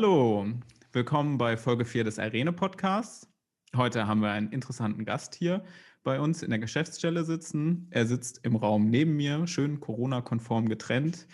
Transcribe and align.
Hallo, 0.00 0.46
willkommen 0.92 1.36
bei 1.36 1.58
Folge 1.58 1.84
4 1.84 2.04
des 2.04 2.16
Irene 2.16 2.54
Podcasts. 2.54 3.28
Heute 3.76 4.06
haben 4.06 4.22
wir 4.22 4.30
einen 4.30 4.50
interessanten 4.50 5.04
Gast 5.04 5.34
hier 5.34 5.62
bei 6.02 6.18
uns 6.18 6.42
in 6.42 6.48
der 6.48 6.58
Geschäftsstelle 6.58 7.22
sitzen. 7.22 7.86
Er 7.90 8.06
sitzt 8.06 8.42
im 8.42 8.56
Raum 8.56 8.88
neben 8.88 9.14
mir, 9.16 9.46
schön 9.46 9.78
Corona-konform 9.78 10.70
getrennt. 10.70 11.28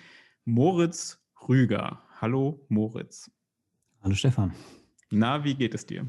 Moritz 0.45 1.25
Rüger. 1.48 2.02
Hallo, 2.21 2.66
Moritz. 2.69 3.30
Hallo, 4.02 4.16
Stefan. 4.16 4.52
Na, 5.12 5.45
wie 5.45 5.55
geht 5.55 5.73
es 5.73 5.87
dir? 5.87 6.05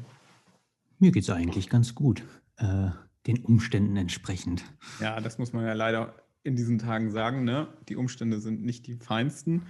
Mir 0.98 1.12
geht 1.12 1.22
es 1.22 1.30
eigentlich 1.30 1.68
ganz 1.68 1.94
gut, 1.94 2.24
äh, 2.56 2.88
den 3.28 3.44
Umständen 3.44 3.96
entsprechend. 3.96 4.64
Ja, 5.00 5.20
das 5.20 5.38
muss 5.38 5.52
man 5.52 5.64
ja 5.64 5.74
leider 5.74 6.12
in 6.48 6.56
diesen 6.56 6.78
Tagen 6.78 7.10
sagen. 7.10 7.44
Ne? 7.44 7.68
Die 7.88 7.96
Umstände 7.96 8.40
sind 8.40 8.64
nicht 8.64 8.86
die 8.86 8.94
feinsten. 8.94 9.66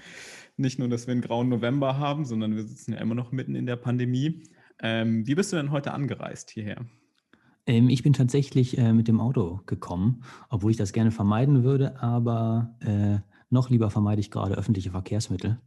Nicht 0.56 0.78
nur, 0.78 0.88
dass 0.88 1.06
wir 1.06 1.12
einen 1.12 1.20
grauen 1.20 1.48
November 1.48 1.98
haben, 1.98 2.24
sondern 2.24 2.56
wir 2.56 2.62
sitzen 2.62 2.92
ja 2.92 2.98
immer 2.98 3.14
noch 3.14 3.32
mitten 3.32 3.54
in 3.54 3.66
der 3.66 3.76
Pandemie. 3.76 4.44
Ähm, 4.80 5.26
wie 5.26 5.34
bist 5.34 5.52
du 5.52 5.56
denn 5.56 5.70
heute 5.70 5.92
angereist 5.92 6.50
hierher? 6.50 6.86
Ähm, 7.66 7.90
ich 7.90 8.02
bin 8.02 8.14
tatsächlich 8.14 8.78
äh, 8.78 8.92
mit 8.92 9.08
dem 9.08 9.20
Auto 9.20 9.60
gekommen, 9.66 10.24
obwohl 10.48 10.70
ich 10.70 10.76
das 10.76 10.92
gerne 10.92 11.10
vermeiden 11.10 11.64
würde, 11.64 12.00
aber 12.00 12.74
äh, 12.80 13.18
noch 13.50 13.70
lieber 13.70 13.90
vermeide 13.90 14.20
ich 14.20 14.30
gerade 14.30 14.54
öffentliche 14.54 14.90
Verkehrsmittel. 14.90 15.60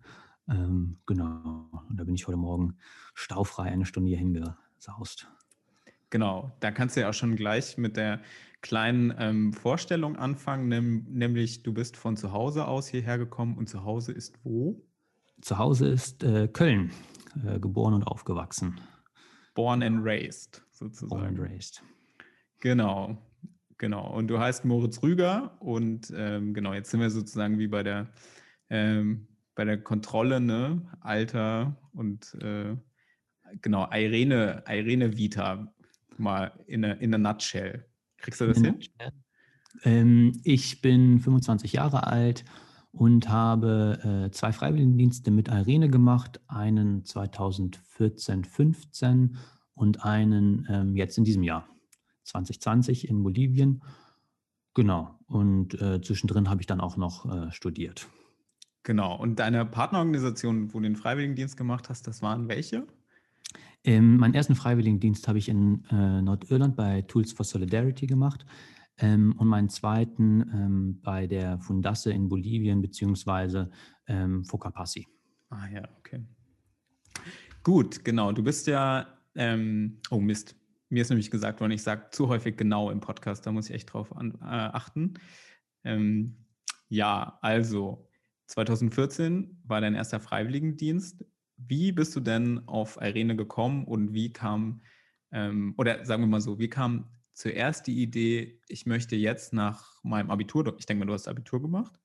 Ähm, 0.50 0.98
genau, 1.06 1.70
und 1.90 2.00
da 2.00 2.04
bin 2.04 2.16
ich 2.16 2.28
heute 2.28 2.38
Morgen 2.38 2.78
staufrei 3.14 3.66
eine 3.66 3.86
Stunde 3.86 4.10
hier 4.10 4.18
hingesaust. 4.18 5.28
Genau, 6.10 6.52
da 6.60 6.72
kannst 6.72 6.96
du 6.96 7.02
ja 7.02 7.10
auch 7.10 7.14
schon 7.14 7.36
gleich 7.36 7.78
mit 7.78 7.96
der 7.96 8.20
kleinen 8.62 9.14
ähm, 9.18 9.54
Vorstellung 9.54 10.16
anfangen, 10.16 10.68
nehm, 10.68 11.06
nämlich 11.10 11.64
du 11.64 11.74
bist 11.74 11.98
von 11.98 12.16
zu 12.16 12.32
Hause 12.32 12.68
aus 12.68 12.88
hierher 12.88 13.18
gekommen 13.18 13.58
und 13.58 13.68
zu 13.68 13.84
Hause 13.84 14.12
ist 14.12 14.40
wo? 14.44 14.84
Zu 15.42 15.58
Hause 15.58 15.88
ist 15.90 16.24
äh, 16.24 16.48
Köln, 16.48 16.92
äh, 17.46 17.60
geboren 17.60 17.94
und 17.94 18.04
aufgewachsen. 18.04 18.80
Born 19.56 19.82
and 19.84 20.06
raised, 20.06 20.64
sozusagen. 20.72 21.10
Born 21.10 21.26
and 21.26 21.40
raised. 21.40 21.84
Genau, 22.60 23.18
genau. 23.78 24.14
Und 24.14 24.28
du 24.28 24.40
heißt 24.40 24.66
Moritz 24.66 25.02
Rüger 25.02 25.58
und 25.60 26.14
ähm, 26.16 26.54
genau, 26.54 26.74
jetzt 26.74 26.92
sind 26.92 27.00
wir 27.00 27.10
sozusagen 27.10 27.58
wie 27.58 27.68
bei 27.68 27.82
der, 27.82 28.12
ähm, 28.70 29.28
bei 29.56 29.66
der 29.66 29.82
Kontrolle, 29.82 30.40
ne? 30.40 30.82
Alter 31.02 31.76
und 31.94 32.36
äh, 32.42 32.78
genau, 33.62 33.90
Irene, 33.92 34.64
Irene 34.68 35.18
Vita 35.18 35.74
mal 36.18 36.52
in 36.68 36.86
a, 36.86 36.92
in 36.94 37.14
a 37.16 37.18
nutshell. 37.18 37.86
Kriegst 38.22 38.42
du 38.42 38.48
das 38.48 38.60
hin? 38.60 38.80
Ähm, 39.84 40.40
ich 40.44 40.82
bin 40.82 41.20
25 41.20 41.74
Jahre 41.74 42.08
alt 42.08 42.46
und 42.92 43.30
habe 43.30 44.26
äh, 44.28 44.32
zwei 44.32 44.52
Freiwilligendienste 44.52 45.32
mit 45.32 45.48
Irene 45.48 45.90
gemacht, 45.90 46.42
einen 46.48 47.06
2014, 47.06 48.44
15 48.44 49.38
und 49.74 50.04
einen 50.04 50.68
ähm, 50.70 50.96
jetzt 50.96 51.18
in 51.18 51.24
diesem 51.24 51.44
Jahr, 51.44 51.68
2020 52.26 53.08
in 53.08 53.24
Bolivien. 53.24 53.82
Genau. 54.74 55.18
Und 55.28 55.82
äh, 55.82 56.02
zwischendrin 56.02 56.50
habe 56.50 56.62
ich 56.62 56.68
dann 56.68 56.82
auch 56.82 56.98
noch 56.98 57.26
äh, 57.26 57.52
studiert. 57.52 58.08
Genau. 58.84 59.16
Und 59.18 59.40
deine 59.40 59.66
Partnerorganisation, 59.66 60.74
wo 60.74 60.80
du 60.80 60.84
den 60.84 60.96
Freiwilligendienst 60.96 61.56
gemacht 61.56 61.90
hast, 61.90 62.08
das 62.08 62.22
waren 62.22 62.48
welche? 62.48 62.88
Ähm, 63.84 64.18
meinen 64.18 64.36
ersten 64.36 64.56
Freiwilligendienst 64.56 65.28
habe 65.28 65.40
ich 65.40 65.50
in 65.50 65.84
äh, 65.90 66.22
Nordirland 66.22 66.76
bei 66.76 67.02
Tools 67.04 67.32
for 67.32 67.44
Solidarity 67.44 68.06
gemacht 68.06 68.46
ähm, 69.00 69.34
und 69.38 69.48
meinen 69.48 69.70
zweiten 69.70 70.42
ähm, 70.54 71.00
bei 71.02 71.26
der 71.26 71.60
Fundasse 71.60 72.12
in 72.14 72.30
Bolivien 72.30 72.82
beziehungsweise 72.82 73.72
ähm, 74.08 74.46
Focapassi. 74.46 75.08
Ah 75.50 75.68
ja, 75.74 75.84
okay. 75.98 76.24
Gut, 77.64 78.06
genau. 78.06 78.32
Du 78.32 78.44
bist 78.44 78.68
ja, 78.68 79.08
ähm, 79.36 80.00
oh 80.10 80.20
Mist, 80.20 80.56
mir 80.90 81.02
ist 81.02 81.10
nämlich 81.10 81.32
gesagt 81.32 81.60
worden, 81.60 81.72
ich 81.72 81.84
sage 81.84 82.10
zu 82.12 82.28
häufig 82.28 82.58
genau 82.58 82.92
im 82.92 83.00
Podcast, 83.00 83.46
da 83.46 83.52
muss 83.52 83.70
ich 83.70 83.76
echt 83.76 83.94
drauf 83.94 84.16
an, 84.16 84.34
äh, 84.42 84.46
achten. 84.46 85.16
Ähm, 85.84 86.38
ja, 86.90 87.40
also 87.42 88.10
2014 88.48 89.62
war 89.64 89.82
dein 89.82 89.96
erster 89.96 90.20
Freiwilligendienst. 90.20 91.26
Wie 91.68 91.92
bist 91.92 92.16
du 92.16 92.20
denn 92.20 92.68
auf 92.68 92.98
Irene 93.02 93.36
gekommen 93.36 93.86
und 93.86 94.14
wie 94.14 94.34
kam, 94.34 94.82
ähm, 95.32 95.76
oder 95.78 96.06
sagen 96.06 96.24
wir 96.24 96.28
mal 96.28 96.42
so, 96.42 96.60
wie 96.60 96.70
kam 96.70 97.12
zuerst 97.34 97.88
die 97.88 98.02
Idee, 98.02 98.62
ich 98.68 98.86
möchte 98.86 99.16
jetzt 99.16 99.54
nach 99.54 100.04
meinem 100.04 100.32
Abitur, 100.32 100.76
ich 100.80 100.86
denke 100.86 101.00
mal, 101.00 101.08
du 101.08 101.14
hast 101.14 101.28
Abitur 101.28 101.62
gemacht? 101.62 102.00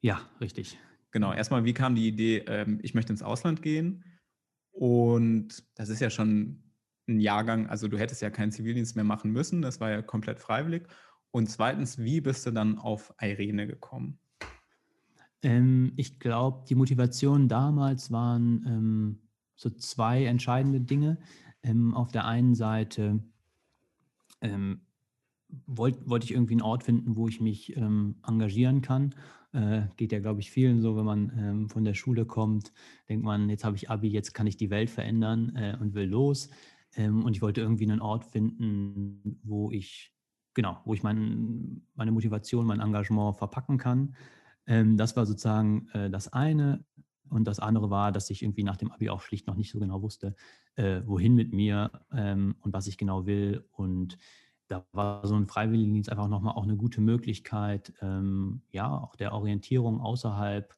Ja, 0.00 0.30
richtig. 0.40 0.78
Genau, 1.12 1.32
erstmal, 1.32 1.64
wie 1.64 1.74
kam 1.74 1.94
die 1.94 2.08
Idee, 2.08 2.38
ähm, 2.46 2.80
ich 2.82 2.94
möchte 2.94 3.12
ins 3.12 3.22
Ausland 3.22 3.62
gehen? 3.62 4.04
Und 4.72 5.64
das 5.76 5.90
ist 5.90 6.00
ja 6.00 6.10
schon 6.10 6.72
ein 7.08 7.20
Jahrgang, 7.20 7.68
also 7.68 7.88
du 7.88 7.98
hättest 7.98 8.22
ja 8.22 8.30
keinen 8.30 8.52
Zivildienst 8.52 8.96
mehr 8.96 9.04
machen 9.04 9.32
müssen, 9.32 9.62
das 9.62 9.80
war 9.80 9.90
ja 9.90 10.02
komplett 10.02 10.40
freiwillig. 10.40 10.88
Und 11.30 11.48
zweitens, 11.50 11.98
wie 11.98 12.20
bist 12.22 12.46
du 12.46 12.52
dann 12.52 12.78
auf 12.78 13.14
Irene 13.20 13.66
gekommen? 13.66 14.21
Ähm, 15.42 15.92
ich 15.96 16.18
glaube, 16.20 16.64
die 16.68 16.74
Motivation 16.74 17.48
damals 17.48 18.10
waren 18.10 18.64
ähm, 18.66 19.18
so 19.56 19.70
zwei 19.70 20.24
entscheidende 20.24 20.80
Dinge. 20.80 21.18
Ähm, 21.62 21.94
auf 21.94 22.10
der 22.10 22.26
einen 22.26 22.54
Seite 22.54 23.22
ähm, 24.40 24.82
wollte 25.66 26.08
wollt 26.08 26.24
ich 26.24 26.32
irgendwie 26.32 26.54
einen 26.54 26.62
Ort 26.62 26.84
finden, 26.84 27.16
wo 27.16 27.28
ich 27.28 27.40
mich 27.40 27.76
ähm, 27.76 28.16
engagieren 28.26 28.80
kann. 28.82 29.14
Äh, 29.52 29.82
geht 29.96 30.12
ja, 30.12 30.20
glaube 30.20 30.40
ich, 30.40 30.50
vielen 30.50 30.80
so, 30.80 30.96
wenn 30.96 31.04
man 31.04 31.32
ähm, 31.36 31.68
von 31.68 31.84
der 31.84 31.94
Schule 31.94 32.24
kommt, 32.24 32.72
denkt 33.08 33.24
man, 33.24 33.50
jetzt 33.50 33.64
habe 33.64 33.76
ich 33.76 33.90
Abi, 33.90 34.08
jetzt 34.08 34.32
kann 34.32 34.46
ich 34.46 34.56
die 34.56 34.70
Welt 34.70 34.88
verändern 34.88 35.54
äh, 35.56 35.76
und 35.78 35.94
will 35.94 36.08
los. 36.08 36.48
und 36.96 37.34
ich 37.34 37.40
wollte 37.40 37.62
irgendwie 37.62 37.90
einen 37.90 38.02
Ort 38.02 38.24
finden, 38.24 39.40
wo 39.42 39.70
ich, 39.70 40.12
genau, 40.52 40.80
wo 40.84 40.92
ich 40.92 41.02
mein, 41.02 41.82
meine 41.94 42.12
Motivation, 42.12 42.66
mein 42.66 42.80
Engagement 42.80 43.36
verpacken 43.36 43.78
kann. 43.78 44.14
Ähm, 44.66 44.96
das 44.96 45.16
war 45.16 45.26
sozusagen 45.26 45.88
äh, 45.92 46.10
das 46.10 46.32
eine. 46.32 46.84
Und 47.28 47.44
das 47.44 47.60
andere 47.60 47.88
war, 47.90 48.12
dass 48.12 48.28
ich 48.30 48.42
irgendwie 48.42 48.62
nach 48.62 48.76
dem 48.76 48.92
Abi 48.92 49.08
auch 49.08 49.22
schlicht 49.22 49.46
noch 49.46 49.56
nicht 49.56 49.70
so 49.70 49.78
genau 49.78 50.02
wusste, 50.02 50.34
äh, 50.74 51.00
wohin 51.06 51.34
mit 51.34 51.52
mir 51.52 51.90
ähm, 52.12 52.56
und 52.60 52.74
was 52.74 52.86
ich 52.86 52.98
genau 52.98 53.24
will. 53.26 53.64
Und 53.72 54.18
da 54.68 54.84
war 54.92 55.26
so 55.26 55.34
ein 55.34 55.46
Freiwilligendienst 55.46 56.10
einfach 56.10 56.28
nochmal 56.28 56.54
auch 56.54 56.64
eine 56.64 56.76
gute 56.76 57.00
Möglichkeit, 57.00 57.92
ähm, 58.00 58.62
ja, 58.70 58.98
auch 58.98 59.16
der 59.16 59.32
Orientierung 59.32 60.00
außerhalb 60.00 60.74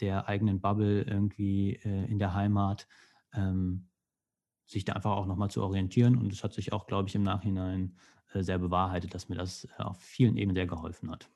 der 0.00 0.28
eigenen 0.28 0.60
Bubble 0.60 1.02
irgendwie 1.02 1.74
äh, 1.84 2.10
in 2.10 2.18
der 2.18 2.34
Heimat, 2.34 2.88
ähm, 3.34 3.88
sich 4.66 4.84
da 4.84 4.94
einfach 4.94 5.12
auch 5.12 5.26
nochmal 5.26 5.50
zu 5.50 5.62
orientieren. 5.62 6.16
Und 6.16 6.32
es 6.32 6.42
hat 6.42 6.54
sich 6.54 6.72
auch, 6.72 6.86
glaube 6.86 7.08
ich, 7.08 7.14
im 7.14 7.22
Nachhinein 7.22 7.96
äh, 8.32 8.42
sehr 8.42 8.58
bewahrheitet, 8.58 9.14
dass 9.14 9.28
mir 9.28 9.36
das 9.36 9.64
äh, 9.64 9.82
auf 9.82 9.98
vielen 10.00 10.36
Ebenen 10.36 10.54
sehr 10.54 10.66
geholfen 10.66 11.10
hat. 11.10 11.28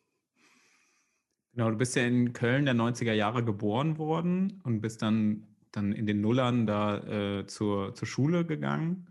Genau, 1.54 1.70
du 1.70 1.76
bist 1.76 1.94
ja 1.94 2.02
in 2.04 2.32
Köln 2.32 2.64
der 2.64 2.74
90er 2.74 3.12
Jahre 3.12 3.44
geboren 3.44 3.96
worden 3.96 4.60
und 4.64 4.80
bist 4.80 5.02
dann, 5.02 5.46
dann 5.70 5.92
in 5.92 6.04
den 6.04 6.20
Nullern 6.20 6.66
da 6.66 6.98
äh, 7.40 7.46
zur, 7.46 7.94
zur 7.94 8.08
Schule 8.08 8.44
gegangen. 8.44 9.06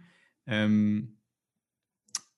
Ähm, 0.45 1.19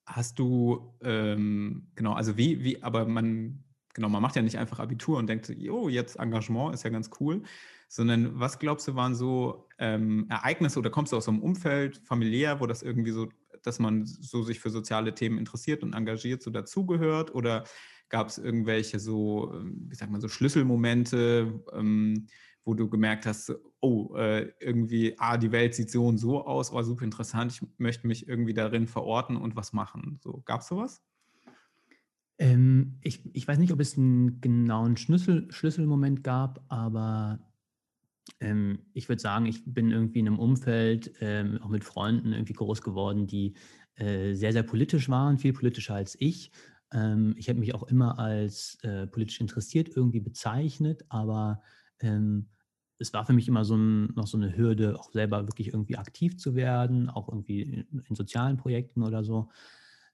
hast 0.05 0.37
du, 0.37 0.93
ähm, 1.01 1.87
genau, 1.95 2.13
also 2.13 2.37
wie, 2.37 2.63
wie, 2.63 2.83
aber 2.83 3.05
man, 3.05 3.63
genau, 3.95 4.07
man 4.09 4.21
macht 4.21 4.35
ja 4.35 4.43
nicht 4.43 4.59
einfach 4.59 4.79
Abitur 4.79 5.17
und 5.17 5.27
denkt, 5.27 5.49
jo, 5.49 5.89
jetzt 5.89 6.17
Engagement 6.17 6.75
ist 6.75 6.83
ja 6.83 6.91
ganz 6.91 7.09
cool, 7.19 7.41
sondern 7.87 8.39
was 8.39 8.59
glaubst 8.59 8.87
du 8.87 8.93
waren 8.95 9.15
so 9.15 9.67
ähm, 9.79 10.27
Ereignisse 10.29 10.77
oder 10.77 10.91
kommst 10.91 11.13
du 11.13 11.17
aus 11.17 11.25
so 11.25 11.31
einem 11.31 11.41
Umfeld 11.41 11.97
familiär, 11.97 12.59
wo 12.59 12.67
das 12.67 12.83
irgendwie 12.83 13.11
so, 13.11 13.29
dass 13.63 13.79
man 13.79 14.05
so 14.05 14.43
sich 14.43 14.59
für 14.59 14.69
soziale 14.69 15.15
Themen 15.15 15.39
interessiert 15.39 15.81
und 15.81 15.93
engagiert, 15.93 16.43
so 16.43 16.51
dazugehört 16.51 17.33
oder 17.33 17.63
Gab 18.09 18.27
es 18.27 18.37
irgendwelche 18.37 18.99
so, 18.99 19.53
ähm, 19.53 19.87
wie 19.89 19.95
sagt 19.95 20.11
man, 20.11 20.21
so 20.21 20.27
Schlüsselmomente, 20.27 21.63
ähm, 21.73 22.27
wo 22.63 22.73
du 22.73 22.89
gemerkt 22.89 23.25
hast, 23.25 23.53
oh, 23.79 24.15
äh, 24.15 24.51
irgendwie, 24.59 25.15
ah, 25.19 25.37
die 25.37 25.51
Welt 25.51 25.75
sieht 25.75 25.91
so 25.91 26.07
und 26.07 26.17
so 26.17 26.45
aus, 26.45 26.71
oh, 26.71 26.81
super 26.81 27.03
interessant, 27.03 27.51
ich 27.51 27.61
möchte 27.77 28.07
mich 28.07 28.27
irgendwie 28.27 28.53
darin 28.53 28.87
verorten 28.87 29.37
und 29.37 29.55
was 29.55 29.73
machen. 29.73 30.19
So, 30.23 30.41
gab 30.45 30.61
es 30.61 30.67
sowas? 30.67 31.03
Ähm, 32.37 32.97
ich, 33.01 33.21
ich 33.33 33.47
weiß 33.47 33.59
nicht, 33.59 33.71
ob 33.71 33.79
es 33.79 33.97
einen 33.97 34.41
genauen 34.41 34.97
Schlüssel, 34.97 35.47
Schlüsselmoment 35.51 36.23
gab, 36.23 36.65
aber 36.67 37.39
ähm, 38.39 38.79
ich 38.93 39.07
würde 39.07 39.21
sagen, 39.21 39.45
ich 39.45 39.63
bin 39.65 39.91
irgendwie 39.91 40.19
in 40.19 40.27
einem 40.27 40.39
Umfeld, 40.39 41.13
ähm, 41.21 41.59
auch 41.61 41.69
mit 41.69 41.83
Freunden 41.83 42.33
irgendwie 42.33 42.53
groß 42.53 42.81
geworden, 42.81 43.27
die 43.27 43.53
äh, 43.95 44.33
sehr, 44.33 44.51
sehr 44.51 44.63
politisch 44.63 45.07
waren, 45.07 45.37
viel 45.37 45.53
politischer 45.53 45.95
als 45.95 46.17
ich. 46.19 46.51
Ähm, 46.91 47.35
ich 47.37 47.49
habe 47.49 47.59
mich 47.59 47.73
auch 47.73 47.83
immer 47.83 48.19
als 48.19 48.77
äh, 48.83 49.07
politisch 49.07 49.41
interessiert 49.41 49.89
irgendwie 49.95 50.19
bezeichnet, 50.19 51.03
aber 51.09 51.61
ähm, 51.99 52.47
es 52.97 53.13
war 53.13 53.25
für 53.25 53.33
mich 53.33 53.47
immer 53.47 53.65
so 53.65 53.75
ein, 53.75 54.13
noch 54.15 54.27
so 54.27 54.37
eine 54.37 54.55
Hürde, 54.55 54.97
auch 54.97 55.11
selber 55.11 55.47
wirklich 55.47 55.69
irgendwie 55.69 55.97
aktiv 55.97 56.37
zu 56.37 56.55
werden, 56.55 57.09
auch 57.09 57.27
irgendwie 57.27 57.61
in, 57.61 58.03
in 58.07 58.15
sozialen 58.15 58.57
Projekten 58.57 59.03
oder 59.03 59.23
so. 59.23 59.49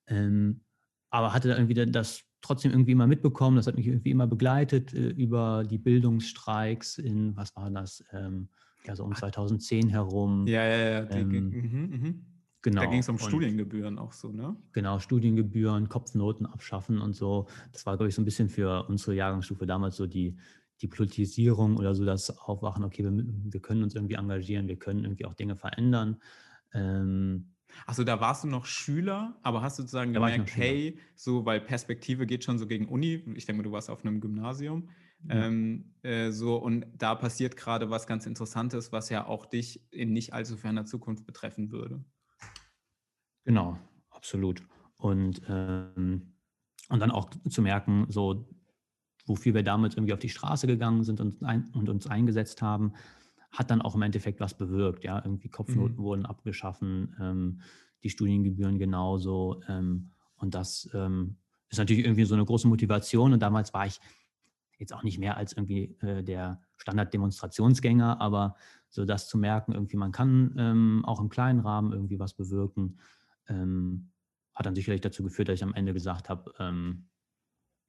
Ähm, 0.08 0.62
aber 1.10 1.34
hatte 1.34 1.50
da 1.50 1.58
irgendwie 1.58 1.92
das 1.92 2.24
trotzdem 2.42 2.72
irgendwie 2.72 2.94
immer 2.94 3.08
mitbekommen, 3.08 3.58
das 3.58 3.68
hat 3.68 3.76
mich 3.76 3.88
irgendwie 3.88 4.12
immer 4.12 4.28
begleitet 4.28 4.94
äh, 4.94 5.10
über 5.10 5.64
die 5.70 5.78
Bildungsstreiks 5.78 6.98
in, 6.98 7.36
was 7.36 7.56
war 7.56 7.70
das, 7.70 8.04
ähm, 8.12 8.50
ja, 8.86 8.96
so 8.96 9.04
um 9.04 9.16
2010 9.16 9.90
herum. 9.90 10.48
Ja, 10.48 10.66
ja, 10.66 10.90
ja. 10.90 11.02
Die, 11.06 11.20
ähm, 11.20 11.50
mh, 11.50 11.98
mh. 11.98 12.14
Genau. 12.64 12.82
Da 12.82 12.88
ging 12.88 13.00
es 13.00 13.10
um 13.10 13.18
Studiengebühren 13.18 13.98
auch 13.98 14.14
so, 14.14 14.32
ne? 14.32 14.56
Genau, 14.74 15.00
Studiengebühren, 15.00 15.90
Kopfnoten 15.90 16.46
abschaffen 16.46 17.00
und 17.00 17.14
so. 17.14 17.48
Das 17.72 17.86
war, 17.86 17.98
glaube 17.98 18.10
ich, 18.10 18.16
so 18.16 18.22
ein 18.22 18.26
bisschen 18.26 18.50
für 18.50 18.88
unsere 18.88 19.16
Jahrgangsstufe 19.16 19.66
damals 19.66 19.96
so 19.96 20.06
die, 20.06 20.38
die 20.82 20.88
Politisierung 20.88 21.78
oder 21.78 21.96
so 21.96 22.06
das 22.06 22.38
Aufwachen, 22.40 22.84
okay, 22.84 23.04
wir, 23.04 23.12
wir 23.14 23.62
können 23.62 23.84
uns 23.84 23.96
irgendwie 23.96 24.16
engagieren, 24.16 24.68
wir 24.68 24.78
können 24.78 25.04
irgendwie 25.04 25.26
auch 25.26 25.34
Dinge 25.34 25.56
verändern. 25.56 26.18
Ähm, 26.74 27.54
Achso, 27.86 28.04
da 28.04 28.20
warst 28.20 28.44
du 28.44 28.48
noch 28.48 28.66
Schüler, 28.66 29.40
aber 29.44 29.62
hast 29.62 29.80
du 29.80 29.84
sozusagen 29.84 30.14
gemerkt, 30.14 30.56
hey, 30.56 31.00
so, 31.16 31.46
weil 31.46 31.62
Perspektive 31.62 32.26
geht 32.26 32.44
schon 32.44 32.60
so 32.60 32.68
gegen 32.68 32.88
Uni, 32.88 33.24
ich 33.36 33.46
denke 33.46 33.64
du 33.64 33.72
warst 33.72 33.90
auf 33.90 34.04
einem 34.04 34.20
Gymnasium, 34.20 34.90
ja. 35.28 35.48
ähm, 35.48 35.94
äh, 36.04 36.32
so, 36.32 36.58
und 36.58 36.86
da 36.98 37.16
passiert 37.16 37.56
gerade 37.56 37.90
was 37.90 38.08
ganz 38.08 38.26
Interessantes, 38.26 38.92
was 38.92 39.10
ja 39.10 39.26
auch 39.26 39.46
dich 39.46 39.82
in 39.92 40.14
nicht 40.14 40.34
allzu 40.34 40.58
ferner 40.58 40.86
Zukunft 40.86 41.26
betreffen 41.26 41.72
würde. 41.72 42.04
Genau, 43.44 43.78
absolut. 44.10 44.62
Und, 44.98 45.42
ähm, 45.50 46.34
und 46.90 47.00
dann 47.00 47.12
auch 47.12 47.30
zu 47.50 47.62
merken, 47.62 48.06
so, 48.10 48.48
wofür 49.26 49.54
wir 49.54 49.64
damals 49.64 49.96
irgendwie 49.96 50.14
auf 50.14 50.20
die 50.20 50.30
Straße 50.30 50.68
gegangen 50.68 51.04
sind 51.04 51.20
und, 51.20 51.44
ein, 51.44 51.70
und 51.74 51.90
uns 51.90 52.08
eingesetzt 52.08 52.62
haben, 52.62 52.94
hat 53.52 53.72
dann 53.72 53.82
auch 53.82 53.96
im 53.96 54.02
Endeffekt 54.02 54.40
was 54.40 54.54
bewirkt. 54.54 55.04
Ja, 55.04 55.22
irgendwie 55.24 55.50
Kopfnoten 55.50 55.98
mhm. 55.98 56.04
wurden 56.04 56.26
abgeschaffen, 56.26 57.16
ähm, 57.20 57.62
die 58.04 58.10
Studiengebühren 58.10 58.80
genauso. 58.80 59.62
Ähm, 59.68 60.12
und 60.36 60.56
das 60.56 60.90
ähm, 60.94 61.38
ist 61.70 61.78
natürlich 61.78 62.06
irgendwie 62.06 62.26
so 62.26 62.36
eine 62.36 62.46
große 62.46 62.68
Motivation. 62.68 63.34
Und 63.34 63.42
damals 63.42 63.74
war 63.74 63.86
ich 63.86 64.00
jetzt 64.78 64.94
auch 64.94 65.04
nicht 65.04 65.20
mehr 65.20 65.38
als 65.38 65.54
irgendwie 65.54 65.96
äh, 66.02 66.24
der 66.24 66.62
Standard-Demonstrationsgänger, 66.78 68.20
aber 68.20 68.56
so 68.90 69.06
das 69.06 69.28
zu 69.28 69.38
merken, 69.38 69.74
irgendwie 69.74 69.98
man 69.98 70.12
kann 70.12 70.56
ähm, 70.58 71.06
auch 71.06 71.20
im 71.20 71.30
kleinen 71.30 71.60
Rahmen 71.60 71.94
irgendwie 71.94 72.20
was 72.20 72.34
bewirken, 72.34 72.98
ähm, 73.52 74.12
hat 74.54 74.66
dann 74.66 74.76
sicherlich 74.76 75.02
dazu 75.02 75.24
geführt, 75.24 75.50
dass 75.50 75.56
ich 75.56 75.64
am 75.64 75.74
Ende 75.74 75.94
gesagt 75.94 76.30
habe, 76.30 76.54
ähm, 76.60 77.10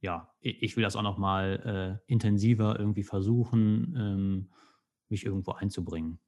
ja, 0.01 0.35
ich 0.41 0.77
will 0.77 0.83
das 0.83 0.97
auch 0.97 1.03
nochmal 1.03 2.01
äh, 2.07 2.13
intensiver 2.13 2.77
irgendwie 2.79 3.05
versuchen 3.05 4.49
mich 5.13 5.25
irgendwo 5.25 5.53
einzubringen. 5.53 6.19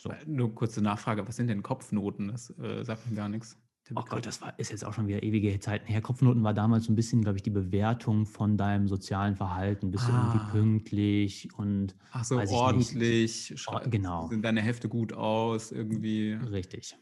So. 0.00 0.10
Äh, 0.10 0.16
nur 0.26 0.52
kurze 0.52 0.82
Nachfrage, 0.82 1.28
was 1.28 1.36
sind 1.36 1.46
denn 1.46 1.62
Kopfnoten? 1.62 2.28
Das 2.28 2.50
äh, 2.58 2.82
sagt 2.84 3.08
mir 3.08 3.14
gar 3.14 3.28
nichts. 3.28 3.56
Oh 3.94 4.04
Gott, 4.08 4.24
das 4.24 4.40
war, 4.40 4.56
ist 4.56 4.70
jetzt 4.70 4.84
auch 4.84 4.92
schon 4.92 5.08
wieder 5.08 5.22
ewige 5.22 5.58
Zeiten 5.58 5.86
her. 5.86 6.00
Kopfnoten 6.00 6.44
war 6.44 6.54
damals 6.54 6.84
so 6.84 6.92
ein 6.92 6.96
bisschen, 6.96 7.22
glaube 7.22 7.38
ich, 7.38 7.42
die 7.42 7.50
Bewertung 7.50 8.24
von 8.24 8.56
deinem 8.56 8.86
sozialen 8.86 9.34
Verhalten. 9.34 9.90
Bist 9.90 10.04
ah. 10.04 10.10
du 10.10 10.16
irgendwie 10.16 10.38
ah. 10.38 10.50
pünktlich 10.52 11.48
und 11.56 11.96
Ach 12.12 12.22
so, 12.22 12.38
ordentlich. 12.38 13.52
Genau. 13.86 14.28
Sind 14.28 14.44
deine 14.44 14.62
Hefte 14.62 14.88
gut 14.88 15.12
aus, 15.12 15.72
irgendwie. 15.72 16.32
Richtig. 16.34 16.96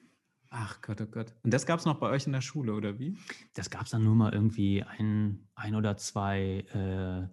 Ach 0.50 0.80
Gott, 0.80 1.00
oh 1.00 1.06
Gott. 1.06 1.34
Und 1.42 1.52
das 1.52 1.66
gab 1.66 1.78
es 1.78 1.84
noch 1.84 1.98
bei 1.98 2.08
euch 2.08 2.26
in 2.26 2.32
der 2.32 2.40
Schule, 2.40 2.74
oder 2.74 2.98
wie? 2.98 3.16
Das 3.54 3.70
gab 3.70 3.84
es 3.84 3.90
dann 3.90 4.04
nur 4.04 4.14
mal 4.14 4.32
irgendwie 4.32 4.82
ein, 4.82 5.46
ein 5.54 5.74
oder 5.74 5.96
zwei 5.96 6.64
äh, 6.72 7.28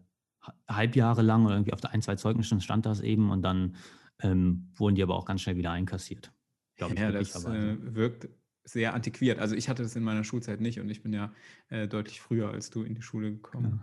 Halbjahre 0.68 1.22
lang 1.22 1.46
oder 1.46 1.56
irgendwie 1.56 1.74
auf 1.74 1.82
der 1.82 1.92
ein, 1.92 2.02
zwei 2.02 2.16
Zeugnissen 2.16 2.62
stand 2.62 2.86
das 2.86 3.00
eben 3.00 3.32
und 3.32 3.42
dann 3.42 3.76
ähm, 4.20 4.70
wurden 4.76 4.96
die 4.96 5.04
aber 5.04 5.16
auch 5.16 5.26
ganz 5.26 5.42
schnell 5.42 5.58
wieder 5.58 5.72
einkassiert. 5.72 6.32
Ich, 6.76 6.82
ja, 6.82 7.12
das 7.12 7.46
äh, 7.46 7.78
wirkt 7.96 8.28
sehr 8.66 8.94
antiquiert. 8.94 9.40
Also 9.40 9.56
ich 9.56 9.70
hatte 9.70 9.84
das 9.84 9.96
in 9.96 10.04
meiner 10.04 10.24
Schulzeit 10.24 10.60
nicht 10.60 10.80
und 10.80 10.90
ich 10.90 11.02
bin 11.02 11.14
ja 11.14 11.32
äh, 11.70 11.88
deutlich 11.88 12.20
früher 12.20 12.50
als 12.50 12.70
du 12.70 12.84
in 12.84 12.96
die 12.96 13.02
Schule 13.02 13.32
gekommen. 13.32 13.82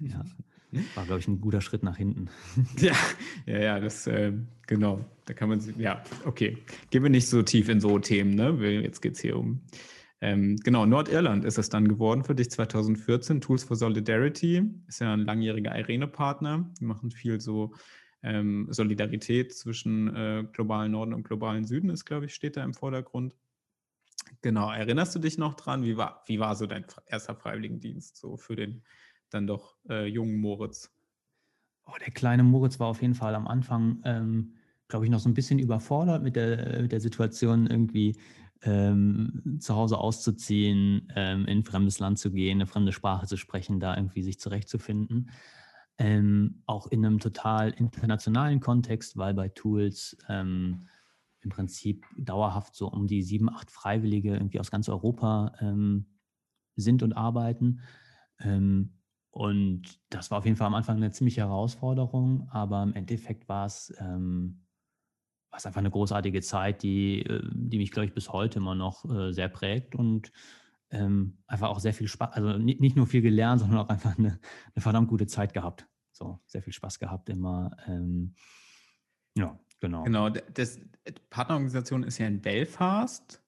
Ja. 0.00 0.08
ja. 0.08 0.24
War, 0.94 1.04
glaube 1.04 1.20
ich, 1.20 1.28
ein 1.28 1.40
guter 1.40 1.60
Schritt 1.60 1.82
nach 1.82 1.96
hinten. 1.96 2.30
ja, 2.78 2.94
ja, 3.46 3.58
ja, 3.58 3.80
das, 3.80 4.06
äh, 4.06 4.32
genau. 4.66 5.04
Da 5.26 5.34
kann 5.34 5.48
man, 5.48 5.60
ja, 5.78 6.02
okay. 6.24 6.58
Gehen 6.90 7.02
wir 7.02 7.10
nicht 7.10 7.28
so 7.28 7.42
tief 7.42 7.68
in 7.68 7.80
so 7.80 7.98
Themen, 7.98 8.34
ne? 8.34 8.50
Jetzt 8.82 9.00
geht 9.00 9.14
es 9.14 9.20
hier 9.20 9.36
um 9.36 9.60
ähm, 10.22 10.56
genau, 10.58 10.86
Nordirland 10.86 11.44
ist 11.44 11.58
es 11.58 11.68
dann 11.68 11.88
geworden 11.88 12.22
für 12.22 12.36
dich 12.36 12.48
2014. 12.48 13.40
Tools 13.40 13.64
for 13.64 13.76
Solidarity 13.76 14.62
ist 14.86 15.00
ja 15.00 15.12
ein 15.12 15.24
langjähriger 15.26 15.76
Irene-Partner. 15.76 16.70
Die 16.78 16.84
machen 16.84 17.10
viel 17.10 17.40
so 17.40 17.74
ähm, 18.22 18.68
Solidarität 18.70 19.52
zwischen 19.52 20.14
äh, 20.14 20.44
globalen 20.52 20.92
Norden 20.92 21.12
und 21.12 21.24
globalen 21.24 21.64
Süden, 21.64 21.90
ist, 21.90 22.04
glaube 22.04 22.26
ich, 22.26 22.34
steht 22.34 22.56
da 22.56 22.62
im 22.62 22.72
Vordergrund. 22.72 23.34
Genau, 24.42 24.70
erinnerst 24.70 25.12
du 25.16 25.18
dich 25.18 25.38
noch 25.38 25.54
dran? 25.54 25.82
Wie 25.82 25.96
war, 25.96 26.22
wie 26.26 26.38
war 26.38 26.54
so 26.54 26.66
dein 26.66 26.86
erster 27.06 27.34
Freiwilligendienst 27.34 28.16
so 28.16 28.36
für 28.36 28.54
den 28.54 28.84
dann 29.34 29.46
doch 29.46 29.76
äh, 29.88 30.06
jungen 30.06 30.38
Moritz? 30.38 30.90
Oh, 31.86 31.94
der 32.00 32.12
kleine 32.12 32.42
Moritz 32.42 32.78
war 32.78 32.88
auf 32.88 33.02
jeden 33.02 33.14
Fall 33.14 33.34
am 33.34 33.46
Anfang, 33.46 34.00
ähm, 34.04 34.54
glaube 34.88 35.04
ich, 35.04 35.10
noch 35.10 35.18
so 35.20 35.28
ein 35.28 35.34
bisschen 35.34 35.58
überfordert 35.58 36.22
mit 36.22 36.36
der, 36.36 36.82
mit 36.82 36.92
der 36.92 37.00
Situation 37.00 37.66
irgendwie 37.66 38.16
ähm, 38.62 39.58
zu 39.60 39.74
Hause 39.74 39.98
auszuziehen, 39.98 41.08
ähm, 41.16 41.46
in 41.46 41.58
ein 41.58 41.64
fremdes 41.64 41.98
Land 41.98 42.18
zu 42.18 42.30
gehen, 42.30 42.58
eine 42.58 42.66
fremde 42.66 42.92
Sprache 42.92 43.26
zu 43.26 43.36
sprechen, 43.36 43.80
da 43.80 43.96
irgendwie 43.96 44.22
sich 44.22 44.38
zurechtzufinden. 44.38 45.30
Ähm, 45.98 46.62
auch 46.66 46.86
in 46.86 47.04
einem 47.04 47.18
total 47.18 47.70
internationalen 47.70 48.60
Kontext, 48.60 49.16
weil 49.16 49.34
bei 49.34 49.48
Tools 49.48 50.16
ähm, 50.28 50.86
im 51.40 51.50
Prinzip 51.50 52.06
dauerhaft 52.16 52.74
so 52.74 52.88
um 52.88 53.06
die 53.06 53.22
sieben, 53.22 53.50
acht 53.50 53.70
Freiwillige 53.70 54.34
irgendwie 54.34 54.60
aus 54.60 54.70
ganz 54.70 54.88
Europa 54.88 55.52
ähm, 55.60 56.06
sind 56.76 57.02
und 57.02 57.12
arbeiten. 57.12 57.80
Ähm, 58.38 58.94
und 59.32 59.98
das 60.10 60.30
war 60.30 60.38
auf 60.38 60.44
jeden 60.44 60.56
Fall 60.56 60.68
am 60.68 60.74
Anfang 60.74 60.98
eine 60.98 61.10
ziemliche 61.10 61.40
Herausforderung, 61.40 62.48
aber 62.50 62.84
im 62.84 62.94
Endeffekt 62.94 63.48
war 63.48 63.66
es 63.66 63.92
es 65.56 65.66
einfach 65.66 65.80
eine 65.80 65.90
großartige 65.90 66.40
Zeit, 66.40 66.82
die, 66.82 67.22
äh, 67.22 67.42
die 67.52 67.78
mich, 67.78 67.90
glaube 67.90 68.06
ich, 68.06 68.14
bis 68.14 68.32
heute 68.32 68.58
immer 68.58 68.74
noch 68.74 69.04
äh, 69.04 69.32
sehr 69.32 69.48
prägt 69.48 69.94
und 69.94 70.32
ähm, 70.90 71.38
einfach 71.46 71.70
auch 71.70 71.80
sehr 71.80 71.94
viel 71.94 72.08
Spaß, 72.08 72.32
also 72.32 72.58
nicht, 72.58 72.80
nicht 72.80 72.96
nur 72.96 73.06
viel 73.06 73.22
gelernt, 73.22 73.60
sondern 73.60 73.78
auch 73.78 73.88
einfach 73.88 74.18
eine, 74.18 74.40
eine 74.74 74.82
verdammt 74.82 75.08
gute 75.08 75.26
Zeit 75.26 75.52
gehabt. 75.52 75.86
So, 76.12 76.40
sehr 76.46 76.62
viel 76.62 76.72
Spaß 76.72 76.98
gehabt 76.98 77.28
immer. 77.28 77.76
Ähm, 77.86 78.34
ja, 79.36 79.58
genau. 79.80 80.04
Genau, 80.04 80.28
das 80.28 80.78
Partnerorganisation 81.30 82.02
ist 82.02 82.18
ja 82.18 82.26
in 82.26 82.40
Belfast. 82.40 83.41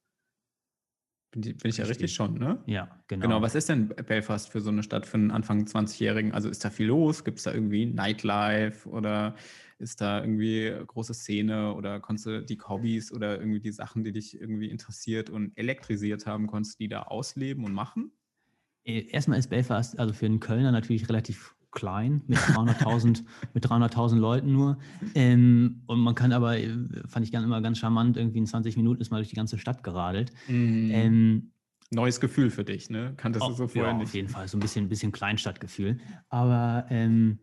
Bin, 1.35 1.43
bin 1.43 1.71
ich 1.71 1.79
ja 1.79 1.85
richtig 1.85 2.15
schon, 2.15 2.35
ne? 2.35 2.63
Ja, 2.67 3.01
genau. 3.09 3.23
Genau, 3.23 3.43
was 3.43 3.57
ist 3.57 3.69
denn 3.69 3.89
Belfast 3.89 4.51
für 4.51 4.61
so 4.61 4.71
eine 4.71 4.85
Stadt 4.85 5.05
für 5.05 5.17
einen 5.17 5.33
Anfang 5.33 5.67
20-Jährigen? 5.67 6.33
Also 6.33 6.49
ist 6.49 6.65
da 6.65 6.71
viel 6.71 6.87
los? 6.87 7.25
Gibt 7.25 7.39
es 7.39 7.45
da 7.45 7.53
irgendwie 7.53 7.87
Nightlife 7.87 8.89
oder 8.89 9.35
ist 9.79 10.01
da 10.01 10.21
irgendwie 10.21 10.73
große 10.87 11.13
Szene 11.13 11.75
oder 11.75 11.99
konntest 11.99 12.27
du 12.27 12.45
die 12.45 12.59
Hobbys 12.61 13.13
oder 13.13 13.41
irgendwie 13.41 13.59
die 13.59 13.73
Sachen, 13.73 14.05
die 14.05 14.13
dich 14.13 14.41
irgendwie 14.41 14.71
interessiert 14.71 15.29
und 15.29 15.59
elektrisiert 15.59 16.25
haben, 16.27 16.47
konntest 16.47 16.79
du 16.79 16.85
die 16.85 16.89
da 16.89 17.03
ausleben 17.03 17.65
und 17.65 17.73
machen? 17.73 18.13
Äh, 18.85 19.09
erstmal 19.09 19.39
ist 19.39 19.51
Belfast, 19.51 19.99
also 19.99 20.15
für 20.15 20.27
einen 20.27 20.41
Kölner 20.41 20.71
natürlich 20.71 21.09
relativ 21.09 21.54
klein, 21.75 22.23
mit 22.27 22.39
300.000 22.39 23.25
mit 23.55 23.67
300.000 23.67 24.17
Leuten 24.17 24.53
nur. 24.53 24.79
Ähm, 25.15 25.83
und 25.87 26.01
man 26.01 26.15
kann 26.15 26.33
aber, 26.33 26.57
fand 27.07 27.25
ich 27.25 27.31
dann 27.31 27.45
immer 27.45 27.61
ganz 27.61 27.79
charmant, 27.79 28.17
irgendwie 28.17 28.39
in 28.39 28.47
20 28.47 28.77
Minuten 28.77 29.03
ist 29.03 29.11
mal 29.11 29.19
durch 29.19 29.29
die 29.29 29.37
ganze 29.37 29.59
Stadt 29.59 29.83
geradelt. 29.83 30.33
Mm. 30.49 30.91
Ähm, 30.91 31.51
Neues 31.91 32.19
Gefühl 32.19 32.51
für 32.51 32.65
dich, 32.65 32.91
ne? 32.91 33.13
Kanntest 33.17 33.47
du 33.47 33.53
so 33.53 33.69
vorher 33.69 33.93
ja, 33.93 33.99
nicht? 33.99 34.09
Auf 34.09 34.15
jeden 34.15 34.29
Fall, 34.29 34.49
so 34.49 34.57
ein 34.57 34.61
bisschen, 34.61 34.89
bisschen 34.89 35.13
Kleinstadtgefühl. 35.13 35.99
Aber 36.29 36.87
ähm, 36.89 37.39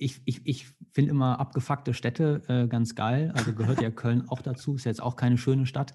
ich, 0.00 0.22
ich, 0.24 0.40
ich 0.44 0.66
finde 0.92 1.10
immer 1.10 1.38
abgefuckte 1.38 1.92
Städte 1.92 2.42
äh, 2.48 2.66
ganz 2.66 2.94
geil. 2.94 3.32
Also 3.36 3.52
gehört 3.52 3.82
ja 3.82 3.90
Köln 3.90 4.24
auch 4.28 4.40
dazu. 4.40 4.74
Ist 4.74 4.84
jetzt 4.84 5.02
auch 5.02 5.14
keine 5.14 5.36
schöne 5.36 5.66
Stadt. 5.66 5.94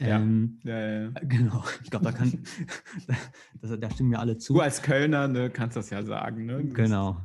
Ähm, 0.00 0.58
ja. 0.64 0.78
Ja, 0.78 1.02
ja, 1.02 1.10
Genau. 1.22 1.64
Ich 1.82 1.90
glaube, 1.90 2.06
da 2.06 2.12
kann, 2.12 2.32
da, 3.62 3.76
da, 3.76 3.90
stimmen 3.90 4.10
wir 4.10 4.18
alle 4.18 4.38
zu. 4.38 4.54
Du 4.54 4.60
als 4.60 4.82
Kölner 4.82 5.28
ne, 5.28 5.50
kannst 5.50 5.76
das 5.76 5.90
ja 5.90 6.02
sagen. 6.02 6.46
Ne? 6.46 6.64
Genau. 6.64 7.24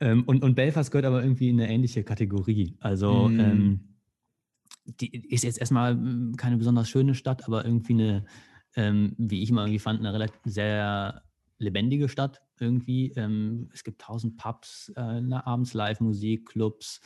Ähm, 0.00 0.24
und, 0.24 0.42
und 0.42 0.56
Belfast 0.56 0.90
gehört 0.90 1.06
aber 1.06 1.22
irgendwie 1.22 1.50
in 1.50 1.60
eine 1.60 1.70
ähnliche 1.70 2.02
Kategorie. 2.02 2.76
Also 2.80 3.28
mm. 3.28 3.40
ähm, 3.40 3.80
die 4.86 5.32
ist 5.32 5.44
jetzt 5.44 5.58
erstmal 5.58 5.92
hm, 5.92 6.34
keine 6.36 6.56
besonders 6.56 6.88
schöne 6.88 7.14
Stadt, 7.14 7.46
aber 7.46 7.64
irgendwie 7.64 7.92
eine, 7.92 8.24
ähm, 8.74 9.14
wie 9.18 9.40
ich 9.40 9.50
immer 9.50 9.62
irgendwie 9.62 9.78
fand, 9.78 10.00
eine 10.00 10.12
relativ 10.12 10.40
sehr 10.44 11.22
lebendige 11.58 12.08
Stadt 12.08 12.43
irgendwie. 12.60 13.12
Ähm, 13.16 13.68
es 13.72 13.84
gibt 13.84 14.00
tausend 14.00 14.36
Pubs, 14.36 14.92
äh, 14.96 15.00
eine 15.00 15.46
abends 15.46 15.74
Live-Musik, 15.74 16.46
Clubs, 16.46 17.00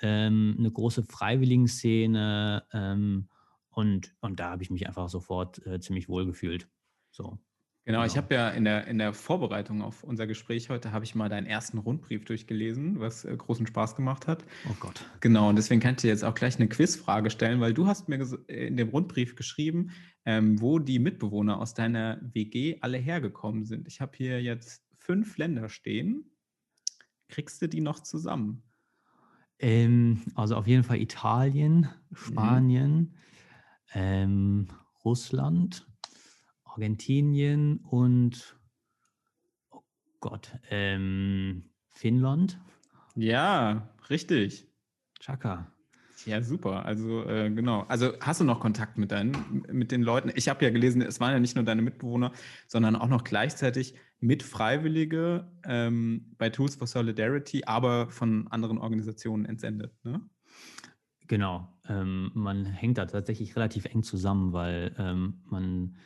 ähm, 0.00 0.56
eine 0.58 0.70
große 0.70 1.02
Freiwilligenszene 1.02 2.64
ähm, 2.72 3.28
und, 3.70 4.14
und 4.20 4.38
da 4.38 4.50
habe 4.50 4.62
ich 4.62 4.70
mich 4.70 4.86
einfach 4.86 5.08
sofort 5.08 5.64
äh, 5.66 5.80
ziemlich 5.80 6.08
wohl 6.08 6.26
gefühlt. 6.26 6.68
So. 7.10 7.38
Genau, 7.84 7.98
genau, 7.98 8.12
ich 8.12 8.16
habe 8.16 8.32
ja 8.32 8.48
in 8.50 8.64
der, 8.64 8.86
in 8.86 8.98
der 8.98 9.12
Vorbereitung 9.12 9.82
auf 9.82 10.04
unser 10.04 10.28
Gespräch 10.28 10.70
heute, 10.70 10.92
habe 10.92 11.04
ich 11.04 11.16
mal 11.16 11.28
deinen 11.28 11.46
ersten 11.46 11.78
Rundbrief 11.78 12.24
durchgelesen, 12.24 13.00
was 13.00 13.24
äh, 13.24 13.36
großen 13.36 13.66
Spaß 13.66 13.96
gemacht 13.96 14.28
hat. 14.28 14.44
Oh 14.70 14.76
Gott. 14.78 15.04
Genau, 15.18 15.48
und 15.48 15.56
deswegen 15.56 15.80
kann 15.80 15.96
ich 15.96 16.02
dir 16.02 16.08
jetzt 16.08 16.22
auch 16.22 16.34
gleich 16.34 16.56
eine 16.56 16.68
Quizfrage 16.68 17.28
stellen, 17.30 17.60
weil 17.60 17.74
du 17.74 17.88
hast 17.88 18.08
mir 18.08 18.20
äh, 18.46 18.68
in 18.68 18.76
dem 18.76 18.90
Rundbrief 18.90 19.34
geschrieben, 19.34 19.90
ähm, 20.24 20.60
wo 20.60 20.78
die 20.78 21.00
Mitbewohner 21.00 21.58
aus 21.58 21.74
deiner 21.74 22.20
WG 22.22 22.78
alle 22.82 22.98
hergekommen 22.98 23.64
sind. 23.64 23.88
Ich 23.88 24.00
habe 24.00 24.12
hier 24.16 24.40
jetzt 24.40 24.84
fünf 24.98 25.36
Länder 25.36 25.68
stehen. 25.68 26.30
Kriegst 27.28 27.60
du 27.62 27.68
die 27.68 27.80
noch 27.80 27.98
zusammen? 27.98 28.62
Ähm, 29.58 30.22
also 30.36 30.54
auf 30.54 30.68
jeden 30.68 30.84
Fall 30.84 31.00
Italien, 31.00 31.88
Spanien, 32.12 32.94
mhm. 32.96 33.14
ähm, 33.94 34.68
Russland, 35.04 35.88
Argentinien 36.72 37.78
und 37.78 38.56
oh 39.70 39.82
Gott, 40.20 40.52
ähm, 40.70 41.64
Finnland. 41.90 42.58
Ja, 43.14 43.94
richtig. 44.08 44.66
Chaka. 45.20 45.70
Ja, 46.24 46.40
super. 46.42 46.86
Also 46.86 47.24
äh, 47.24 47.50
genau. 47.50 47.82
Also 47.88 48.12
hast 48.20 48.40
du 48.40 48.44
noch 48.44 48.60
Kontakt 48.60 48.96
mit 48.96 49.10
deinen, 49.10 49.64
mit 49.70 49.90
den 49.92 50.02
Leuten? 50.02 50.30
Ich 50.34 50.48
habe 50.48 50.64
ja 50.64 50.70
gelesen, 50.70 51.02
es 51.02 51.20
waren 51.20 51.32
ja 51.32 51.40
nicht 51.40 51.56
nur 51.56 51.64
deine 51.64 51.82
Mitbewohner, 51.82 52.32
sondern 52.68 52.96
auch 52.96 53.08
noch 53.08 53.24
gleichzeitig 53.24 53.94
Mitfreiwillige 54.20 55.50
ähm, 55.64 56.34
bei 56.38 56.48
Tools 56.48 56.76
for 56.76 56.86
Solidarity, 56.86 57.64
aber 57.64 58.08
von 58.10 58.46
anderen 58.48 58.78
Organisationen 58.78 59.44
entsendet. 59.44 59.92
Ne? 60.04 60.20
Genau. 61.26 61.68
Ähm, 61.88 62.30
man 62.34 62.64
hängt 62.64 62.98
da 62.98 63.06
tatsächlich 63.06 63.56
relativ 63.56 63.84
eng 63.86 64.02
zusammen, 64.02 64.52
weil 64.52 64.94
ähm, 64.98 65.42
man 65.46 65.96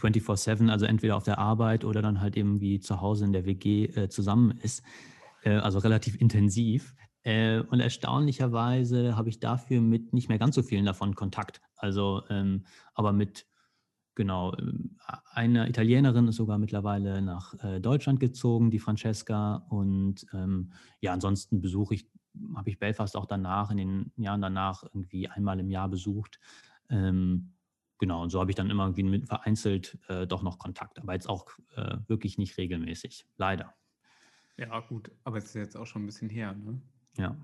24/7, 0.00 0.70
also 0.70 0.86
entweder 0.86 1.16
auf 1.16 1.24
der 1.24 1.38
Arbeit 1.38 1.84
oder 1.84 2.02
dann 2.02 2.20
halt 2.20 2.36
eben 2.36 2.60
wie 2.60 2.80
zu 2.80 3.00
Hause 3.00 3.24
in 3.24 3.32
der 3.32 3.46
WG 3.46 3.86
äh, 3.86 4.08
zusammen 4.08 4.58
ist. 4.62 4.82
Äh, 5.42 5.56
also 5.56 5.78
relativ 5.78 6.20
intensiv. 6.20 6.94
Äh, 7.22 7.60
und 7.60 7.80
erstaunlicherweise 7.80 9.16
habe 9.16 9.28
ich 9.28 9.40
dafür 9.40 9.80
mit 9.80 10.12
nicht 10.12 10.28
mehr 10.28 10.38
ganz 10.38 10.54
so 10.54 10.62
vielen 10.62 10.84
davon 10.84 11.14
Kontakt. 11.14 11.60
Also, 11.76 12.22
ähm, 12.30 12.64
aber 12.94 13.12
mit, 13.12 13.46
genau, 14.14 14.54
ähm, 14.58 14.96
einer 15.32 15.68
Italienerin 15.68 16.28
ist 16.28 16.36
sogar 16.36 16.58
mittlerweile 16.58 17.22
nach 17.22 17.54
äh, 17.64 17.80
Deutschland 17.80 18.20
gezogen, 18.20 18.70
die 18.70 18.78
Francesca. 18.78 19.66
Und 19.70 20.26
ähm, 20.32 20.72
ja, 21.00 21.12
ansonsten 21.12 21.60
besuche 21.60 21.94
ich, 21.94 22.08
habe 22.54 22.70
ich 22.70 22.78
Belfast 22.78 23.16
auch 23.16 23.26
danach, 23.26 23.70
in 23.70 23.78
den 23.78 24.12
Jahren 24.16 24.42
danach 24.42 24.84
irgendwie 24.84 25.28
einmal 25.28 25.58
im 25.58 25.70
Jahr 25.70 25.88
besucht. 25.88 26.38
Ähm, 26.90 27.55
genau, 27.98 28.22
und 28.22 28.30
so 28.30 28.40
habe 28.40 28.50
ich 28.50 28.54
dann 28.54 28.70
immer 28.70 28.84
irgendwie 28.84 29.02
mit 29.02 29.26
vereinzelt 29.26 29.98
äh, 30.08 30.26
doch 30.26 30.42
noch 30.42 30.58
Kontakt, 30.58 30.98
aber 30.98 31.12
jetzt 31.14 31.28
auch 31.28 31.46
äh, 31.76 31.96
wirklich 32.06 32.38
nicht 32.38 32.56
regelmäßig, 32.58 33.26
leider. 33.36 33.74
Ja, 34.56 34.80
gut, 34.80 35.10
aber 35.24 35.38
es 35.38 35.46
ist 35.46 35.54
jetzt 35.54 35.76
auch 35.76 35.86
schon 35.86 36.02
ein 36.02 36.06
bisschen 36.06 36.30
her, 36.30 36.54
ne? 36.54 36.80
Ja. 37.18 37.36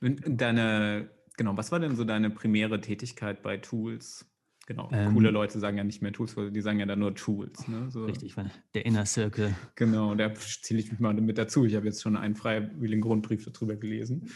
Deine, 0.00 1.10
genau, 1.36 1.56
was 1.56 1.72
war 1.72 1.80
denn 1.80 1.96
so 1.96 2.04
deine 2.04 2.30
primäre 2.30 2.80
Tätigkeit 2.80 3.42
bei 3.42 3.58
Tools? 3.58 4.26
Genau, 4.66 4.90
ähm, 4.92 5.14
coole 5.14 5.30
Leute 5.30 5.58
sagen 5.60 5.78
ja 5.78 5.84
nicht 5.84 6.02
mehr 6.02 6.12
Tools, 6.12 6.36
die 6.36 6.60
sagen 6.60 6.78
ja 6.78 6.84
dann 6.84 6.98
nur 6.98 7.14
Tools. 7.14 7.66
Ne? 7.68 7.90
So. 7.90 8.04
Richtig, 8.04 8.34
der 8.74 8.84
Inner 8.84 9.06
Circle. 9.06 9.54
Genau, 9.76 10.14
da 10.14 10.34
zähle 10.34 10.80
ich 10.80 10.90
mich 10.90 11.00
mal 11.00 11.14
mit 11.14 11.38
dazu. 11.38 11.64
Ich 11.64 11.74
habe 11.74 11.86
jetzt 11.86 12.02
schon 12.02 12.16
einen 12.16 12.34
freiwilligen 12.34 13.00
Grundbrief 13.00 13.50
darüber 13.50 13.76
gelesen. 13.76 14.28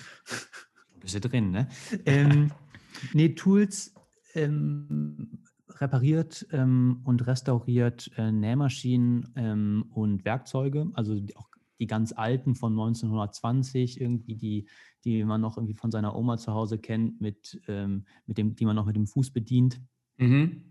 Bist 1.01 1.15
du 1.15 1.21
drin, 1.21 1.51
ne? 1.51 1.69
ähm, 2.07 2.51
nee, 3.12 3.31
Tools 3.31 3.95
ähm, 4.35 5.43
repariert 5.69 6.47
ähm, 6.53 7.01
und 7.05 7.27
restauriert 7.27 8.11
äh, 8.17 8.31
Nähmaschinen 8.31 9.33
ähm, 9.37 9.87
und 9.91 10.25
Werkzeuge, 10.25 10.91
also 10.95 11.15
auch 11.35 11.49
die 11.79 11.87
ganz 11.87 12.12
alten 12.12 12.55
von 12.55 12.73
1920, 12.73 14.01
irgendwie 14.01 14.37
die, 14.37 14.69
die 15.05 15.25
man 15.25 15.41
noch 15.41 15.57
irgendwie 15.57 15.75
von 15.75 15.91
seiner 15.91 16.15
Oma 16.15 16.39
zu 16.39 16.53
Hause 16.53 16.79
kennt, 16.79 17.21
mit, 17.21 17.61
ähm, 17.67 18.05
mit 18.27 18.39
dem, 18.39 18.55
die 18.55 18.65
man 18.65 18.77
noch 18.77 18.87
mit 18.87 18.95
dem 18.95 19.07
Fuß 19.07 19.33
bedient. 19.33 19.81
Mhm. 20.19 20.71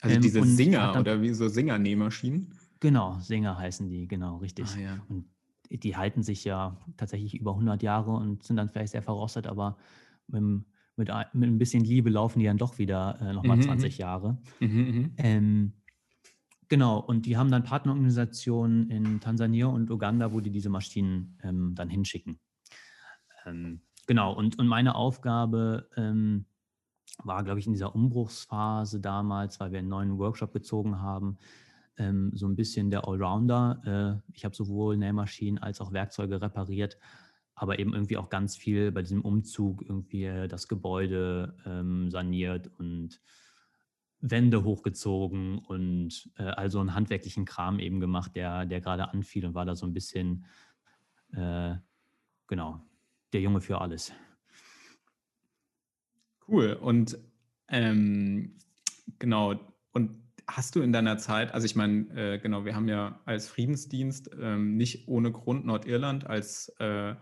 Also 0.00 0.16
ähm, 0.16 0.22
diese 0.22 0.42
Singer 0.42 0.92
dann, 0.92 1.00
oder 1.00 1.22
wie 1.22 1.32
so 1.32 1.48
Singer-Nähmaschinen? 1.48 2.52
Genau, 2.80 3.18
Singer 3.20 3.56
heißen 3.56 3.88
die, 3.88 4.08
genau, 4.08 4.38
richtig. 4.38 4.66
Ah, 4.76 4.80
ja. 4.80 5.06
Und 5.08 5.26
die 5.70 5.96
halten 5.96 6.22
sich 6.22 6.44
ja 6.44 6.78
tatsächlich 6.96 7.34
über 7.34 7.52
100 7.52 7.82
Jahre 7.82 8.10
und 8.10 8.42
sind 8.42 8.56
dann 8.56 8.68
vielleicht 8.68 8.92
sehr 8.92 9.02
verrostet, 9.02 9.46
aber 9.46 9.78
mit, 10.26 10.64
mit, 10.96 11.10
mit 11.32 11.48
ein 11.48 11.58
bisschen 11.58 11.84
Liebe 11.84 12.10
laufen 12.10 12.38
die 12.38 12.46
dann 12.46 12.58
doch 12.58 12.78
wieder 12.78 13.18
äh, 13.20 13.32
nochmal 13.32 13.56
mhm, 13.56 13.62
20 13.62 13.94
mhm. 13.96 14.00
Jahre. 14.00 14.38
Mhm, 14.60 14.68
mhm, 14.68 15.12
ähm, 15.16 15.72
Genau, 16.68 16.98
und 16.98 17.26
die 17.26 17.36
haben 17.36 17.50
dann 17.50 17.62
Partnerorganisationen 17.62 18.90
in 18.90 19.20
Tansania 19.20 19.66
und 19.66 19.90
Uganda, 19.90 20.32
wo 20.32 20.40
die 20.40 20.50
diese 20.50 20.70
Maschinen 20.70 21.38
ähm, 21.42 21.74
dann 21.74 21.90
hinschicken. 21.90 22.40
Ähm, 23.44 23.82
genau, 24.06 24.32
und, 24.32 24.58
und 24.58 24.66
meine 24.66 24.94
Aufgabe 24.94 25.88
ähm, 25.96 26.46
war, 27.22 27.44
glaube 27.44 27.60
ich, 27.60 27.66
in 27.66 27.72
dieser 27.72 27.94
Umbruchsphase 27.94 29.00
damals, 29.00 29.60
weil 29.60 29.72
wir 29.72 29.78
einen 29.78 29.88
neuen 29.88 30.18
Workshop 30.18 30.52
gezogen 30.52 31.00
haben, 31.00 31.38
ähm, 31.96 32.32
so 32.34 32.48
ein 32.48 32.56
bisschen 32.56 32.90
der 32.90 33.06
Allrounder. 33.06 34.22
Äh, 34.26 34.32
ich 34.32 34.44
habe 34.44 34.54
sowohl 34.54 34.96
Nähmaschinen 34.96 35.62
als 35.62 35.80
auch 35.80 35.92
Werkzeuge 35.92 36.40
repariert, 36.40 36.98
aber 37.54 37.78
eben 37.78 37.92
irgendwie 37.92 38.16
auch 38.16 38.30
ganz 38.30 38.56
viel 38.56 38.90
bei 38.92 39.02
diesem 39.02 39.22
Umzug 39.22 39.82
irgendwie 39.82 40.48
das 40.48 40.68
Gebäude 40.68 41.56
ähm, 41.64 42.10
saniert 42.10 42.70
und 42.78 43.20
Wände 44.20 44.64
hochgezogen 44.64 45.58
und 45.58 46.30
äh, 46.38 46.44
also 46.44 46.80
einen 46.80 46.94
handwerklichen 46.94 47.44
Kram 47.44 47.78
eben 47.78 48.00
gemacht, 48.00 48.34
der, 48.34 48.64
der 48.64 48.80
gerade 48.80 49.10
anfiel 49.10 49.44
und 49.44 49.54
war 49.54 49.66
da 49.66 49.76
so 49.76 49.86
ein 49.86 49.92
bisschen, 49.92 50.46
äh, 51.32 51.74
genau, 52.46 52.80
der 53.32 53.40
Junge 53.42 53.60
für 53.60 53.80
alles. 53.80 54.12
Cool. 56.48 56.72
Und 56.72 57.18
ähm, 57.68 58.56
genau, 59.18 59.54
und 59.92 60.23
hast 60.46 60.76
du 60.76 60.82
in 60.82 60.92
deiner 60.92 61.18
Zeit, 61.18 61.52
also 61.54 61.64
ich 61.64 61.76
meine, 61.76 62.08
äh, 62.14 62.38
genau, 62.38 62.64
wir 62.64 62.74
haben 62.74 62.88
ja 62.88 63.20
als 63.24 63.48
Friedensdienst 63.48 64.30
ähm, 64.40 64.76
nicht 64.76 65.08
ohne 65.08 65.32
Grund 65.32 65.64
Nordirland 65.64 66.26
als 66.26 66.68
äh, 66.78 67.14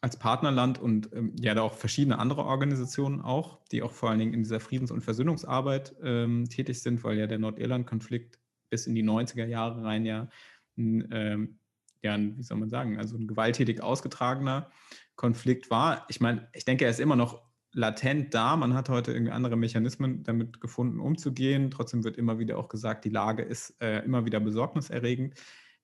als 0.00 0.16
Partnerland 0.16 0.78
und 0.78 1.12
ähm, 1.12 1.34
ja, 1.40 1.54
da 1.54 1.62
auch 1.62 1.74
verschiedene 1.74 2.18
andere 2.18 2.44
Organisationen 2.44 3.20
auch, 3.20 3.64
die 3.72 3.82
auch 3.82 3.92
vor 3.92 4.10
allen 4.10 4.20
Dingen 4.20 4.34
in 4.34 4.42
dieser 4.42 4.60
Friedens- 4.60 4.92
und 4.92 5.00
Versöhnungsarbeit 5.00 5.94
ähm, 6.02 6.48
tätig 6.48 6.80
sind, 6.80 7.02
weil 7.02 7.18
ja 7.18 7.26
der 7.26 7.38
Nordirland-Konflikt 7.38 8.38
bis 8.70 8.86
in 8.86 8.94
die 8.94 9.02
90er 9.02 9.46
Jahre 9.46 9.82
rein 9.82 10.04
ja, 10.04 10.28
ein, 10.76 11.08
ähm, 11.10 11.58
ja, 12.02 12.14
ein, 12.14 12.38
wie 12.38 12.42
soll 12.42 12.58
man 12.58 12.68
sagen, 12.68 12.96
also 12.98 13.16
ein 13.16 13.26
gewalttätig 13.26 13.82
ausgetragener 13.82 14.70
Konflikt 15.16 15.68
war. 15.70 16.06
Ich 16.08 16.20
meine, 16.20 16.48
ich 16.52 16.64
denke, 16.64 16.84
er 16.84 16.90
ist 16.92 17.00
immer 17.00 17.16
noch 17.16 17.42
latent 17.78 18.34
da. 18.34 18.56
Man 18.56 18.74
hat 18.74 18.88
heute 18.88 19.12
irgendwie 19.12 19.32
andere 19.32 19.56
Mechanismen 19.56 20.24
damit 20.24 20.60
gefunden, 20.60 20.98
umzugehen. 20.98 21.70
Trotzdem 21.70 22.02
wird 22.02 22.16
immer 22.16 22.38
wieder 22.38 22.58
auch 22.58 22.68
gesagt, 22.68 23.04
die 23.04 23.10
Lage 23.10 23.42
ist 23.42 23.80
äh, 23.80 24.04
immer 24.04 24.24
wieder 24.24 24.40
besorgniserregend. 24.40 25.34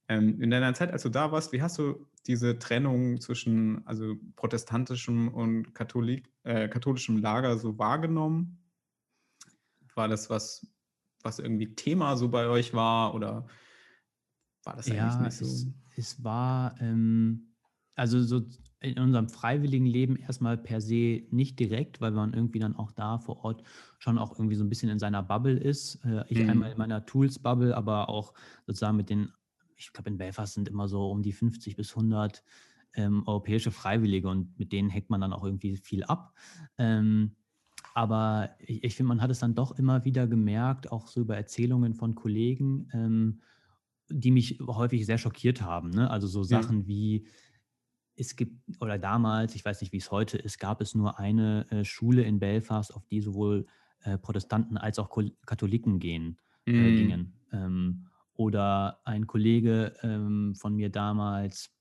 Ähm, 0.08 0.42
in 0.42 0.50
deiner 0.50 0.74
Zeit, 0.74 0.92
als 0.92 1.04
du 1.04 1.08
da 1.08 1.30
warst, 1.30 1.52
wie 1.52 1.62
hast 1.62 1.78
du 1.78 2.06
diese 2.26 2.58
Trennung 2.58 3.20
zwischen 3.20 3.86
also 3.86 4.16
protestantischem 4.34 5.28
und 5.28 5.72
Katholik, 5.72 6.28
äh, 6.42 6.68
katholischem 6.68 7.18
Lager 7.18 7.56
so 7.58 7.78
wahrgenommen? 7.78 8.58
War 9.94 10.08
das 10.08 10.28
was, 10.28 10.66
was 11.22 11.38
irgendwie 11.38 11.76
Thema 11.76 12.16
so 12.16 12.28
bei 12.28 12.48
euch 12.48 12.74
war 12.74 13.14
oder 13.14 13.46
war 14.64 14.74
das 14.74 14.86
eigentlich 14.86 14.96
ja, 14.96 15.22
nicht 15.22 15.36
so? 15.36 15.44
Es, 15.44 15.68
es 15.96 16.24
war 16.24 16.74
ähm, 16.80 17.54
also 17.94 18.20
so 18.20 18.42
in 18.84 18.98
unserem 18.98 19.28
freiwilligen 19.28 19.86
Leben 19.86 20.16
erstmal 20.16 20.56
per 20.56 20.80
se 20.80 21.22
nicht 21.30 21.58
direkt, 21.58 22.00
weil 22.00 22.12
man 22.12 22.32
irgendwie 22.32 22.58
dann 22.58 22.76
auch 22.76 22.92
da 22.92 23.18
vor 23.18 23.44
Ort 23.44 23.62
schon 23.98 24.18
auch 24.18 24.38
irgendwie 24.38 24.56
so 24.56 24.64
ein 24.64 24.68
bisschen 24.68 24.90
in 24.90 24.98
seiner 24.98 25.22
Bubble 25.22 25.56
ist. 25.56 26.04
Äh, 26.04 26.24
ich 26.28 26.38
mhm. 26.38 26.50
einmal 26.50 26.72
in 26.72 26.78
meiner 26.78 27.04
Tools-Bubble, 27.04 27.76
aber 27.76 28.08
auch 28.08 28.34
sozusagen 28.66 28.96
mit 28.96 29.10
den 29.10 29.30
ich 29.76 29.92
glaube, 29.92 30.10
in 30.10 30.18
Belfast 30.18 30.54
sind 30.54 30.68
immer 30.68 30.88
so 30.88 31.10
um 31.10 31.22
die 31.22 31.32
50 31.32 31.76
bis 31.76 31.90
100 31.90 32.42
ähm, 32.94 33.22
europäische 33.26 33.70
Freiwillige 33.70 34.28
und 34.28 34.58
mit 34.58 34.72
denen 34.72 34.88
hängt 34.88 35.10
man 35.10 35.20
dann 35.20 35.32
auch 35.32 35.44
irgendwie 35.44 35.76
viel 35.76 36.04
ab. 36.04 36.32
Ähm, 36.78 37.32
aber 37.92 38.50
ich, 38.58 38.84
ich 38.84 38.96
finde, 38.96 39.08
man 39.08 39.20
hat 39.22 39.30
es 39.30 39.40
dann 39.40 39.54
doch 39.54 39.78
immer 39.78 40.04
wieder 40.04 40.26
gemerkt, 40.26 40.90
auch 40.90 41.08
so 41.08 41.20
über 41.20 41.36
Erzählungen 41.36 41.94
von 41.94 42.14
Kollegen, 42.14 42.88
ähm, 42.92 43.40
die 44.08 44.30
mich 44.30 44.58
häufig 44.60 45.06
sehr 45.06 45.18
schockiert 45.18 45.62
haben. 45.62 45.90
Ne? 45.90 46.10
Also 46.10 46.26
so 46.26 46.42
Sachen 46.42 46.82
ja. 46.82 46.86
wie, 46.86 47.26
es 48.16 48.37
gibt, 48.37 48.80
oder 48.80 48.99
damals, 48.99 49.54
ich 49.54 49.64
weiß 49.64 49.80
nicht, 49.80 49.92
wie 49.92 49.99
es 49.99 50.11
heute 50.11 50.38
ist, 50.38 50.59
gab 50.59 50.80
es 50.80 50.94
nur 50.94 51.18
eine 51.18 51.66
äh, 51.71 51.85
Schule 51.85 52.23
in 52.23 52.38
Belfast, 52.38 52.94
auf 52.94 53.06
die 53.06 53.21
sowohl 53.21 53.66
äh, 54.02 54.18
Protestanten 54.18 54.76
als 54.76 54.99
auch 54.99 55.11
Katholiken 55.47 55.99
gehen, 55.99 56.38
äh, 56.66 56.73
mm. 56.73 56.97
gingen. 56.97 57.33
Ähm, 57.52 58.06
oder 58.35 59.00
ein 59.04 59.26
Kollege 59.26 59.94
ähm, 60.02 60.54
von 60.54 60.75
mir 60.75 60.90
damals 60.90 61.73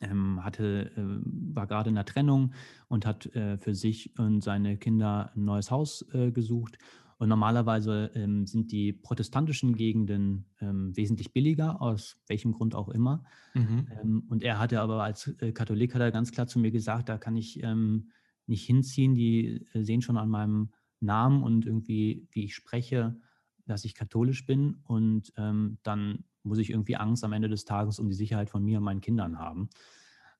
ähm, 0.00 0.44
hatte, 0.44 0.90
äh, 0.96 1.54
war 1.54 1.66
gerade 1.66 1.88
in 1.88 1.94
der 1.94 2.04
Trennung 2.04 2.52
und 2.88 3.06
hat 3.06 3.26
äh, 3.34 3.58
für 3.58 3.74
sich 3.74 4.16
und 4.18 4.42
seine 4.42 4.76
Kinder 4.76 5.32
ein 5.34 5.44
neues 5.44 5.70
Haus 5.70 6.02
äh, 6.12 6.30
gesucht. 6.30 6.78
Und 7.18 7.28
normalerweise 7.28 8.12
ähm, 8.14 8.46
sind 8.46 8.70
die 8.72 8.92
protestantischen 8.92 9.74
Gegenden 9.74 10.46
ähm, 10.60 10.96
wesentlich 10.96 11.32
billiger, 11.32 11.82
aus 11.82 12.20
welchem 12.28 12.52
Grund 12.52 12.74
auch 12.76 12.88
immer. 12.88 13.24
Mhm. 13.54 13.88
Ähm, 13.90 14.24
und 14.28 14.42
er 14.42 14.58
hatte 14.58 14.80
aber 14.80 15.02
als 15.02 15.26
äh, 15.40 15.52
Katholik 15.52 15.94
hat 15.94 16.00
er 16.02 16.12
ganz 16.12 16.30
klar 16.32 16.46
zu 16.46 16.58
mir 16.60 16.70
gesagt, 16.70 17.08
da 17.08 17.18
kann 17.18 17.36
ich 17.36 17.62
ähm, 17.62 18.10
nicht 18.46 18.64
hinziehen. 18.64 19.14
Die 19.14 19.66
äh, 19.72 19.82
sehen 19.82 20.02
schon 20.02 20.16
an 20.16 20.28
meinem 20.28 20.70
Namen 21.00 21.42
und 21.42 21.66
irgendwie, 21.66 22.26
wie 22.30 22.44
ich 22.44 22.54
spreche, 22.54 23.20
dass 23.66 23.84
ich 23.84 23.94
katholisch 23.94 24.46
bin 24.46 24.76
und 24.84 25.32
ähm, 25.36 25.78
dann 25.82 26.24
muss 26.42 26.58
ich 26.58 26.70
irgendwie 26.70 26.96
Angst 26.96 27.24
am 27.24 27.32
Ende 27.32 27.48
des 27.48 27.64
Tages 27.64 27.98
um 27.98 28.08
die 28.08 28.14
Sicherheit 28.14 28.48
von 28.50 28.64
mir 28.64 28.78
und 28.78 28.84
meinen 28.84 29.00
Kindern 29.02 29.38
haben. 29.38 29.68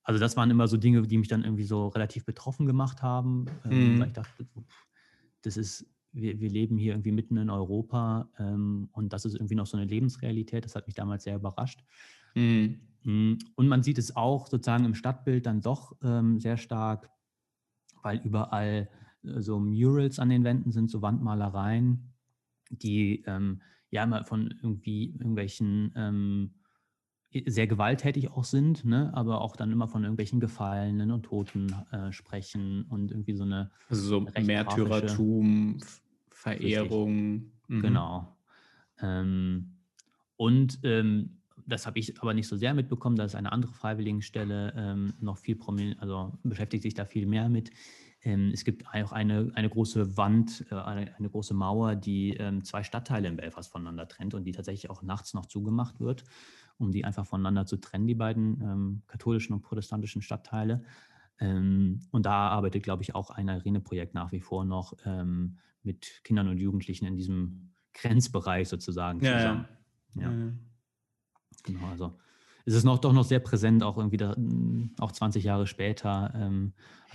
also 0.02 0.18
das 0.20 0.36
waren 0.36 0.50
immer 0.50 0.68
so 0.68 0.76
Dinge, 0.78 1.02
die 1.02 1.18
mich 1.18 1.28
dann 1.28 1.44
irgendwie 1.44 1.64
so 1.64 1.88
relativ 1.88 2.24
betroffen 2.24 2.66
gemacht 2.66 3.02
haben, 3.02 3.46
ähm, 3.64 3.96
Mhm. 3.96 4.00
weil 4.00 4.06
ich 4.08 4.12
dachte, 4.14 4.48
das 5.42 5.56
ist, 5.56 5.86
wir, 6.20 6.40
wir 6.40 6.50
leben 6.50 6.76
hier 6.76 6.92
irgendwie 6.92 7.12
mitten 7.12 7.36
in 7.36 7.50
Europa 7.50 8.28
ähm, 8.38 8.88
und 8.92 9.12
das 9.12 9.24
ist 9.24 9.34
irgendwie 9.34 9.54
noch 9.54 9.66
so 9.66 9.76
eine 9.76 9.86
Lebensrealität. 9.86 10.64
Das 10.64 10.74
hat 10.74 10.86
mich 10.86 10.94
damals 10.94 11.24
sehr 11.24 11.36
überrascht. 11.36 11.84
Mhm. 12.34 12.80
Mm, 13.04 13.34
Und 13.54 13.68
man 13.68 13.82
sieht 13.82 13.98
es 13.98 14.16
auch 14.16 14.46
sozusagen 14.46 14.84
im 14.84 14.94
Stadtbild 14.94 15.46
dann 15.46 15.60
doch 15.60 15.96
ähm, 16.02 16.40
sehr 16.40 16.56
stark, 16.56 17.10
weil 18.02 18.18
überall 18.18 18.88
äh, 19.22 19.40
so 19.40 19.58
Murals 19.58 20.18
an 20.18 20.28
den 20.28 20.44
Wänden 20.44 20.72
sind, 20.72 20.90
so 20.90 21.02
Wandmalereien, 21.02 22.12
die 22.70 23.22
ähm, 23.26 23.62
ja 23.90 24.04
immer 24.04 24.24
von 24.24 24.54
irgendwie 24.62 25.12
irgendwelchen 25.12 25.92
ähm, 25.96 26.50
sehr 27.46 27.66
gewalttätig 27.66 28.30
auch 28.30 28.44
sind, 28.44 28.84
ne? 28.84 29.10
aber 29.14 29.42
auch 29.42 29.54
dann 29.54 29.70
immer 29.70 29.86
von 29.86 30.02
irgendwelchen 30.02 30.40
Gefallenen 30.40 31.10
und 31.10 31.24
Toten 31.24 31.74
äh, 31.90 32.10
sprechen 32.10 32.84
und 32.88 33.10
irgendwie 33.10 33.34
so 33.34 33.44
eine, 33.44 33.70
Also 33.88 34.02
so 34.02 34.20
Märtyrertum, 34.20 35.78
Verehrung. 36.38 37.50
Mhm. 37.66 37.82
genau. 37.82 38.36
Ähm, 39.00 39.74
und 40.36 40.78
ähm, 40.84 41.38
das 41.66 41.86
habe 41.86 41.98
ich 41.98 42.20
aber 42.22 42.32
nicht 42.32 42.48
so 42.48 42.56
sehr 42.56 42.74
mitbekommen, 42.74 43.16
da 43.16 43.24
ist 43.24 43.34
eine 43.34 43.52
andere 43.52 43.72
Freiwilligenstelle 43.72 44.72
ähm, 44.76 45.14
noch 45.20 45.36
viel 45.36 45.56
prominent, 45.56 46.00
also 46.00 46.32
beschäftigt 46.44 46.82
sich 46.82 46.94
da 46.94 47.04
viel 47.04 47.26
mehr 47.26 47.48
mit. 47.48 47.70
Ähm, 48.22 48.50
es 48.54 48.64
gibt 48.64 48.86
auch 48.86 49.12
eine, 49.12 49.50
eine 49.54 49.68
große 49.68 50.16
Wand, 50.16 50.64
äh, 50.70 50.76
eine, 50.76 51.14
eine 51.16 51.28
große 51.28 51.54
Mauer, 51.54 51.96
die 51.96 52.34
ähm, 52.34 52.64
zwei 52.64 52.84
Stadtteile 52.84 53.28
in 53.28 53.36
Belfast 53.36 53.70
voneinander 53.70 54.08
trennt 54.08 54.34
und 54.34 54.44
die 54.44 54.52
tatsächlich 54.52 54.90
auch 54.90 55.02
nachts 55.02 55.34
noch 55.34 55.46
zugemacht 55.46 56.00
wird, 56.00 56.24
um 56.78 56.92
die 56.92 57.04
einfach 57.04 57.26
voneinander 57.26 57.66
zu 57.66 57.76
trennen, 57.76 58.06
die 58.06 58.14
beiden 58.14 58.60
ähm, 58.62 59.02
katholischen 59.08 59.54
und 59.54 59.62
protestantischen 59.62 60.22
Stadtteile. 60.22 60.84
Ähm, 61.40 62.00
und 62.10 62.26
da 62.26 62.48
arbeitet, 62.48 62.82
glaube 62.82 63.02
ich, 63.02 63.14
auch 63.14 63.30
ein 63.30 63.48
Irene-Projekt 63.48 64.14
nach 64.14 64.32
wie 64.32 64.40
vor 64.40 64.64
noch 64.64 64.94
ähm, 65.04 65.58
mit 65.82 66.20
Kindern 66.24 66.48
und 66.48 66.58
Jugendlichen 66.58 67.06
in 67.06 67.16
diesem 67.16 67.70
Grenzbereich 67.94 68.68
sozusagen 68.68 69.22
Ja, 69.22 69.32
zusammen. 69.32 69.68
ja. 70.14 70.22
Ja. 70.22 70.52
Genau, 71.64 71.86
also 71.86 72.18
es 72.64 72.74
ist 72.74 72.84
noch 72.84 72.98
doch 72.98 73.12
noch 73.12 73.24
sehr 73.24 73.40
präsent, 73.40 73.82
auch 73.82 73.96
irgendwie 73.96 74.16
da, 74.18 74.34
mh, 74.36 74.90
auch 74.98 75.12
20 75.12 75.44
Jahre 75.44 75.66
später. 75.66 76.32
Ähm, 76.34 76.72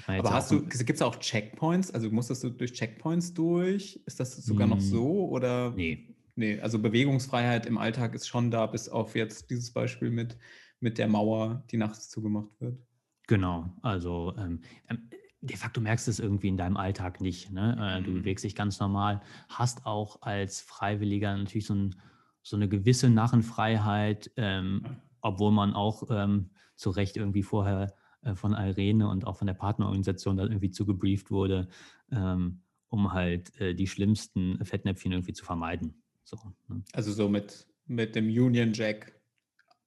Aber 0.08 0.32
hast 0.32 0.52
du, 0.52 0.62
gibt 0.66 0.90
es 0.90 1.02
auch 1.02 1.18
Checkpoints? 1.18 1.92
Also 1.92 2.10
musstest 2.10 2.44
du 2.44 2.50
durch 2.50 2.74
Checkpoints 2.74 3.34
durch? 3.34 4.02
Ist 4.06 4.20
das 4.20 4.36
sogar 4.46 4.68
noch 4.68 4.80
Mm, 4.80 4.90
so? 4.92 5.30
Oder? 5.30 5.72
Nee, 5.72 6.10
Nee, 6.36 6.60
also 6.60 6.80
Bewegungsfreiheit 6.80 7.68
im 7.68 7.78
Alltag 7.78 8.16
ist 8.16 8.28
schon 8.28 8.50
da, 8.50 8.66
bis 8.66 8.90
auf 8.90 9.16
jetzt 9.16 9.52
dieses 9.52 9.72
Beispiel 9.72 10.10
mit, 10.10 10.40
mit 10.80 10.98
der 10.98 11.08
Mauer, 11.08 11.64
die 11.70 11.78
nachts 11.78 12.10
zugemacht 12.10 12.50
wird. 12.60 12.80
Genau. 13.28 13.72
Also 13.82 14.34
ähm, 14.38 14.62
ähm, 14.90 15.10
de 15.42 15.58
facto 15.58 15.82
merkst 15.82 16.08
du 16.08 16.12
es 16.12 16.20
irgendwie 16.20 16.48
in 16.48 16.58
deinem 16.58 16.78
Alltag 16.78 17.20
nicht. 17.22 17.52
Ne? 17.52 17.76
Äh, 17.80 18.04
du 18.04 18.12
Mhm. 18.12 18.20
bewegst 18.20 18.46
dich 18.46 18.56
ganz 18.56 18.80
normal, 18.80 19.22
hast 19.50 19.86
auch 19.86 20.22
als 20.22 20.62
Freiwilliger 20.62 21.36
natürlich 21.36 21.66
so, 21.68 21.76
ein, 21.76 21.96
so 22.42 22.56
eine 22.56 22.70
gewisse 22.70 23.10
Narrenfreiheit, 23.10 24.32
ähm, 24.38 24.86
obwohl 25.22 25.52
man 25.52 25.74
auch 25.74 26.04
ähm, 26.10 26.50
zu 26.76 26.90
Recht 26.92 27.18
irgendwie 27.18 27.44
vorher 27.44 27.94
äh, 28.22 28.36
von 28.36 28.54
Irene 28.54 29.08
und 29.10 29.28
auch 29.28 29.38
von 29.38 29.48
der 29.48 29.54
Partnerorganisation 29.54 30.38
da 30.38 30.44
irgendwie 30.44 30.72
zugebrieft 30.72 31.30
wurde, 31.30 31.68
ähm, 32.12 32.62
um 32.88 33.12
halt 33.12 33.60
äh, 33.60 33.74
die 33.74 33.88
schlimmsten 33.88 34.64
Fettnäpfchen 34.64 35.12
irgendwie 35.12 35.34
zu 35.34 35.44
vermeiden. 35.44 36.02
So, 36.24 36.38
ne? 36.70 36.84
Also 36.94 37.12
so 37.12 37.28
mit, 37.28 37.68
mit 37.86 38.16
dem 38.16 38.26
Union 38.28 38.72
Jack 38.74 39.20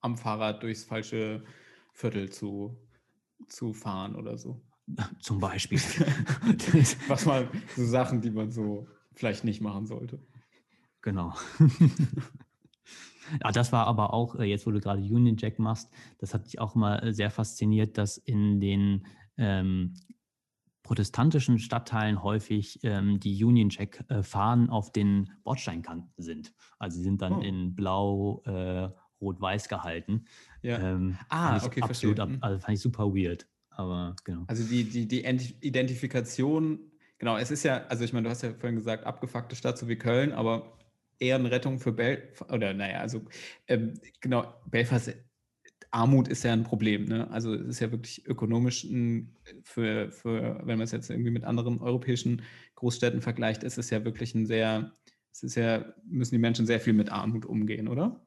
am 0.00 0.18
Fahrrad 0.18 0.62
durchs 0.62 0.84
falsche 0.84 1.44
Viertel 1.92 2.28
zu, 2.30 2.76
zu 3.48 3.72
fahren 3.72 4.16
oder 4.16 4.38
so. 4.38 4.60
Zum 5.20 5.38
Beispiel. 5.38 5.78
Was 7.08 7.26
mal 7.26 7.48
so 7.74 7.84
Sachen, 7.84 8.20
die 8.20 8.30
man 8.30 8.50
so 8.52 8.86
vielleicht 9.14 9.44
nicht 9.44 9.60
machen 9.60 9.86
sollte. 9.86 10.20
Genau. 11.02 11.32
ja, 13.42 13.52
das 13.52 13.72
war 13.72 13.86
aber 13.86 14.12
auch, 14.12 14.36
äh, 14.36 14.44
jetzt 14.44 14.66
wo 14.66 14.70
du 14.70 14.80
gerade 14.80 15.00
Union 15.00 15.36
Jack 15.36 15.58
machst, 15.58 15.90
das 16.18 16.34
hat 16.34 16.46
dich 16.46 16.58
auch 16.58 16.74
mal 16.74 16.98
äh, 16.98 17.12
sehr 17.12 17.30
fasziniert, 17.30 17.98
dass 17.98 18.16
in 18.16 18.60
den 18.60 19.06
ähm, 19.36 19.94
protestantischen 20.82 21.58
Stadtteilen 21.58 22.22
häufig 22.22 22.78
ähm, 22.84 23.18
die 23.18 23.42
Union 23.44 23.70
Jack 23.70 24.04
äh, 24.08 24.22
Fahnen 24.22 24.70
auf 24.70 24.92
den 24.92 25.30
Bordsteinkanten 25.42 26.12
sind. 26.16 26.54
Also 26.78 26.98
sie 26.98 27.02
sind 27.02 27.22
dann 27.22 27.34
Oh. 27.34 27.40
in 27.40 27.74
blau, 27.74 28.42
äh, 28.44 28.90
rot-weiß 29.20 29.68
gehalten. 29.68 30.26
Ja. 30.66 30.78
Ähm, 30.78 31.16
Ah, 31.28 31.56
okay, 31.64 31.80
absolut, 31.80 32.16
verstehe. 32.16 32.36
Mhm. 32.36 32.42
also 32.42 32.58
fand 32.58 32.76
ich 32.76 32.80
super 32.82 33.14
weird. 33.14 33.46
Aber 33.70 34.16
genau. 34.24 34.44
Also 34.46 34.64
die, 34.64 34.84
die, 34.84 35.06
die 35.06 35.24
Ent- 35.24 35.54
Identifikation, 35.60 36.90
genau, 37.18 37.36
es 37.36 37.50
ist 37.50 37.62
ja, 37.62 37.86
also 37.86 38.04
ich 38.04 38.12
meine, 38.12 38.24
du 38.24 38.30
hast 38.30 38.42
ja 38.42 38.52
vorhin 38.54 38.76
gesagt, 38.76 39.04
abgefuckte 39.04 39.54
Stadt 39.54 39.78
so 39.78 39.86
wie 39.88 39.96
Köln, 39.96 40.32
aber 40.32 40.78
Ehrenrettung 41.18 41.78
für 41.78 41.92
Belfast, 41.92 42.50
oder 42.52 42.74
naja, 42.74 43.00
also 43.00 43.22
ähm, 43.68 43.94
genau, 44.20 44.54
Belfast, 44.66 45.14
Armut 45.90 46.28
ist 46.28 46.42
ja 46.42 46.52
ein 46.52 46.64
Problem, 46.64 47.04
ne? 47.04 47.30
Also 47.30 47.54
es 47.54 47.66
ist 47.68 47.80
ja 47.80 47.90
wirklich 47.92 48.26
ökonomisch 48.26 48.84
ein, 48.84 49.36
für, 49.62 50.10
für, 50.10 50.58
wenn 50.66 50.78
man 50.78 50.82
es 50.82 50.92
jetzt 50.92 51.10
irgendwie 51.10 51.30
mit 51.30 51.44
anderen 51.44 51.80
europäischen 51.80 52.42
Großstädten 52.74 53.22
vergleicht, 53.22 53.62
ist 53.62 53.78
es 53.78 53.90
ja 53.90 54.04
wirklich 54.04 54.34
ein 54.34 54.46
sehr, 54.46 54.92
es 55.32 55.42
ist 55.42 55.54
ja, 55.54 55.94
müssen 56.04 56.34
die 56.34 56.38
Menschen 56.40 56.66
sehr 56.66 56.80
viel 56.80 56.92
mit 56.92 57.10
Armut 57.10 57.46
umgehen, 57.46 57.88
oder? 57.88 58.25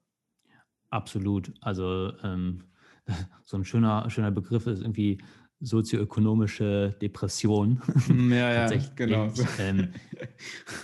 Absolut. 0.90 1.54
Also 1.62 2.14
ähm, 2.24 2.64
so 3.44 3.58
ein 3.58 3.66
schöner, 3.66 4.10
schöner 4.10 4.32
Begriff 4.32 4.68
ist 4.68 4.82
irgendwie 4.82 5.22
sozioökonomische 5.60 6.96
Depression. 7.02 7.82
Hm, 8.06 8.32
Ja, 8.32 8.52
ja, 8.54 8.72
Tatsächlich. 8.72 8.96
genau. 8.96 9.34
Ähm, 9.58 9.94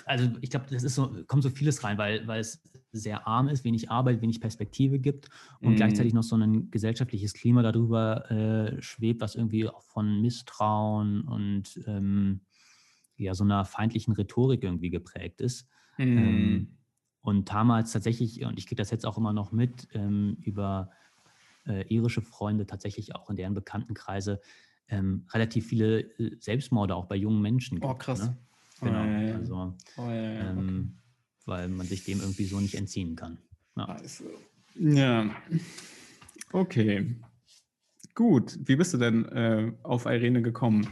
also 0.06 0.30
ich 0.42 0.50
glaube, 0.50 0.68
das 0.70 0.84
ist 0.84 0.96
so, 0.96 1.24
kommt 1.28 1.44
so 1.44 1.50
vieles 1.50 1.84
rein, 1.84 1.98
weil, 1.98 2.28
weil 2.28 2.40
es 2.42 2.62
sehr 2.92 3.28
arm 3.28 3.48
ist, 3.48 3.64
wenig 3.64 3.90
Arbeit, 3.90 4.22
wenig 4.22 4.40
Perspektive 4.42 5.00
gibt 5.00 5.30
und 5.62 5.76
Mhm. 5.76 5.78
gleichzeitig 5.78 6.14
noch 6.14 6.24
so 6.24 6.36
ein 6.38 6.70
gesellschaftliches 6.72 7.34
Klima 7.34 7.62
darüber 7.64 8.30
äh, 8.32 8.82
schwebt, 8.82 9.22
was 9.22 9.36
irgendwie 9.36 9.68
auch 9.68 9.84
von 9.84 10.22
Misstrauen 10.22 11.22
und 11.24 11.80
ähm, 11.88 12.42
ja, 13.18 13.34
so 13.34 13.44
einer 13.44 13.66
feindlichen 13.66 14.14
Rhetorik 14.14 14.64
irgendwie 14.64 14.90
geprägt 14.90 15.42
ist. 15.42 15.68
Mhm. 15.98 16.06
Ähm, 16.16 16.75
und 17.26 17.50
damals 17.50 17.92
tatsächlich, 17.92 18.46
und 18.46 18.58
ich 18.60 18.68
kriege 18.68 18.80
das 18.80 18.92
jetzt 18.92 19.06
auch 19.06 19.18
immer 19.18 19.34
noch 19.34 19.52
mit, 19.52 19.88
ähm, 19.94 20.38
über 20.44 20.92
äh, 21.68 21.84
irische 21.94 22.22
Freunde, 22.22 22.68
tatsächlich 22.68 23.16
auch 23.16 23.30
in 23.32 23.36
deren 23.36 23.56
Bekanntenkreise, 23.56 24.40
ähm, 24.90 25.26
relativ 25.34 25.66
viele 25.66 26.02
äh, 26.20 26.38
Selbstmorde 26.40 26.96
auch 26.96 27.06
bei 27.06 27.16
jungen 27.16 27.42
Menschen 27.42 27.80
Oh, 27.82 27.88
gibt. 27.90 28.00
krass. 28.02 28.22
Ne? 28.28 28.38
Oh, 28.82 28.86
Genau. 28.86 29.04
ja, 29.06 29.20
ja, 29.22 29.28
ja. 29.30 29.36
Also, 29.38 29.76
Oh, 29.98 30.02
ja, 30.02 30.14
ja, 30.14 30.52
okay. 30.52 30.60
ähm, 30.60 30.98
weil 31.46 31.70
man 31.70 31.88
sich 31.88 32.04
dem 32.04 32.20
irgendwie 32.20 32.46
so 32.46 32.60
nicht 32.60 32.76
entziehen 32.76 33.16
kann. 33.16 33.40
Ja. 33.76 33.86
Also, 33.86 34.26
ja. 34.80 35.30
Okay. 36.52 37.16
Gut. 38.14 38.60
Wie 38.64 38.76
bist 38.76 38.94
du 38.94 38.98
denn 38.98 39.26
äh, 39.26 39.72
auf 39.84 40.06
Irene 40.06 40.42
gekommen? 40.44 40.88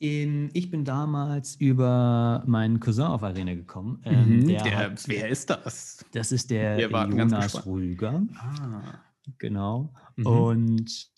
In, 0.00 0.48
ich 0.54 0.70
bin 0.70 0.86
damals 0.86 1.56
über 1.56 2.42
meinen 2.46 2.80
Cousin 2.80 3.04
auf 3.04 3.22
Arena 3.22 3.52
gekommen. 3.52 4.00
Ähm, 4.06 4.48
der 4.48 4.62
der, 4.62 4.78
hat, 4.78 5.06
wer 5.06 5.28
ist 5.28 5.50
das? 5.50 6.02
das 6.12 6.32
ist 6.32 6.50
der 6.50 6.80
Jonas. 6.80 7.66
Rüger. 7.66 8.22
Ah. 8.34 8.98
Genau. 9.36 9.92
Mhm. 10.16 10.26
Und 10.26 11.10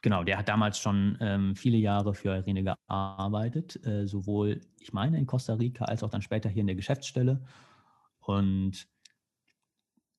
genau, 0.00 0.24
der 0.24 0.38
hat 0.38 0.48
damals 0.48 0.78
schon 0.78 1.18
ähm, 1.20 1.54
viele 1.54 1.76
Jahre 1.76 2.14
für 2.14 2.30
Irene 2.34 2.64
gearbeitet, 2.64 3.84
äh, 3.84 4.06
sowohl, 4.06 4.62
ich 4.80 4.94
meine, 4.94 5.18
in 5.18 5.26
Costa 5.26 5.52
Rica 5.52 5.84
als 5.84 6.02
auch 6.02 6.10
dann 6.10 6.22
später 6.22 6.48
hier 6.48 6.62
in 6.62 6.68
der 6.68 6.76
Geschäftsstelle. 6.76 7.44
Und 8.20 8.88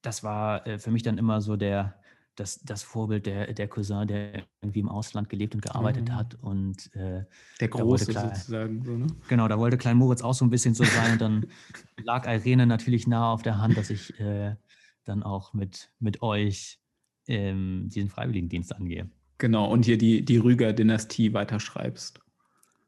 das 0.03 0.23
war 0.23 0.67
äh, 0.67 0.77
für 0.77 0.91
mich 0.91 1.01
dann 1.01 1.17
immer 1.17 1.41
so 1.41 1.55
der, 1.55 1.99
das, 2.35 2.59
das 2.63 2.83
Vorbild 2.83 3.25
der, 3.25 3.53
der 3.53 3.67
Cousin, 3.67 4.07
der 4.07 4.43
irgendwie 4.61 4.79
im 4.79 4.89
Ausland 4.89 5.29
gelebt 5.29 5.53
und 5.55 5.61
gearbeitet 5.61 6.09
Mhm. 6.09 6.15
hat. 6.15 6.35
Und 6.41 6.93
äh, 6.95 7.25
Der 7.59 7.67
Große 7.67 8.07
klar. 8.11 8.35
sozusagen. 8.35 8.83
So, 8.83 8.91
ne? 8.97 9.07
genau, 9.27 9.47
da 9.47 9.59
wollte 9.59 9.77
Klein 9.77 9.97
Moritz 9.97 10.21
auch 10.21 10.33
so 10.33 10.43
ein 10.45 10.49
bisschen 10.49 10.73
so 10.73 10.83
sein. 10.83 11.13
Und 11.13 11.21
dann 11.21 11.45
lag 12.03 12.27
Irene 12.27 12.65
natürlich 12.65 13.07
nahe 13.07 13.27
auf 13.27 13.41
der 13.43 13.59
Hand, 13.59 13.77
dass 13.77 13.89
ich 13.89 14.19
äh, 14.19 14.55
dann 15.03 15.21
auch 15.23 15.53
mit, 15.53 15.91
mit 15.99 16.21
euch 16.21 16.79
ähm, 17.27 17.89
diesen 17.89 18.09
Freiwilligendienst 18.09 18.75
angehe. 18.75 19.09
Genau. 19.37 19.69
Und 19.71 19.85
hier 19.85 19.97
die, 19.97 20.23
die 20.25 20.37
Rüger-Dynastie 20.37 21.33
weiterschreibst. 21.33 22.19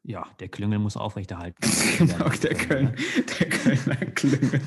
Ja, 0.04 0.26
der 0.40 0.50
Klüngel 0.50 0.80
muss 0.80 0.98
aufrechterhalten. 0.98 1.68
genau, 1.98 2.30
der, 2.30 2.54
Köln, 2.54 2.96
der 3.40 3.50
Kölner 3.50 3.96
Klüngel. 4.12 4.62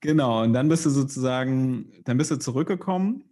Genau, 0.00 0.42
und 0.42 0.52
dann 0.52 0.68
bist 0.68 0.86
du 0.86 0.90
sozusagen, 0.90 1.92
dann 2.04 2.18
bist 2.18 2.30
du 2.30 2.38
zurückgekommen 2.38 3.24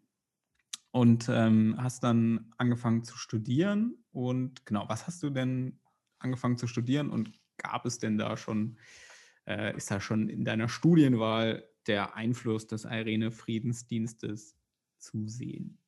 und 0.91 1.29
ähm, 1.31 1.77
hast 1.79 2.03
dann 2.05 2.53
angefangen 2.57 3.05
zu 3.05 3.17
studieren. 3.17 3.95
Und 4.13 4.65
genau, 4.67 4.85
was 4.89 5.07
hast 5.07 5.23
du 5.23 5.31
denn 5.31 5.79
angefangen 6.19 6.57
zu 6.57 6.67
studieren 6.67 7.11
und 7.11 7.33
gab 7.57 7.87
es 7.87 7.99
denn 7.99 8.19
da 8.19 8.37
schon, 8.37 8.79
äh, 9.47 9.77
ist 9.77 9.91
da 9.91 10.01
schon 10.01 10.29
in 10.29 10.45
deiner 10.45 10.69
Studienwahl 10.69 11.65
der 11.87 12.17
Einfluss 12.17 12.67
des 12.67 12.85
Irene-Friedensdienstes 12.85 14.57
zusehen? 14.99 15.79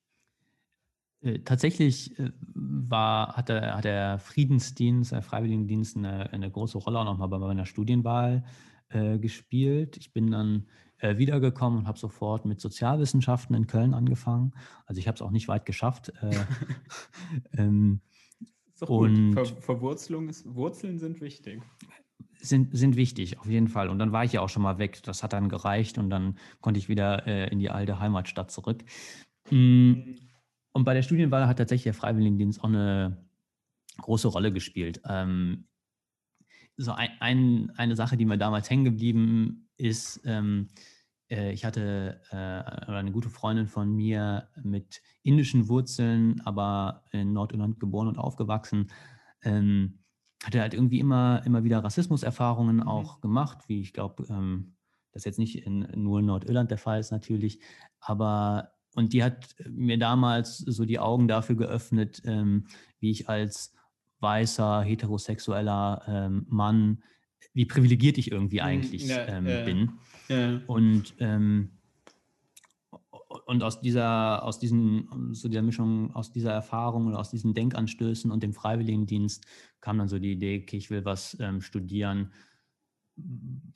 Äh, 1.23 1.41
tatsächlich 1.41 2.19
äh, 2.19 2.31
war, 2.55 3.37
hat, 3.37 3.49
der, 3.49 3.77
hat 3.77 3.85
der 3.85 4.19
Friedensdienst, 4.19 5.13
der 5.13 5.23
Freiwilligendienst 5.23 5.97
eine, 5.97 6.33
eine 6.33 6.51
große 6.51 6.79
Rolle 6.79 7.01
auch 7.01 7.05
nochmal 7.05 7.29
bei 7.29 7.39
meiner 7.39 7.67
Studienwahl 7.67 8.45
äh, 8.91 9.19
gespielt. 9.19 9.97
Ich 9.97 10.13
bin 10.13 10.31
dann 10.31 10.67
äh, 10.99 11.17
wiedergekommen 11.17 11.81
und 11.81 11.89
habe 11.89 11.99
sofort 11.99 12.45
mit 12.45 12.61
Sozialwissenschaften 12.61 13.57
in 13.57 13.67
Köln 13.67 13.95
angefangen. 13.95 14.53
Also 14.87 14.99
ich 14.99 15.09
habe 15.09 15.17
es 15.17 15.23
auch 15.23 15.31
nicht 15.31 15.49
weit 15.49 15.65
geschafft. 15.65 16.13
Äh, 16.21 16.35
ähm, 17.57 18.01
und 18.87 19.35
Ver 19.35 19.45
Verwurzelung 19.45 20.29
ist, 20.29 20.55
Wurzeln 20.55 20.99
sind 20.99 21.21
wichtig. 21.21 21.63
Sind, 22.39 22.75
sind 22.75 22.97
wichtig, 22.97 23.39
auf 23.39 23.47
jeden 23.47 23.69
Fall. 23.69 23.91
Und 23.91 23.99
dann 23.99 24.13
war 24.13 24.25
ich 24.25 24.33
ja 24.33 24.41
auch 24.41 24.49
schon 24.49 24.63
mal 24.63 24.79
weg. 24.79 25.03
Das 25.03 25.23
hat 25.23 25.35
dann 25.35 25.51
gereicht 25.51 25.99
und 25.99 26.09
dann 26.09 26.39
konnte 26.63 26.79
ich 26.79 26.89
wieder 26.89 27.27
äh, 27.27 27.49
in 27.51 27.59
die 27.59 27.69
alte 27.69 27.99
Heimatstadt 27.99 28.51
zurück. 28.51 28.83
Mhm 29.51 30.17
und 30.73 30.85
bei 30.85 30.95
der 30.95 31.03
Studienwahl 31.03 31.47
hat 31.47 31.59
tatsächlich 31.59 31.85
der 31.85 31.95
Freiwilligendienst 31.95 32.61
auch 32.61 32.69
eine 32.69 33.17
große 33.99 34.29
Rolle 34.29 34.53
gespielt. 34.53 35.01
Ähm, 35.09 35.65
so 36.81 36.93
ein, 36.93 37.11
ein, 37.21 37.73
eine 37.77 37.97
Sache, 37.97 38.17
die 38.17 38.25
mir 38.25 38.39
damals 38.39 38.71
hängen 38.71 38.85
geblieben 38.85 39.69
ist, 39.77 40.21
ähm, 40.25 40.69
äh, 41.31 41.53
ich 41.53 41.65
hatte 41.65 42.21
äh, 42.31 42.91
eine 42.93 43.13
gute 43.13 43.31
Freundin 43.31 43.67
von 43.67 43.95
mir 43.95 44.49
mit 44.63 45.03
indischen 45.23 45.69
Wurzeln, 45.69 46.41
aber 46.45 47.05
in 47.13 47.33
Nordirland 47.33 47.81
geboren 47.81 48.09
und 48.09 48.19
aufgewachsen, 48.19 48.91
ähm, 49.43 50.01
hatte 50.43 50.61
halt 50.61 50.75
irgendwie 50.75 51.01
immer, 51.01 51.43
immer 51.45 51.65
wieder 51.65 51.85
Rassismuserfahrungen 51.85 52.77
mhm. 52.77 52.89
auch 52.89 53.21
gemacht, 53.21 53.69
wie 53.69 53.81
ich 53.81 53.93
glaube, 53.93 54.25
ähm, 54.31 54.77
das 55.13 55.25
jetzt 55.25 55.39
nicht 55.39 55.67
in, 55.67 55.87
nur 55.95 56.21
in 56.21 56.27
Nordirland 56.27 56.71
der 56.71 56.79
Fall 56.79 57.01
ist 57.01 57.11
natürlich, 57.11 57.61
aber 58.01 58.73
und 58.97 59.13
die 59.13 59.23
hat 59.23 59.55
mir 59.69 59.99
damals 59.99 60.59
so 60.59 60.85
die 60.85 60.99
Augen 60.99 61.29
dafür 61.29 61.55
geöffnet, 61.55 62.23
ähm, 62.25 62.67
wie 62.99 63.11
ich 63.11 63.29
als 63.29 63.73
weißer, 64.21 64.83
heterosexueller 64.83 66.03
ähm, 66.07 66.47
Mann, 66.49 67.03
wie 67.53 67.65
privilegiert 67.65 68.19
ich 68.19 68.31
irgendwie 68.31 68.61
hm, 68.61 68.67
eigentlich 68.67 69.09
ja, 69.09 69.27
ähm, 69.27 69.47
ja, 69.47 69.65
bin. 69.65 69.93
Ja. 70.29 70.61
Und, 70.67 71.15
ähm, 71.19 71.71
und 73.47 73.63
aus 73.63 73.81
dieser, 73.81 74.45
aus 74.45 74.59
diesen, 74.59 75.35
so 75.35 75.49
dieser 75.49 75.63
Mischung, 75.63 76.15
aus 76.15 76.33
dieser 76.33 76.53
Erfahrung 76.53 77.07
oder 77.07 77.19
aus 77.19 77.31
diesen 77.31 77.55
Denkanstößen 77.55 78.31
und 78.31 78.43
dem 78.43 78.53
Freiwilligendienst 78.53 79.45
kam 79.81 79.99
dann 79.99 80.09
so 80.09 80.19
die 80.19 80.33
Idee, 80.33 80.63
okay, 80.63 80.77
ich 80.77 80.91
will 80.91 81.05
was 81.05 81.37
ähm, 81.41 81.61
studieren, 81.61 82.33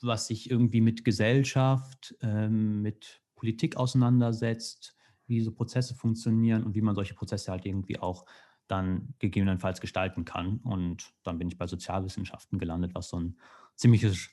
was 0.01 0.27
sich 0.27 0.49
irgendwie 0.49 0.81
mit 0.81 1.05
Gesellschaft, 1.05 2.15
ähm, 2.21 2.81
mit 2.81 3.21
Politik 3.35 3.77
auseinandersetzt, 3.77 4.95
wie 5.27 5.41
so 5.41 5.51
Prozesse 5.51 5.95
funktionieren 5.95 6.63
und 6.63 6.75
wie 6.75 6.81
man 6.81 6.95
solche 6.95 7.13
Prozesse 7.13 7.51
halt 7.51 7.65
irgendwie 7.65 7.99
auch 7.99 8.25
dann 8.67 9.13
gegebenenfalls 9.19 9.81
gestalten 9.81 10.25
kann. 10.25 10.57
Und 10.63 11.13
dann 11.23 11.37
bin 11.37 11.47
ich 11.47 11.57
bei 11.57 11.67
Sozialwissenschaften 11.67 12.59
gelandet, 12.59 12.95
was 12.95 13.09
so 13.09 13.19
ein 13.19 13.37
ziemliches 13.75 14.29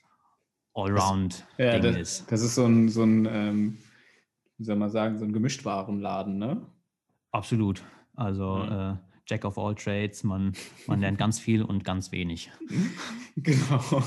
Allround-Ding 0.73 1.65
ja, 1.65 1.79
das, 1.79 1.95
ist. 1.97 2.31
Das 2.31 2.41
ist 2.41 2.55
so 2.55 2.65
ein, 2.65 2.89
so 2.89 3.03
ein 3.03 3.27
ähm, 3.29 3.77
wie 4.57 4.63
soll 4.63 4.75
man 4.75 4.89
sagen, 4.89 5.17
so 5.17 5.25
ein 5.25 5.33
Gemischtwarenladen, 5.33 6.37
ne? 6.37 6.65
Absolut. 7.31 7.83
Also 8.15 8.57
mhm. 8.57 8.71
äh, 8.71 8.95
Jack 9.27 9.45
of 9.45 9.57
all 9.57 9.75
trades, 9.75 10.23
man, 10.23 10.53
man 10.87 10.99
lernt 10.99 11.17
ganz 11.17 11.39
viel 11.39 11.63
und 11.63 11.83
ganz 11.83 12.11
wenig. 12.11 12.51
Genau. 13.35 14.03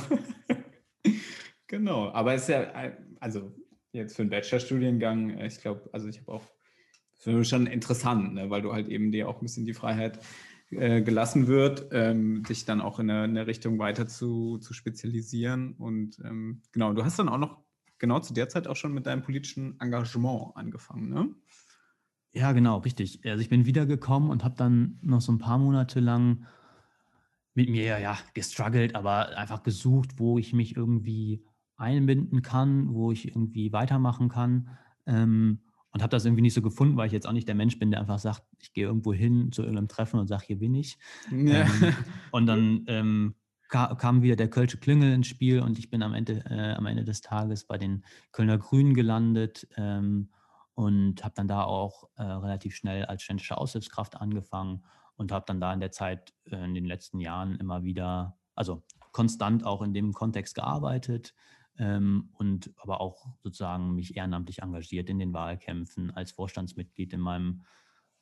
genau. 1.67 2.13
Aber 2.13 2.35
es 2.35 2.43
ist 2.43 2.49
ja, 2.51 2.63
äh, 2.63 2.97
also 3.19 3.53
jetzt 3.91 4.15
für 4.15 4.23
einen 4.23 4.31
Bachelorstudiengang, 4.31 5.31
äh, 5.31 5.49
ich 5.49 5.61
glaube, 5.61 5.91
also 5.93 6.07
ich 6.07 6.21
habe 6.21 6.31
auch 6.31 6.45
schon 7.19 7.67
interessant, 7.67 8.35
ne? 8.35 8.51
weil 8.51 8.63
du 8.63 8.73
halt 8.73 8.89
eben 8.89 9.11
dir 9.11 9.29
auch 9.29 9.37
ein 9.37 9.43
bisschen 9.43 9.67
die 9.67 9.75
Freiheit 9.75 10.21
äh, 10.71 11.03
gelassen 11.03 11.47
wird, 11.47 11.89
ähm, 11.93 12.43
dich 12.43 12.65
dann 12.65 12.81
auch 12.81 12.99
in 12.99 13.11
eine, 13.11 13.47
Richtung 13.47 13.79
weiter 13.79 14.07
zu, 14.07 14.59
zu 14.59 14.75
spezialisieren. 14.75 15.75
Und 15.75 16.19
ähm, 16.25 16.63
genau, 16.73 16.93
du 16.93 17.05
hast 17.05 17.19
dann 17.19 17.29
auch 17.29 17.39
noch 17.39 17.63
genau 17.99 18.21
zu 18.21 18.35
der 18.35 18.49
Zeit 18.49 18.67
auch 18.67 18.77
schon 18.77 18.93
mit 18.93 19.07
deinem 19.07 19.23
politischen 19.23 19.79
Engagement 19.81 20.57
angefangen, 20.57 21.09
ne? 21.09 21.35
Ja, 22.33 22.53
genau, 22.53 22.79
richtig. 22.79 23.21
Also 23.25 23.41
ich 23.41 23.49
bin 23.49 23.65
wiedergekommen 23.65 24.29
und 24.29 24.45
habe 24.45 24.57
dann 24.57 24.99
noch 25.01 25.23
so 25.23 25.33
ein 25.33 25.39
paar 25.39 25.57
Monate 25.57 26.01
lang 26.01 26.47
mit 27.55 27.71
mir 27.71 27.99
ja 27.99 28.19
gestruggelt, 28.35 28.95
aber 28.95 29.39
einfach 29.39 29.63
gesucht, 29.63 30.19
wo 30.19 30.37
ich 30.37 30.53
mich 30.53 30.77
irgendwie 30.77 31.47
einbinden 31.77 32.43
kann, 32.43 32.93
wo 32.93 33.13
ich 33.13 33.29
irgendwie 33.29 33.73
weitermachen 33.73 34.29
kann. 34.29 34.69
Ähm, 35.07 35.61
und 35.97 36.03
habe 36.03 36.11
das 36.11 36.27
irgendwie 36.27 36.43
nicht 36.43 36.53
so 36.53 36.61
gefunden, 36.61 36.99
weil 36.99 37.07
ich 37.07 37.13
jetzt 37.15 37.27
auch 37.27 37.33
nicht 37.33 37.49
der 37.49 37.55
Mensch 37.55 37.79
bin, 37.79 37.91
der 37.91 38.01
einfach 38.01 38.19
sagt, 38.19 38.43
ich 38.61 38.75
gehe 38.75 38.85
irgendwo 38.85 39.15
hin 39.15 39.51
zu 39.51 39.63
irgendeinem 39.63 39.89
Treffen 39.89 40.21
und 40.21 40.27
sage, 40.27 40.45
hier 40.45 40.59
bin 40.59 40.75
ich. 40.75 40.99
Ja. 41.31 41.63
Ähm, 41.63 41.95
und 42.33 42.45
dann 42.45 42.85
ähm, 42.87 43.35
kam 43.71 44.21
wieder 44.21 44.37
der 44.37 44.51
Kölsche 44.51 44.77
Klüngel 44.77 45.15
ins 45.15 45.27
Spiel 45.27 45.61
und 45.61 45.79
ich 45.79 45.89
bin 45.89 46.03
am 46.03 46.13
Ende, 46.13 46.45
äh, 46.51 46.75
am 46.75 46.85
Ende 46.85 47.03
des 47.03 47.23
Tages 47.23 47.65
bei 47.65 47.79
den 47.79 48.05
Kölner 48.31 48.59
Grünen 48.59 48.93
gelandet 48.93 49.67
ähm, 49.79 50.29
und 50.75 51.25
habe 51.25 51.33
dann 51.35 51.49
da 51.49 51.63
auch 51.63 52.11
äh, 52.17 52.25
relativ 52.25 52.77
schnell 52.77 53.07
als 53.07 53.23
ständische 53.23 53.57
Aushilfskraft 53.57 54.21
angefangen 54.21 54.85
und 55.17 55.33
habe 55.33 55.47
dann 55.49 55.63
da 55.63 55.73
in 55.73 55.81
der 55.81 55.93
Zeit 55.93 56.35
äh, 56.51 56.63
in 56.63 56.75
den 56.75 56.85
letzten 56.85 57.21
Jahren 57.21 57.57
immer 57.57 57.85
wieder, 57.85 58.37
also 58.55 58.83
konstant 59.13 59.65
auch 59.65 59.81
in 59.81 59.95
dem 59.95 60.13
Kontext 60.13 60.57
gearbeitet, 60.57 61.33
ähm, 61.79 62.31
und 62.35 62.73
aber 62.77 63.01
auch 63.01 63.27
sozusagen 63.43 63.95
mich 63.95 64.17
ehrenamtlich 64.17 64.63
engagiert 64.63 65.11
in 65.11 65.19
den 65.19 65.33
Wahlkämpfen 65.33 66.11
als 66.11 66.33
Vorstandsmitglied 66.33 67.13
in 67.13 67.21
meinem, 67.21 67.65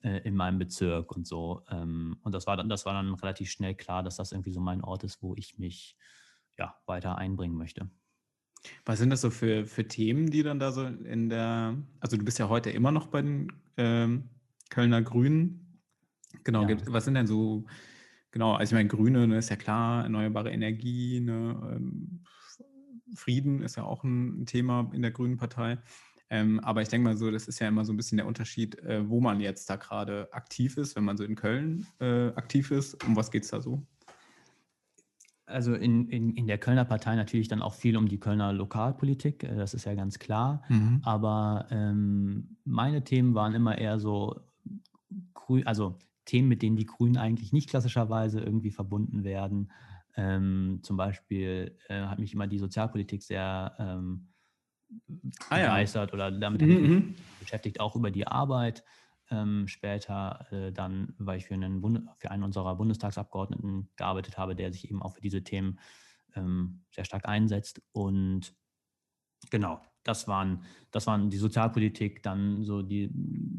äh, 0.03 0.19
in 0.27 0.35
meinem 0.35 0.59
Bezirk 0.59 1.15
und 1.15 1.27
so. 1.27 1.63
Ähm, 1.71 2.17
und 2.23 2.33
das 2.33 2.47
war, 2.47 2.57
dann, 2.57 2.69
das 2.69 2.87
war 2.87 2.95
dann 2.95 3.15
relativ 3.15 3.51
schnell 3.51 3.75
klar, 3.75 4.03
dass 4.03 4.17
das 4.17 4.33
irgendwie 4.33 4.53
so 4.53 4.61
mein 4.61 4.83
Ort 4.83 5.05
ist, 5.05 5.23
wo 5.23 5.35
ich 5.37 5.59
mich 5.59 5.97
ja, 6.59 6.75
weiter 6.87 7.19
einbringen 7.19 7.57
möchte. 7.57 7.91
Was 8.85 8.99
sind 8.99 9.11
das 9.11 9.21
so 9.21 9.31
für, 9.31 9.67
für 9.67 9.87
Themen, 9.87 10.31
die 10.31 10.43
dann 10.43 10.59
da 10.59 10.73
so 10.73 10.87
in 10.87 11.29
der, 11.29 11.77
also 12.01 12.17
du 12.17 12.25
bist 12.25 12.39
ja 12.39 12.49
heute 12.49 12.71
immer 12.71 12.93
noch 12.93 13.09
bei 13.09 13.23
den 13.23 13.53
ähm, 13.77 14.31
Kölner 14.71 15.03
Grünen. 15.03 15.81
Genau, 16.45 16.67
ja. 16.67 16.77
was 16.87 17.05
sind 17.05 17.15
denn 17.15 17.27
so, 17.27 17.67
genau, 18.31 18.55
also 18.55 18.73
ich 18.73 18.75
meine, 18.75 18.89
Grüne 18.89 19.27
ne, 19.27 19.39
ist 19.39 19.51
ja 19.51 19.57
klar, 19.57 20.05
erneuerbare 20.05 20.51
Energie, 20.51 21.21
ne, 21.21 21.77
ähm, 21.77 22.25
Frieden 23.15 23.63
ist 23.63 23.77
ja 23.77 23.85
auch 23.85 24.05
ein 24.05 24.47
Thema 24.47 24.91
in 24.93 25.03
der 25.03 25.11
Grünen 25.11 25.37
Partei. 25.37 25.79
Ähm, 26.31 26.59
aber 26.61 26.83
ich 26.83 26.89
denke 26.89 27.09
mal 27.09 27.17
so, 27.17 27.31
das 27.31 27.47
ist 27.47 27.59
ja 27.59 27.69
immer 27.69 27.85
so 27.85 27.93
ein 27.93 27.97
bisschen 27.97 28.17
der 28.17 28.27
Unterschied, 28.27 28.79
äh, 28.81 29.09
wo 29.09 29.21
man 29.21 29.41
jetzt 29.41 29.69
da 29.69 29.77
gerade 29.77 30.29
aktiv 30.33 30.77
ist, 30.77 30.97
wenn 30.97 31.05
man 31.05 31.17
so 31.17 31.25
in 31.25 31.35
Köln 31.35 31.87
äh, 32.01 32.29
aktiv 32.29 32.71
ist. 32.71 33.05
Um 33.05 33.15
was 33.15 33.31
geht 33.31 33.45
es 33.45 33.51
da 33.51 33.61
so? 33.61 33.87
Also 35.47 35.75
in, 35.75 36.09
in, 36.09 36.35
in 36.35 36.47
der 36.47 36.57
Kölner 36.57 36.87
Partei 36.87 37.15
natürlich 37.17 37.49
dann 37.49 37.61
auch 37.61 37.75
viel 37.75 37.99
um 37.99 38.09
die 38.09 38.19
Kölner 38.19 38.53
Lokalpolitik, 38.53 39.45
äh, 39.45 39.55
das 39.55 39.75
ist 39.75 39.85
ja 39.85 39.95
ganz 39.95 40.19
klar. 40.19 40.63
Mhm. 40.69 41.01
Aber 41.05 41.67
ähm, 41.71 42.57
meine 42.65 43.05
Themen 43.05 43.35
waren 43.35 43.55
immer 43.55 43.77
eher 43.77 43.99
so, 43.99 44.41
also 45.67 45.99
Themen, 46.25 46.49
mit 46.49 46.63
denen 46.63 46.77
die 46.77 46.87
Grünen 46.87 47.19
eigentlich 47.19 47.53
nicht 47.53 47.69
klassischerweise 47.69 48.41
irgendwie 48.41 48.71
verbunden 48.71 49.25
werden. 49.25 49.71
Ähm, 50.17 50.81
zum 50.83 50.97
Beispiel 50.97 51.77
äh, 51.89 52.03
hat 52.03 52.19
mich 52.19 52.33
immer 52.35 52.47
die 52.47 52.59
Sozialpolitik 52.59 53.23
sehr 53.23 53.75
ähm, 53.79 54.29
ah, 55.51 55.57
begeistert 55.57 56.11
ja. 56.11 56.15
oder 56.15 56.31
damit 56.31 56.63
mhm, 56.63 56.69
mhm. 56.69 57.15
beschäftigt, 57.41 57.81
auch 57.81 57.97
über 57.97 58.11
die 58.11 58.27
Arbeit. 58.27 58.85
Ähm, 59.31 59.67
später 59.67 60.47
äh, 60.53 60.71
dann, 60.71 61.15
weil 61.19 61.39
ich 61.39 61.47
für 61.47 61.55
einen, 61.55 61.81
Bund 61.81 62.09
für 62.17 62.31
einen 62.31 62.43
unserer 62.43 62.77
Bundestagsabgeordneten 62.77 63.91
gearbeitet 63.97 64.37
habe, 64.37 64.55
der 64.55 64.71
sich 64.71 64.89
eben 64.89 65.03
auch 65.03 65.15
für 65.15 65.23
diese 65.23 65.43
Themen 65.43 65.81
ähm, 66.37 66.85
sehr 66.91 67.05
stark 67.05 67.27
einsetzt. 67.27 67.81
Und 67.93 68.55
genau, 69.51 69.81
das 70.05 70.29
waren, 70.29 70.61
das 70.91 71.07
waren 71.07 71.31
die 71.31 71.39
Sozialpolitik, 71.39 72.23
dann 72.23 72.63
so 72.63 72.83
die. 72.83 73.11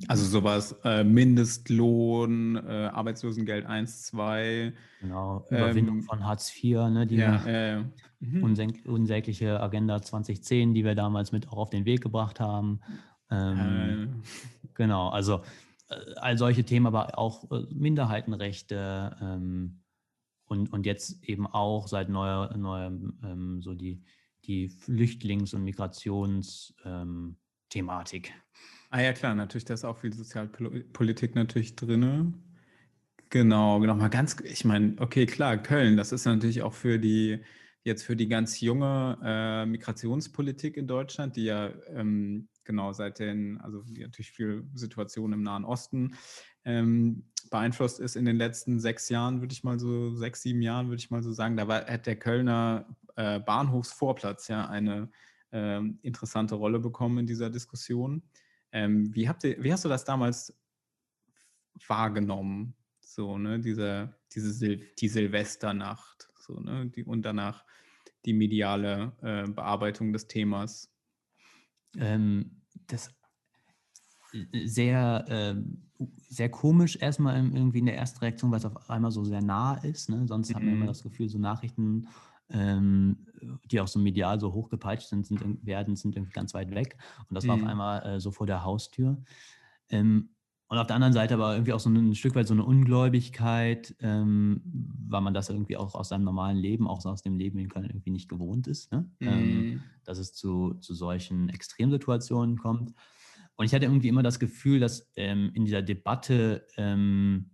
Also 0.08 0.25
sowas, 0.25 0.75
äh, 0.84 1.03
Mindestlohn, 1.03 2.55
äh, 2.55 2.89
Arbeitslosengeld 2.93 3.65
1, 3.65 4.03
2. 4.03 4.73
Genau, 5.01 5.45
Überwindung 5.49 5.97
ähm, 5.97 6.03
von 6.03 6.25
Hartz 6.25 6.51
IV, 6.55 6.89
ne, 6.89 7.08
die 7.08 7.17
ja, 7.17 7.45
äh, 7.45 7.84
unsägliche 8.41 9.60
Agenda 9.60 10.01
2010, 10.01 10.73
die 10.73 10.86
wir 10.86 10.95
damals 10.95 11.31
mit 11.31 11.49
auch 11.49 11.58
auf 11.58 11.69
den 11.69 11.86
Weg 11.86 12.01
gebracht 12.01 12.39
haben. 12.39 12.79
Ähm, 13.29 14.21
genau, 14.73 15.10
also 15.10 15.41
äh, 15.89 15.95
all 16.17 16.38
solche 16.38 16.63
Themen, 16.63 16.86
aber 16.88 17.17
auch 17.17 17.49
äh, 17.51 17.65
Minderheitenrechte 17.73 19.17
ähm, 19.21 19.81
und, 20.45 20.71
und 20.71 20.86
jetzt 20.86 21.23
eben 21.23 21.47
auch 21.47 21.88
seit 21.88 22.10
neuer, 22.10 22.55
neuem 22.55 23.17
ähm, 23.23 23.62
so 23.62 23.73
die 23.73 24.03
die 24.47 24.69
Flüchtlings- 24.69 25.53
und 25.53 25.63
Migrationsthematik. 25.63 28.34
Ah 28.89 29.01
ja, 29.01 29.13
klar, 29.13 29.36
natürlich, 29.36 29.65
da 29.65 29.73
ist 29.73 29.84
auch 29.84 29.97
viel 29.97 30.13
Sozialpolitik 30.13 31.36
natürlich 31.36 31.75
drin. 31.75 32.36
Genau, 33.29 33.79
genau. 33.79 33.95
Mal 33.95 34.10
ganz, 34.10 34.38
ich 34.43 34.65
meine, 34.65 34.95
okay, 34.99 35.25
klar, 35.25 35.58
Köln, 35.58 35.97
das 35.97 36.12
ist 36.12 36.25
natürlich 36.25 36.62
auch 36.62 36.73
für 36.73 36.99
die, 36.99 37.39
jetzt 37.84 38.03
für 38.03 38.15
die 38.15 38.27
ganz 38.27 38.62
junge 38.62 39.17
äh, 39.23 39.65
Migrationspolitik 39.65 40.77
in 40.77 40.88
Deutschland, 40.88 41.36
die 41.36 41.45
ja 41.45 41.71
ähm, 41.89 42.47
genau, 42.63 42.93
seit 42.93 43.19
den, 43.19 43.60
also 43.62 43.84
natürlich 43.88 44.31
viel 44.31 44.67
Situation 44.73 45.34
im 45.34 45.43
Nahen 45.43 45.65
Osten 45.65 46.15
ähm, 46.65 47.23
beeinflusst 47.49 47.99
ist 47.99 48.15
in 48.15 48.25
den 48.25 48.38
letzten 48.38 48.79
sechs 48.79 49.10
Jahren, 49.10 49.41
würde 49.41 49.53
ich 49.53 49.63
mal 49.63 49.79
so, 49.79 50.15
sechs, 50.15 50.41
sieben 50.41 50.62
Jahren, 50.62 50.88
würde 50.88 50.99
ich 50.99 51.12
mal 51.12 51.21
so 51.21 51.31
sagen. 51.31 51.58
Da 51.58 51.67
war, 51.67 51.86
hat 51.86 52.08
der 52.08 52.15
Kölner 52.15 52.86
äh, 53.15 53.39
Bahnhofsvorplatz 53.39 54.47
ja 54.47 54.67
eine 54.67 55.10
äh, 55.51 55.82
interessante 56.01 56.56
Rolle 56.56 56.80
bekommen 56.80 57.19
in 57.19 57.28
dieser 57.28 57.49
Diskussion. 57.49 58.23
Ähm, 58.71 59.13
wie, 59.13 59.28
habt 59.30 59.43
ihr, 59.43 59.63
wie 59.63 59.71
hast 59.71 59.86
du 59.86 59.89
das 59.89 60.06
damals 60.06 60.58
wahrgenommen? 61.88 62.75
So, 62.99 63.38
ne, 63.38 63.60
diese, 63.60 64.13
diese 64.34 64.51
Sil 64.51 64.84
die 64.99 65.08
Silvesternacht, 65.08 66.30
so, 66.38 66.60
ne, 66.60 66.88
die, 66.88 67.04
und 67.04 67.21
danach 67.21 67.63
die 68.25 68.34
mediale 68.34 69.13
äh, 69.21 69.49
Bearbeitung 69.49 70.12
des 70.12 70.28
Themas. 70.28 70.91
Ähm, 71.97 72.62
das 72.88 73.13
sehr, 74.51 75.25
äh, 75.30 75.56
sehr 76.28 76.49
komisch 76.49 76.97
erstmal 76.99 77.36
irgendwie 77.38 77.80
in 77.80 77.86
der 77.86 77.97
ersten 77.97 78.19
Reaktion, 78.19 78.51
weil 78.51 78.60
es 78.60 78.65
auf 78.65 78.89
einmal 78.89 79.12
so 79.12 79.23
sehr 79.23 79.41
nah 79.41 79.75
ist. 79.75 80.10
Ne? 80.10 80.28
Sonst 80.28 80.49
mhm. 80.49 80.56
hat 80.56 80.63
man 80.63 80.73
immer 80.73 80.84
mhm. 80.84 80.89
das 80.89 81.04
Gefühl, 81.04 81.30
so 81.30 81.38
Nachrichten, 81.38 82.08
ähm, 82.49 83.27
die 83.65 83.79
auch 83.79 83.88
so 83.88 83.99
medial 83.99 84.39
so 84.39 84.53
hochgepeitscht 84.53 85.10
sind, 85.10 85.25
sind 85.25 85.65
werden, 85.65 85.95
sind 85.95 86.15
irgendwie 86.15 86.34
ganz 86.34 86.53
weit 86.53 86.71
weg. 86.71 86.97
Und 87.29 87.36
das 87.36 87.43
mhm. 87.43 87.47
war 87.47 87.55
auf 87.55 87.62
mhm. 87.62 87.67
einmal 87.67 88.05
äh, 88.05 88.19
so 88.19 88.31
vor 88.31 88.47
der 88.47 88.63
Haustür. 88.63 89.21
Ähm, 89.89 90.29
und 90.67 90.79
auf 90.79 90.88
der 90.88 90.95
anderen 90.95 91.13
Seite 91.13 91.36
aber 91.36 91.53
irgendwie 91.53 91.73
auch 91.73 91.79
so 91.79 91.89
ein, 91.89 92.15
Stück 92.15 92.34
weit 92.34 92.47
so 92.47 92.53
eine 92.53 92.65
Ungläubigkeit, 92.65 93.95
ähm, 93.99 94.62
weil 95.08 95.21
man 95.21 95.36
das 95.36 95.49
irgendwie 95.49 95.77
auch 95.77 95.93
aus 95.93 96.10
seinem 96.10 96.23
normalen 96.23 96.58
Leben, 96.58 96.88
auch 96.88 97.05
aus 97.05 97.21
dem 97.21 97.38
Leben 97.38 97.60
in 97.60 97.69
Köln 97.69 97.86
irgendwie 97.86 98.10
nicht 98.10 98.29
gewohnt 98.29 98.65
ist, 98.67 98.91
ne? 98.91 99.08
Ähm, 99.19 99.58
mhm. 99.58 99.84
dass 100.05 100.17
es 100.17 100.34
zu, 100.34 100.73
zu 100.81 100.95
solchen 100.95 101.49
Extremsituationen 101.49 102.58
kommt. 102.58 102.93
Und 103.58 103.65
ich 103.65 103.73
hatte 103.73 103.86
irgendwie 103.86 104.08
immer 104.08 104.23
das 104.23 104.39
Gefühl, 104.39 104.79
dass 104.79 105.12
ähm, 105.15 105.51
in 105.53 105.65
dieser 105.65 105.84
Debatte 105.84 106.65
ähm, 106.77 107.51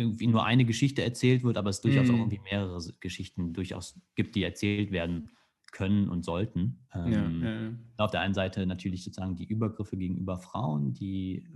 irgendwie 0.00 0.26
nur 0.26 0.44
eine 0.44 0.64
Geschichte 0.64 1.02
erzählt 1.04 1.44
wird, 1.44 1.56
aber 1.56 1.70
es 1.70 1.80
durchaus 1.80 2.08
mm. 2.08 2.10
auch 2.10 2.14
mhm. 2.14 2.20
irgendwie 2.20 2.40
mehrere 2.50 2.80
Geschichten 3.00 3.52
durchaus 3.52 4.00
gibt, 4.14 4.34
die 4.34 4.42
erzählt 4.42 4.90
werden 4.90 5.30
können 5.72 6.08
und 6.08 6.24
sollten. 6.24 6.86
Ähm, 6.94 7.12
ja, 7.12 7.30
ja, 7.50 7.60
ja. 7.62 7.70
Auf 7.98 8.10
der 8.10 8.20
einen 8.20 8.34
Seite 8.34 8.66
natürlich 8.66 9.04
sozusagen 9.04 9.36
die 9.36 9.44
Übergriffe 9.44 9.96
gegenüber 9.96 10.38
Frauen, 10.38 10.92
die, 10.94 11.46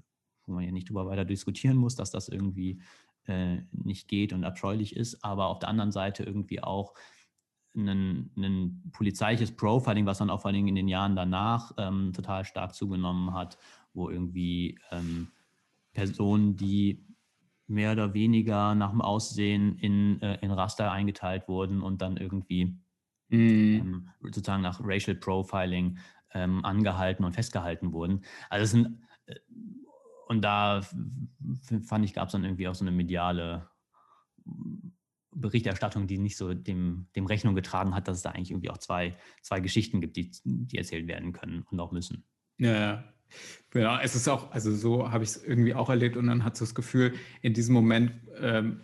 wo 0.46 0.54
man 0.54 0.64
ja 0.64 0.70
nicht 0.70 0.88
drüber 0.88 1.06
weiter 1.06 1.24
diskutieren 1.24 1.76
muss, 1.76 1.96
dass 1.96 2.10
das 2.10 2.28
irgendwie 2.28 2.80
äh, 3.26 3.62
nicht 3.72 4.08
geht 4.08 4.32
und 4.32 4.44
abscheulich 4.44 4.94
ist, 4.94 5.24
aber 5.24 5.46
auf 5.46 5.58
der 5.58 5.68
anderen 5.68 5.92
Seite 5.92 6.22
irgendwie 6.22 6.62
auch 6.62 6.94
ein, 7.76 8.30
ein 8.36 8.90
polizeiliches 8.92 9.56
Profiling, 9.56 10.06
was 10.06 10.18
dann 10.18 10.30
auch 10.30 10.42
vor 10.42 10.50
allem 10.50 10.68
in 10.68 10.76
den 10.76 10.88
Jahren 10.88 11.16
danach 11.16 11.72
ähm, 11.76 12.12
total 12.12 12.44
stark 12.44 12.74
zugenommen 12.74 13.34
hat, 13.34 13.58
wo 13.94 14.10
irgendwie 14.10 14.78
ähm, 14.92 15.28
Personen, 15.92 16.56
die 16.56 17.04
mehr 17.66 17.92
oder 17.92 18.14
weniger 18.14 18.74
nach 18.74 18.90
dem 18.90 19.00
Aussehen 19.00 19.78
in, 19.78 20.20
äh, 20.22 20.38
in 20.42 20.50
Raster 20.50 20.90
eingeteilt 20.92 21.48
wurden 21.48 21.82
und 21.82 22.02
dann 22.02 22.16
irgendwie 22.16 22.76
mhm. 23.28 23.38
ähm, 23.38 24.08
sozusagen 24.20 24.62
nach 24.62 24.80
Racial 24.82 25.16
Profiling 25.16 25.98
ähm, 26.32 26.64
angehalten 26.64 27.24
und 27.24 27.32
festgehalten 27.32 27.92
wurden. 27.92 28.24
Also 28.50 28.64
es 28.64 28.70
sind, 28.72 29.02
äh, 29.26 29.36
und 30.28 30.42
da 30.42 30.82
fand 31.84 32.04
ich, 32.04 32.12
gab 32.12 32.28
es 32.28 32.32
dann 32.32 32.44
irgendwie 32.44 32.68
auch 32.68 32.74
so 32.74 32.84
eine 32.84 32.92
mediale 32.92 33.68
Berichterstattung, 35.32 36.06
die 36.06 36.18
nicht 36.18 36.36
so 36.36 36.54
dem, 36.54 37.08
dem 37.16 37.26
Rechnung 37.26 37.54
getragen 37.54 37.94
hat, 37.94 38.08
dass 38.08 38.18
es 38.18 38.22
da 38.22 38.30
eigentlich 38.30 38.50
irgendwie 38.50 38.70
auch 38.70 38.78
zwei, 38.78 39.16
zwei 39.42 39.60
Geschichten 39.60 40.00
gibt, 40.00 40.16
die, 40.16 40.30
die 40.44 40.78
erzählt 40.78 41.06
werden 41.06 41.32
können 41.32 41.62
und 41.70 41.80
auch 41.80 41.92
müssen. 41.92 42.24
Ja, 42.58 43.04
ja, 43.74 44.00
es 44.00 44.14
ist 44.14 44.28
auch, 44.28 44.52
also 44.52 44.74
so 44.74 45.10
habe 45.10 45.24
ich 45.24 45.30
es 45.30 45.44
irgendwie 45.44 45.74
auch 45.74 45.88
erlebt 45.88 46.16
und 46.16 46.26
dann 46.26 46.44
hat 46.44 46.56
so 46.56 46.64
das 46.64 46.74
Gefühl, 46.74 47.14
in 47.42 47.54
diesem 47.54 47.74
Moment, 47.74 48.12
ähm, 48.40 48.80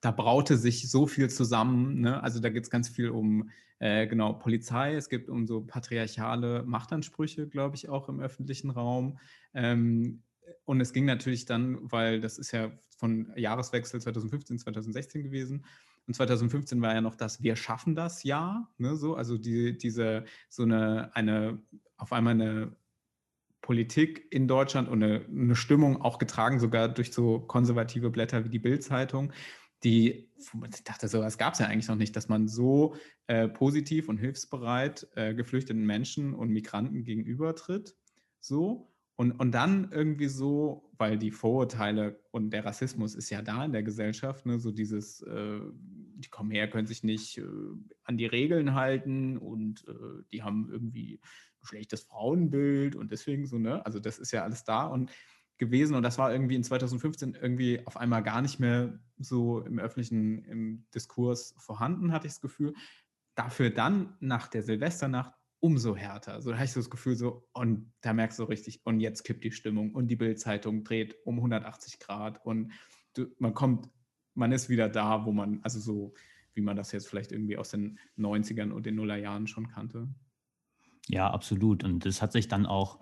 da 0.00 0.10
braute 0.10 0.56
sich 0.56 0.90
so 0.90 1.06
viel 1.06 1.30
zusammen. 1.30 2.00
Ne? 2.00 2.22
Also 2.22 2.40
da 2.40 2.48
geht 2.48 2.64
es 2.64 2.70
ganz 2.70 2.88
viel 2.88 3.10
um 3.10 3.50
äh, 3.78 4.06
genau 4.06 4.32
Polizei, 4.34 4.94
es 4.94 5.08
gibt 5.08 5.28
um 5.28 5.46
so 5.46 5.62
patriarchale 5.62 6.64
Machtansprüche, 6.64 7.48
glaube 7.48 7.76
ich, 7.76 7.88
auch 7.88 8.08
im 8.08 8.20
öffentlichen 8.20 8.70
Raum. 8.70 9.18
Ähm, 9.54 10.22
und 10.64 10.80
es 10.80 10.92
ging 10.92 11.04
natürlich 11.04 11.46
dann, 11.46 11.78
weil 11.82 12.20
das 12.20 12.38
ist 12.38 12.52
ja 12.52 12.72
von 12.98 13.32
Jahreswechsel 13.36 14.00
2015, 14.00 14.58
2016 14.58 15.22
gewesen. 15.22 15.64
Und 16.06 16.14
2015 16.14 16.82
war 16.82 16.94
ja 16.94 17.00
noch 17.00 17.14
das 17.14 17.42
Wir 17.42 17.56
schaffen 17.56 17.94
das 17.94 18.24
Jahr, 18.24 18.72
ne, 18.78 18.96
so, 18.96 19.14
also 19.14 19.38
die, 19.38 19.78
diese, 19.78 20.24
so 20.48 20.64
eine, 20.64 21.14
eine, 21.14 21.62
auf 21.96 22.12
einmal 22.12 22.34
eine 22.34 22.76
Politik 23.62 24.26
in 24.30 24.48
Deutschland 24.48 24.88
und 24.88 25.02
eine, 25.02 25.24
eine 25.24 25.56
Stimmung 25.56 26.02
auch 26.02 26.18
getragen, 26.18 26.60
sogar 26.60 26.88
durch 26.88 27.12
so 27.12 27.40
konservative 27.40 28.10
Blätter 28.10 28.44
wie 28.44 28.50
die 28.50 28.58
Bild-Zeitung, 28.58 29.32
die, 29.84 30.30
ich 30.36 30.84
dachte, 30.84 31.08
sowas 31.08 31.38
gab 31.38 31.54
es 31.54 31.60
ja 31.60 31.66
eigentlich 31.66 31.88
noch 31.88 31.96
nicht, 31.96 32.14
dass 32.14 32.28
man 32.28 32.48
so 32.48 32.94
äh, 33.26 33.48
positiv 33.48 34.08
und 34.08 34.18
hilfsbereit 34.18 35.08
äh, 35.14 35.34
geflüchteten 35.34 35.84
Menschen 35.84 36.34
und 36.34 36.50
Migranten 36.50 37.04
gegenübertritt. 37.04 37.96
So. 38.40 38.92
Und, 39.16 39.32
und 39.32 39.52
dann 39.52 39.90
irgendwie 39.92 40.28
so, 40.28 40.90
weil 40.98 41.18
die 41.18 41.30
Vorurteile 41.30 42.20
und 42.30 42.50
der 42.50 42.64
Rassismus 42.64 43.14
ist 43.14 43.30
ja 43.30 43.42
da 43.42 43.64
in 43.64 43.72
der 43.72 43.82
Gesellschaft, 43.82 44.46
ne, 44.46 44.58
so 44.58 44.72
dieses, 44.72 45.20
äh, 45.22 45.60
die 46.16 46.28
kommen 46.30 46.50
her, 46.50 46.68
können 46.68 46.86
sich 46.86 47.04
nicht 47.04 47.38
äh, 47.38 47.44
an 48.04 48.16
die 48.16 48.26
Regeln 48.26 48.74
halten 48.74 49.36
und 49.36 49.84
äh, 49.86 50.22
die 50.32 50.42
haben 50.42 50.68
irgendwie 50.70 51.20
schlechtes 51.62 52.02
Frauenbild 52.02 52.96
und 52.96 53.10
deswegen 53.10 53.46
so, 53.46 53.58
ne? 53.58 53.84
Also 53.84 53.98
das 53.98 54.18
ist 54.18 54.32
ja 54.32 54.42
alles 54.44 54.64
da 54.64 54.86
und 54.86 55.10
gewesen 55.58 55.94
und 55.94 56.02
das 56.02 56.18
war 56.18 56.32
irgendwie 56.32 56.56
in 56.56 56.64
2015 56.64 57.34
irgendwie 57.40 57.86
auf 57.86 57.96
einmal 57.96 58.22
gar 58.22 58.42
nicht 58.42 58.58
mehr 58.58 58.98
so 59.18 59.60
im 59.60 59.78
öffentlichen 59.78 60.44
im 60.44 60.86
Diskurs 60.94 61.54
vorhanden, 61.58 62.12
hatte 62.12 62.26
ich 62.26 62.32
das 62.32 62.40
Gefühl. 62.40 62.74
Dafür 63.36 63.70
dann 63.70 64.16
nach 64.20 64.48
der 64.48 64.62
Silvesternacht 64.62 65.32
umso 65.60 65.94
härter. 65.94 66.42
So 66.42 66.50
da 66.50 66.56
habe 66.56 66.64
ich 66.64 66.72
so 66.72 66.80
das 66.80 66.90
Gefühl, 66.90 67.14
so, 67.14 67.48
und 67.52 67.92
da 68.00 68.12
merkst 68.12 68.40
du 68.40 68.42
richtig, 68.44 68.80
und 68.84 68.98
jetzt 68.98 69.22
kippt 69.22 69.44
die 69.44 69.52
Stimmung 69.52 69.94
und 69.94 70.08
die 70.08 70.16
Bildzeitung 70.16 70.82
dreht 70.82 71.16
um 71.24 71.36
180 71.36 72.00
Grad 72.00 72.44
und 72.44 72.72
du, 73.14 73.26
man 73.38 73.54
kommt, 73.54 73.88
man 74.34 74.50
ist 74.50 74.68
wieder 74.68 74.88
da, 74.88 75.24
wo 75.24 75.32
man, 75.32 75.60
also 75.62 75.78
so, 75.78 76.14
wie 76.54 76.62
man 76.62 76.76
das 76.76 76.90
jetzt 76.90 77.06
vielleicht 77.06 77.30
irgendwie 77.30 77.56
aus 77.56 77.70
den 77.70 78.00
90ern 78.18 78.72
und 78.72 78.86
den 78.86 78.96
Nullerjahren 78.96 79.46
schon 79.46 79.68
kannte. 79.68 80.08
Ja, 81.08 81.30
absolut. 81.30 81.84
Und 81.84 82.04
das 82.06 82.22
hat 82.22 82.32
sich 82.32 82.48
dann 82.48 82.66
auch 82.66 82.98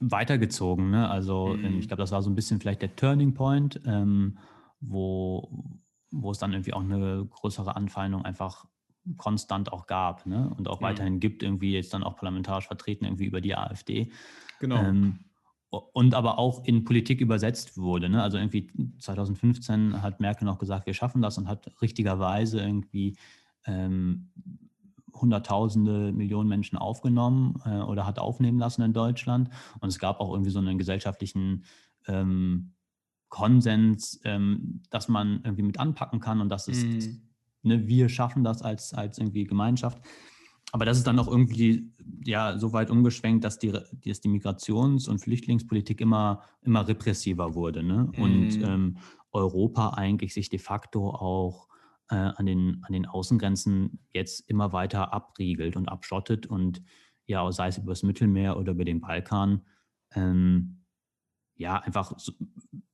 weitergezogen. 0.00 0.90
Ne? 0.90 1.08
Also 1.08 1.54
ähm, 1.54 1.74
mhm. 1.74 1.78
ich 1.78 1.88
glaube, 1.88 2.02
das 2.02 2.12
war 2.12 2.22
so 2.22 2.30
ein 2.30 2.34
bisschen 2.34 2.60
vielleicht 2.60 2.82
der 2.82 2.96
Turning 2.96 3.34
Point, 3.34 3.80
ähm, 3.86 4.38
wo, 4.80 5.48
wo 6.10 6.30
es 6.30 6.38
dann 6.38 6.52
irgendwie 6.52 6.72
auch 6.72 6.82
eine 6.82 7.26
größere 7.26 7.76
Anfeindung 7.76 8.24
einfach 8.24 8.66
konstant 9.16 9.72
auch 9.72 9.86
gab 9.86 10.26
ne? 10.26 10.52
und 10.56 10.68
auch 10.68 10.80
mhm. 10.80 10.84
weiterhin 10.84 11.20
gibt, 11.20 11.42
irgendwie 11.42 11.72
jetzt 11.72 11.92
dann 11.92 12.02
auch 12.02 12.16
parlamentarisch 12.16 12.66
vertreten, 12.66 13.04
irgendwie 13.04 13.26
über 13.26 13.40
die 13.40 13.54
AfD. 13.54 14.10
Genau. 14.60 14.76
Ähm, 14.76 15.20
und 15.70 16.14
aber 16.14 16.38
auch 16.38 16.64
in 16.64 16.84
Politik 16.84 17.20
übersetzt 17.20 17.76
wurde. 17.76 18.08
Ne? 18.08 18.22
Also 18.22 18.38
irgendwie 18.38 18.70
2015 18.98 20.02
hat 20.02 20.20
Merkel 20.20 20.44
noch 20.44 20.58
gesagt, 20.58 20.86
wir 20.86 20.94
schaffen 20.94 21.20
das 21.20 21.36
und 21.36 21.48
hat 21.48 21.68
richtigerweise 21.82 22.60
irgendwie 22.60 23.16
ähm, 23.66 24.30
Hunderttausende, 25.14 26.12
Millionen 26.12 26.48
Menschen 26.48 26.76
aufgenommen 26.76 27.60
äh, 27.64 27.80
oder 27.80 28.06
hat 28.06 28.18
aufnehmen 28.18 28.58
lassen 28.58 28.82
in 28.82 28.92
Deutschland. 28.92 29.48
Und 29.80 29.88
es 29.88 29.98
gab 29.98 30.20
auch 30.20 30.32
irgendwie 30.32 30.50
so 30.50 30.58
einen 30.58 30.78
gesellschaftlichen 30.78 31.64
ähm, 32.06 32.74
Konsens, 33.28 34.20
ähm, 34.24 34.82
dass 34.90 35.08
man 35.08 35.40
irgendwie 35.44 35.62
mit 35.62 35.78
anpacken 35.78 36.20
kann 36.20 36.40
und 36.40 36.48
dass 36.48 36.68
es 36.68 36.84
mm 36.84 37.24
ne, 37.64 37.86
wir 37.86 38.08
schaffen 38.08 38.44
das 38.44 38.62
als, 38.62 38.94
als 38.94 39.18
irgendwie 39.18 39.44
Gemeinschaft. 39.44 40.00
Aber 40.72 40.84
das 40.84 40.98
ist 40.98 41.06
dann 41.06 41.18
auch 41.18 41.28
irgendwie 41.28 41.92
ja 42.24 42.58
so 42.58 42.72
weit 42.72 42.90
umgeschwenkt, 42.90 43.44
dass 43.44 43.58
die, 43.58 43.70
dass 43.70 44.20
die 44.20 44.28
Migrations- 44.28 45.08
und 45.08 45.20
Flüchtlingspolitik 45.20 46.00
immer, 46.00 46.42
immer 46.62 46.86
repressiver 46.86 47.54
wurde. 47.54 47.82
Ne? 47.82 48.10
Mhm. 48.16 48.22
Und 48.22 48.62
ähm, 48.62 48.96
Europa 49.32 49.90
eigentlich 49.90 50.34
sich 50.34 50.48
de 50.48 50.58
facto 50.58 51.10
auch 51.10 51.68
äh, 52.10 52.14
an, 52.14 52.46
den, 52.46 52.82
an 52.82 52.92
den 52.92 53.06
Außengrenzen 53.06 54.00
jetzt 54.12 54.48
immer 54.48 54.72
weiter 54.72 55.12
abriegelt 55.12 55.76
und 55.76 55.88
abschottet 55.88 56.46
und 56.46 56.82
ja, 57.26 57.50
sei 57.52 57.68
es 57.68 57.78
über 57.78 57.92
das 57.92 58.02
Mittelmeer 58.02 58.56
oder 58.58 58.72
über 58.72 58.84
den 58.84 59.00
Balkan, 59.00 59.62
ähm, 60.14 60.84
ja, 61.56 61.80
einfach 61.80 62.12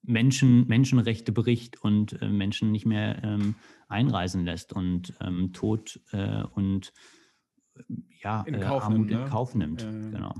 Menschen, 0.03 0.67
Menschenrechte 0.67 1.33
bricht 1.33 1.83
und 1.83 2.21
äh, 2.21 2.29
Menschen 2.29 2.73
nicht 2.73 2.87
mehr 2.87 3.23
ähm, 3.23 3.55
einreisen 3.89 4.45
lässt 4.45 4.73
und 4.73 5.15
ähm, 5.21 5.53
Tod 5.53 6.01
äh, 6.13 6.43
und 6.55 6.93
ja, 8.23 8.43
in 8.43 8.55
äh, 8.55 8.61
Kauf 8.61 8.85
Armut 8.85 8.99
nimmt, 8.99 9.11
ne? 9.11 9.23
in 9.25 9.31
Kauf 9.31 9.55
nimmt. 9.55 9.81
genau. 10.13 10.35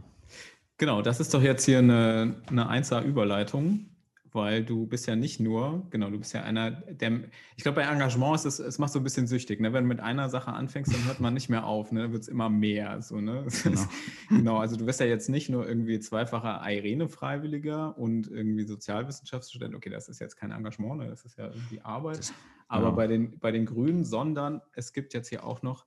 Genau, 0.77 1.03
das 1.03 1.21
ist 1.21 1.35
doch 1.35 1.43
jetzt 1.43 1.67
hier 1.67 1.79
eine, 1.79 2.41
eine 2.47 2.71
1A-Überleitung, 2.71 3.90
weil 4.33 4.65
du 4.65 4.87
bist 4.87 5.07
ja 5.07 5.17
nicht 5.17 5.41
nur, 5.41 5.87
genau, 5.91 6.11
du 6.11 6.19
bist 6.19 6.33
ja 6.33 6.43
einer, 6.43 6.71
der, 6.71 7.23
ich 7.57 7.63
glaube, 7.63 7.77
bei 7.77 7.83
Engagement 7.83 8.37
ist 8.37 8.45
es, 8.45 8.59
es 8.59 8.79
macht 8.79 8.93
so 8.93 9.01
ein 9.01 9.05
bisschen 9.05 9.27
süchtig, 9.27 9.61
ne? 9.61 9.73
Wenn 9.73 9.85
du 9.85 9.89
mit 9.89 10.01
einer 10.01 10.29
Sache 10.29 10.53
anfängst, 10.53 10.93
dann 10.93 11.05
hört 11.07 11.21
man 11.21 11.35
nicht 11.35 11.49
mehr 11.49 11.67
auf, 11.67 11.93
ne? 11.93 12.03
Dann 12.03 12.13
wird 12.13 12.23
es 12.23 12.29
immer 12.29 12.49
mehr, 12.49 13.03
so, 13.03 13.21
ne? 13.21 13.47
Genau. 13.63 13.81
genau, 14.29 14.59
also 14.59 14.77
du 14.77 14.87
bist 14.87 15.01
ja 15.01 15.07
jetzt 15.07 15.29
nicht 15.29 15.51
nur 15.51 15.67
irgendwie 15.67 15.99
zweifacher 15.99 16.61
Irene-Freiwilliger 16.65 17.99
und 17.99 18.29
irgendwie 18.29 18.65
Sozialwissenschaftsstudent, 18.65 19.75
okay, 19.75 19.91
das 19.91 20.09
ist 20.09 20.21
jetzt 20.21 20.37
kein 20.37 20.53
Engagement, 20.53 20.99
ne? 20.99 21.09
Das 21.09 21.25
ist 21.25 21.37
ja 21.37 21.49
irgendwie 21.49 21.81
Arbeit, 21.81 22.19
das, 22.19 22.35
aber 22.69 22.87
genau. 22.87 22.97
bei, 22.97 23.07
den, 23.07 23.39
bei 23.39 23.53
den 23.53 23.67
Grünen, 23.67 24.05
sondern 24.05 24.61
es 24.75 24.93
gibt 24.93 25.15
jetzt 25.15 25.29
hier 25.29 25.45
auch 25.45 25.63
noch 25.63 25.87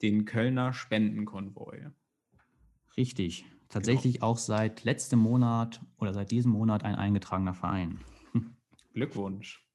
den 0.00 0.24
Kölner 0.24 0.72
Spendenkonvoi. 0.72 1.90
Richtig, 2.96 3.44
tatsächlich 3.72 4.14
genau. 4.14 4.26
auch 4.26 4.38
seit 4.38 4.84
letztem 4.84 5.18
Monat 5.18 5.80
oder 5.98 6.14
seit 6.14 6.30
diesem 6.30 6.52
Monat 6.52 6.84
ein 6.84 6.94
eingetragener 6.94 7.54
Verein. 7.54 7.98
Glückwunsch. 8.94 9.66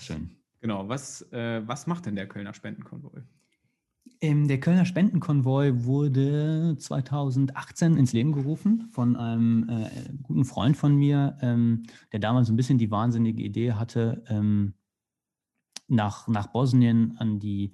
Schön. 0.00 0.30
Genau, 0.60 0.88
was, 0.88 1.22
äh, 1.32 1.62
was 1.66 1.86
macht 1.86 2.06
denn 2.06 2.16
der 2.16 2.28
Kölner 2.28 2.54
Spendenkonvoi? 2.54 3.22
Ähm, 4.20 4.48
der 4.48 4.60
Kölner 4.60 4.84
Spendenkonvoi 4.84 5.84
wurde 5.84 6.76
2018 6.78 7.96
ins 7.96 8.12
Leben 8.12 8.32
gerufen 8.32 8.88
von 8.92 9.16
einem 9.16 9.68
äh, 9.68 9.90
guten 10.22 10.44
Freund 10.44 10.76
von 10.76 10.96
mir, 10.96 11.36
ähm, 11.40 11.84
der 12.12 12.20
damals 12.20 12.48
ein 12.48 12.56
bisschen 12.56 12.78
die 12.78 12.90
wahnsinnige 12.90 13.42
Idee 13.42 13.72
hatte, 13.72 14.24
ähm, 14.28 14.74
nach, 15.88 16.28
nach 16.28 16.46
Bosnien 16.48 17.16
an 17.18 17.38
die 17.38 17.72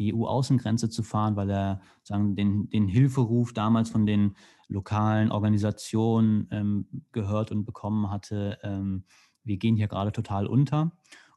EU-Außengrenze 0.00 0.90
zu 0.90 1.02
fahren, 1.02 1.36
weil 1.36 1.50
er 1.50 1.80
sagen, 2.02 2.36
den, 2.36 2.68
den 2.68 2.88
Hilferuf 2.88 3.52
damals 3.52 3.90
von 3.90 4.06
den 4.06 4.36
lokalen 4.68 5.30
Organisationen 5.30 6.48
ähm, 6.50 6.86
gehört 7.12 7.50
und 7.50 7.64
bekommen 7.64 8.10
hatte, 8.10 8.58
ähm, 8.62 9.04
wir 9.44 9.56
gehen 9.56 9.76
hier 9.76 9.88
gerade 9.88 10.12
total 10.12 10.46
unter. 10.46 10.92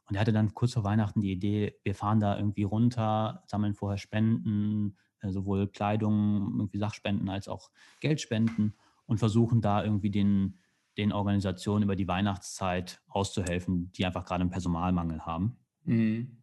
Und 0.06 0.16
er 0.16 0.20
hatte 0.20 0.32
dann 0.32 0.54
kurz 0.54 0.74
vor 0.74 0.84
Weihnachten 0.84 1.20
die 1.20 1.32
Idee, 1.32 1.74
wir 1.82 1.94
fahren 1.94 2.20
da 2.20 2.36
irgendwie 2.36 2.64
runter, 2.64 3.42
sammeln 3.46 3.74
vorher 3.74 3.98
Spenden, 3.98 4.96
äh, 5.20 5.30
sowohl 5.30 5.68
Kleidung, 5.68 6.54
irgendwie 6.58 6.78
Sachspenden 6.78 7.28
als 7.28 7.48
auch 7.48 7.70
Geldspenden 8.00 8.74
und 9.06 9.18
versuchen 9.18 9.60
da 9.60 9.82
irgendwie 9.82 10.10
den, 10.10 10.58
den 10.98 11.12
Organisationen 11.12 11.84
über 11.84 11.96
die 11.96 12.08
Weihnachtszeit 12.08 13.00
auszuhelfen, 13.08 13.92
die 13.92 14.04
einfach 14.04 14.24
gerade 14.24 14.42
einen 14.42 14.50
Personalmangel 14.50 15.24
haben. 15.24 15.56
Mhm. 15.84 16.36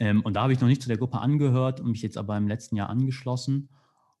Ähm, 0.00 0.22
und 0.22 0.34
da 0.34 0.42
habe 0.42 0.52
ich 0.52 0.60
noch 0.60 0.68
nicht 0.68 0.82
zu 0.82 0.88
der 0.88 0.98
Gruppe 0.98 1.20
angehört 1.20 1.80
und 1.80 1.90
mich 1.90 2.02
jetzt 2.02 2.18
aber 2.18 2.36
im 2.36 2.48
letzten 2.48 2.74
Jahr 2.74 2.88
angeschlossen. 2.88 3.68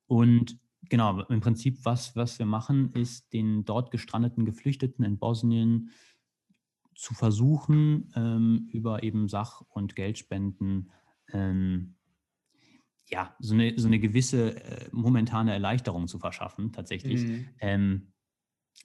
Und 0.06 0.58
genau, 0.88 1.22
im 1.22 1.40
Prinzip, 1.40 1.84
was, 1.84 2.14
was 2.14 2.38
wir 2.38 2.46
machen, 2.46 2.92
ist 2.92 3.32
den 3.32 3.64
dort 3.64 3.90
gestrandeten 3.90 4.44
Geflüchteten 4.44 5.04
in 5.04 5.18
Bosnien 5.18 5.90
zu 6.94 7.14
versuchen, 7.14 8.12
ähm, 8.14 8.68
über 8.72 9.02
eben 9.02 9.28
Sach- 9.28 9.62
und 9.70 9.96
Geldspenden 9.96 10.90
ähm, 11.32 11.96
ja, 13.10 13.34
so 13.40 13.54
eine, 13.54 13.72
so 13.76 13.88
eine 13.88 13.98
gewisse 13.98 14.62
äh, 14.62 14.88
momentane 14.92 15.52
Erleichterung 15.52 16.06
zu 16.06 16.18
verschaffen, 16.18 16.72
tatsächlich. 16.72 17.26
Mhm. 17.26 17.48
Ähm, 17.58 18.12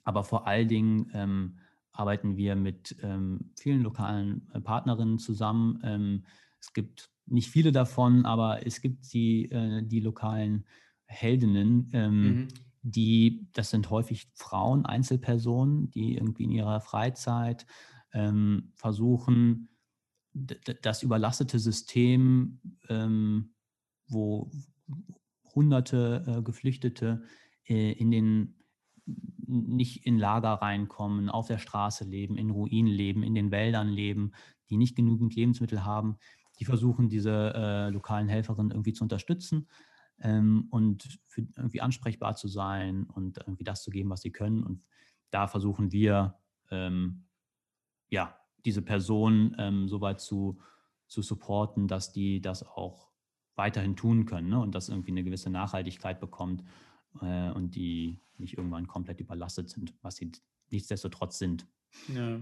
aber 0.02 0.24
vor 0.24 0.46
allen 0.46 0.68
Dingen 0.68 1.10
ähm, 1.14 1.58
arbeiten 1.92 2.36
wir 2.36 2.56
mit 2.56 2.96
ähm, 3.02 3.52
vielen 3.56 3.82
lokalen 3.82 4.50
äh, 4.52 4.60
Partnerinnen 4.60 5.18
zusammen. 5.18 6.24
Es 6.60 6.72
gibt 6.72 7.10
nicht 7.26 7.50
viele 7.50 7.72
davon, 7.72 8.24
aber 8.24 8.66
es 8.66 8.80
gibt 8.80 9.12
die, 9.12 9.50
äh, 9.50 9.82
die 9.82 10.00
lokalen 10.00 10.66
Heldinnen, 11.06 11.90
ähm, 11.92 12.22
mhm. 12.22 12.48
die, 12.82 13.48
das 13.52 13.70
sind 13.70 13.90
häufig 13.90 14.28
Frauen, 14.34 14.86
Einzelpersonen, 14.86 15.90
die 15.90 16.14
irgendwie 16.14 16.44
in 16.44 16.52
ihrer 16.52 16.80
Freizeit 16.80 17.66
ähm, 18.12 18.72
versuchen, 18.74 19.68
das 20.82 21.02
überlastete 21.02 21.58
System, 21.58 22.60
ähm, 22.88 23.54
wo 24.06 24.50
hunderte 25.54 26.24
äh, 26.26 26.42
Geflüchtete 26.42 27.22
äh, 27.64 27.92
in 27.92 28.10
den 28.10 28.54
nicht 29.06 30.04
in 30.04 30.18
Lager 30.18 30.54
reinkommen, 30.54 31.30
auf 31.30 31.46
der 31.46 31.58
Straße 31.58 32.04
leben, 32.04 32.36
in 32.36 32.50
Ruinen 32.50 32.92
leben, 32.92 33.22
in 33.22 33.34
den 33.34 33.52
Wäldern 33.52 33.88
leben, 33.88 34.32
die 34.68 34.76
nicht 34.76 34.96
genügend 34.96 35.36
Lebensmittel 35.36 35.84
haben, 35.84 36.18
die 36.58 36.64
versuchen, 36.64 37.08
diese 37.08 37.52
äh, 37.54 37.90
lokalen 37.90 38.28
Helferinnen 38.28 38.70
irgendwie 38.70 38.92
zu 38.92 39.04
unterstützen 39.04 39.68
ähm, 40.20 40.68
und 40.70 41.20
für 41.26 41.42
irgendwie 41.56 41.80
ansprechbar 41.80 42.36
zu 42.36 42.48
sein 42.48 43.04
und 43.04 43.38
irgendwie 43.38 43.64
das 43.64 43.82
zu 43.82 43.90
geben, 43.90 44.10
was 44.10 44.22
sie 44.22 44.32
können. 44.32 44.62
Und 44.62 44.82
da 45.30 45.46
versuchen 45.46 45.92
wir, 45.92 46.38
ähm, 46.70 47.26
ja, 48.08 48.38
diese 48.64 48.82
Person 48.82 49.54
ähm, 49.58 49.88
so 49.88 50.00
weit 50.00 50.20
zu, 50.20 50.60
zu 51.06 51.22
supporten, 51.22 51.88
dass 51.88 52.12
die 52.12 52.40
das 52.40 52.62
auch 52.62 53.10
weiterhin 53.54 53.96
tun 53.96 54.26
können 54.26 54.50
ne? 54.50 54.60
und 54.60 54.74
das 54.74 54.88
irgendwie 54.88 55.12
eine 55.12 55.24
gewisse 55.24 55.50
Nachhaltigkeit 55.50 56.20
bekommt 56.20 56.64
äh, 57.20 57.50
und 57.50 57.74
die 57.74 58.20
nicht 58.38 58.58
irgendwann 58.58 58.86
komplett 58.86 59.20
überlastet 59.20 59.70
sind, 59.70 59.94
was 60.02 60.16
sie 60.16 60.32
nichtsdestotrotz 60.70 61.38
sind. 61.38 61.66
Ja, 62.14 62.40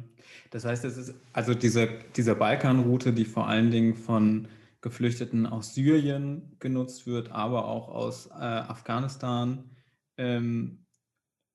das 0.51 0.65
heißt, 0.65 0.85
es 0.85 0.97
ist 0.97 1.15
also 1.33 1.55
diese, 1.55 1.89
diese 2.17 2.35
Balkanroute, 2.35 3.13
die 3.13 3.25
vor 3.25 3.49
allen 3.49 3.71
Dingen 3.71 3.95
von 3.95 4.49
Geflüchteten 4.81 5.47
aus 5.47 5.75
Syrien 5.75 6.57
genutzt 6.59 7.07
wird, 7.07 7.31
aber 7.31 7.67
auch 7.67 7.89
aus 7.89 8.27
äh, 8.27 8.33
Afghanistan. 8.33 9.71
Ähm, 10.19 10.85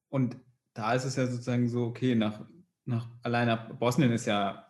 und 0.09 0.37
da 0.73 0.93
ist 0.93 1.05
es 1.05 1.15
ja 1.15 1.27
sozusagen 1.27 1.69
so, 1.69 1.85
okay, 1.85 2.15
nach, 2.15 2.45
nach 2.85 3.07
alleine 3.21 3.57
Bosnien 3.79 4.11
ist 4.11 4.25
ja 4.25 4.65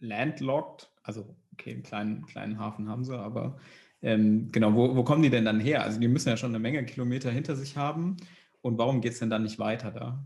landlocked, 0.00 0.90
also 1.02 1.36
okay, 1.52 1.72
einen 1.72 1.82
kleinen, 1.82 2.26
kleinen 2.26 2.58
Hafen 2.58 2.88
haben 2.88 3.04
sie, 3.04 3.16
aber 3.16 3.58
ähm, 4.02 4.50
genau, 4.52 4.74
wo, 4.74 4.94
wo 4.96 5.04
kommen 5.04 5.22
die 5.22 5.30
denn 5.30 5.44
dann 5.44 5.60
her? 5.60 5.82
Also 5.84 6.00
die 6.00 6.08
müssen 6.08 6.28
ja 6.28 6.36
schon 6.36 6.50
eine 6.50 6.58
Menge 6.58 6.84
Kilometer 6.84 7.30
hinter 7.30 7.56
sich 7.56 7.76
haben. 7.76 8.16
Und 8.60 8.78
warum 8.78 9.00
geht 9.00 9.12
es 9.12 9.20
denn 9.20 9.30
dann 9.30 9.44
nicht 9.44 9.58
weiter 9.58 9.90
da? 9.90 10.24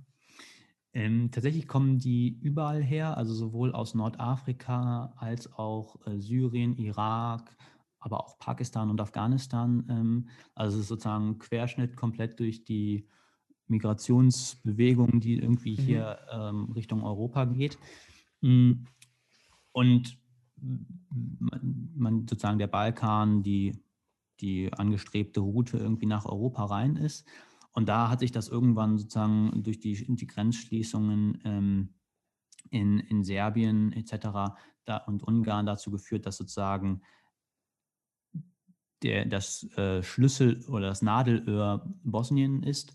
Ähm, 0.97 1.31
tatsächlich 1.31 1.69
kommen 1.69 1.99
die 1.99 2.39
überall 2.41 2.83
her, 2.83 3.19
also 3.19 3.35
sowohl 3.35 3.73
aus 3.73 3.95
Nordafrika 3.95 5.13
als 5.19 5.53
auch 5.53 5.97
äh, 6.07 6.19
Syrien, 6.19 6.75
Irak, 6.79 7.55
aber 7.99 8.25
auch 8.25 8.39
Pakistan 8.39 8.89
und 8.89 8.99
Afghanistan. 8.99 9.85
Ähm, 9.91 10.29
also 10.55 10.81
sozusagen 10.81 11.39
Querschnitt 11.39 11.97
komplett 11.97 12.41
durch 12.41 12.65
die 12.65 13.07
Migrationsbewegung, 13.67 15.21
die 15.21 15.39
irgendwie 15.39 15.73
mhm. 15.73 15.83
hier 15.83 16.19
ähm, 16.33 16.73
Richtung 16.73 17.03
Europa 17.03 17.45
geht. 17.45 17.77
Mm, 18.41 18.87
und 19.73 20.17
man, 20.57 21.91
man, 21.95 22.21
sozusagen 22.27 22.59
der 22.59 22.69
Balkan, 22.69 23.43
die, 23.43 23.85
die 24.41 24.73
angestrebte 24.73 25.41
Route 25.41 25.77
irgendwie 25.77 26.07
nach 26.07 26.25
Europa 26.25 26.65
rein 26.65 26.97
ist. 26.97 27.29
Und 27.77 27.91
da 27.91 28.09
hat 28.09 28.21
sich 28.21 28.33
das 28.33 28.49
irgendwann 28.49 28.97
sozusagen 28.97 29.63
durch 29.63 29.79
die, 29.79 30.07
die 30.09 30.27
Grenzschließungen 30.27 31.43
ähm, 31.45 31.95
in, 32.71 32.99
in 33.01 33.23
Serbien 33.23 33.93
etc. 33.93 34.57
Da, 34.87 34.97
und 35.07 35.23
Ungarn 35.23 35.67
dazu 35.67 35.91
geführt, 35.91 36.25
dass 36.25 36.39
sozusagen 36.39 37.03
der, 39.03 39.27
das 39.27 39.65
äh, 39.77 40.03
Schlüssel 40.03 40.65
oder 40.69 40.87
das 40.89 41.03
Nadelöhr 41.03 41.87
Bosnien 42.03 42.63
ist. 42.63 42.95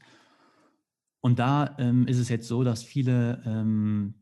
Und 1.19 1.37
da 1.37 1.75
ähm, 1.77 2.07
ist 2.07 2.17
es 2.17 2.29
jetzt 2.29 2.47
so, 2.47 2.63
dass 2.63 2.81
viele 2.81 3.43
ähm, 3.45 4.15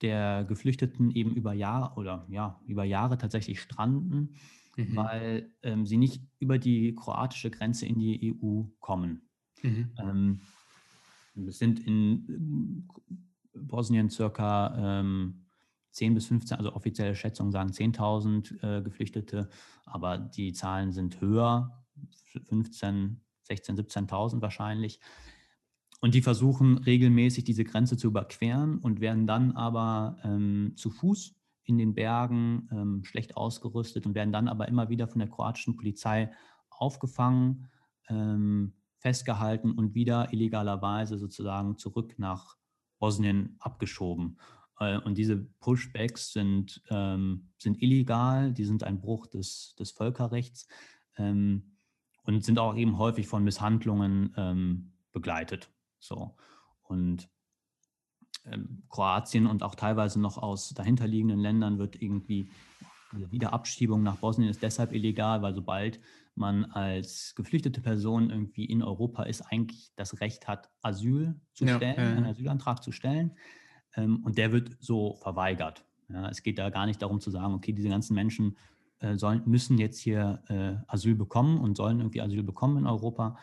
der 0.00 0.44
Geflüchteten 0.44 1.10
eben 1.10 1.34
über 1.34 1.54
Jahre 1.54 1.98
oder 1.98 2.24
ja, 2.28 2.60
über 2.66 2.84
Jahre 2.84 3.18
tatsächlich 3.18 3.60
stranden, 3.60 4.36
mhm. 4.76 4.94
weil 4.94 5.52
ähm, 5.64 5.86
sie 5.86 5.96
nicht 5.96 6.22
über 6.38 6.56
die 6.56 6.94
kroatische 6.94 7.50
Grenze 7.50 7.84
in 7.86 7.98
die 7.98 8.32
EU 8.40 8.62
kommen. 8.78 9.27
Mhm. 9.62 9.90
Ähm, 9.98 10.40
es 11.46 11.58
sind 11.58 11.80
in 11.86 12.88
Bosnien 13.54 14.10
circa 14.10 15.00
ähm, 15.00 15.46
10 15.92 16.14
bis 16.14 16.26
15, 16.26 16.58
also 16.58 16.74
offizielle 16.74 17.14
Schätzungen 17.14 17.52
sagen 17.52 17.70
10.000 17.70 18.78
äh, 18.78 18.82
Geflüchtete, 18.82 19.48
aber 19.84 20.18
die 20.18 20.52
Zahlen 20.52 20.92
sind 20.92 21.20
höher, 21.20 21.84
15, 22.44 23.20
16, 23.42 23.76
17.000 23.76 24.40
wahrscheinlich. 24.40 25.00
Und 26.00 26.14
die 26.14 26.22
versuchen 26.22 26.78
regelmäßig 26.78 27.44
diese 27.44 27.64
Grenze 27.64 27.96
zu 27.96 28.06
überqueren 28.06 28.78
und 28.78 29.00
werden 29.00 29.26
dann 29.26 29.52
aber 29.52 30.18
ähm, 30.22 30.74
zu 30.76 30.90
Fuß 30.90 31.34
in 31.64 31.76
den 31.76 31.94
Bergen 31.94 32.68
ähm, 32.70 33.04
schlecht 33.04 33.36
ausgerüstet 33.36 34.06
und 34.06 34.14
werden 34.14 34.32
dann 34.32 34.48
aber 34.48 34.68
immer 34.68 34.88
wieder 34.88 35.08
von 35.08 35.18
der 35.18 35.28
kroatischen 35.28 35.76
Polizei 35.76 36.30
aufgefangen, 36.70 37.68
ähm, 38.08 38.74
festgehalten 38.98 39.72
und 39.72 39.94
wieder 39.94 40.32
illegalerweise 40.32 41.18
sozusagen 41.18 41.78
zurück 41.78 42.14
nach 42.18 42.56
Bosnien 42.98 43.56
abgeschoben. 43.60 44.38
Äh, 44.78 44.98
und 44.98 45.16
diese 45.16 45.36
Pushbacks 45.36 46.32
sind, 46.32 46.82
ähm, 46.90 47.50
sind 47.58 47.82
illegal, 47.82 48.52
die 48.52 48.64
sind 48.64 48.84
ein 48.84 49.00
Bruch 49.00 49.26
des, 49.26 49.74
des 49.78 49.92
Völkerrechts 49.92 50.68
ähm, 51.16 51.76
und 52.24 52.44
sind 52.44 52.58
auch 52.58 52.76
eben 52.76 52.98
häufig 52.98 53.26
von 53.26 53.44
Misshandlungen 53.44 54.34
ähm, 54.36 54.92
begleitet. 55.12 55.70
So. 55.98 56.36
Und 56.82 57.28
ähm, 58.44 58.82
Kroatien 58.88 59.46
und 59.46 59.62
auch 59.62 59.74
teilweise 59.74 60.20
noch 60.20 60.38
aus 60.38 60.70
dahinterliegenden 60.70 61.40
Ländern 61.40 61.78
wird 61.78 62.00
irgendwie 62.00 62.50
diese 63.12 63.30
Wiederabschiebung 63.30 64.02
nach 64.02 64.16
Bosnien 64.16 64.50
ist 64.50 64.62
deshalb 64.62 64.92
illegal, 64.92 65.40
weil 65.40 65.54
sobald 65.54 65.98
man 66.38 66.64
als 66.66 67.34
geflüchtete 67.34 67.80
Person 67.80 68.30
irgendwie 68.30 68.64
in 68.64 68.82
Europa 68.82 69.24
ist, 69.24 69.42
eigentlich 69.42 69.90
das 69.96 70.20
Recht 70.20 70.48
hat, 70.48 70.70
Asyl 70.82 71.40
zu 71.52 71.66
stellen, 71.66 71.96
ja, 71.96 72.02
ja. 72.02 72.16
einen 72.16 72.26
Asylantrag 72.26 72.82
zu 72.82 72.92
stellen. 72.92 73.36
Ähm, 73.96 74.24
und 74.24 74.38
der 74.38 74.52
wird 74.52 74.76
so 74.80 75.16
verweigert. 75.16 75.84
Ja, 76.08 76.28
es 76.28 76.42
geht 76.42 76.58
da 76.58 76.70
gar 76.70 76.86
nicht 76.86 77.02
darum 77.02 77.20
zu 77.20 77.30
sagen, 77.30 77.54
okay, 77.54 77.72
diese 77.72 77.88
ganzen 77.88 78.14
Menschen 78.14 78.56
äh, 79.00 79.16
sollen, 79.16 79.42
müssen 79.46 79.78
jetzt 79.78 79.98
hier 79.98 80.42
äh, 80.48 80.76
Asyl 80.86 81.14
bekommen 81.14 81.58
und 81.58 81.76
sollen 81.76 81.98
irgendwie 81.98 82.20
Asyl 82.20 82.42
bekommen 82.42 82.78
in 82.78 82.86
Europa. 82.86 83.38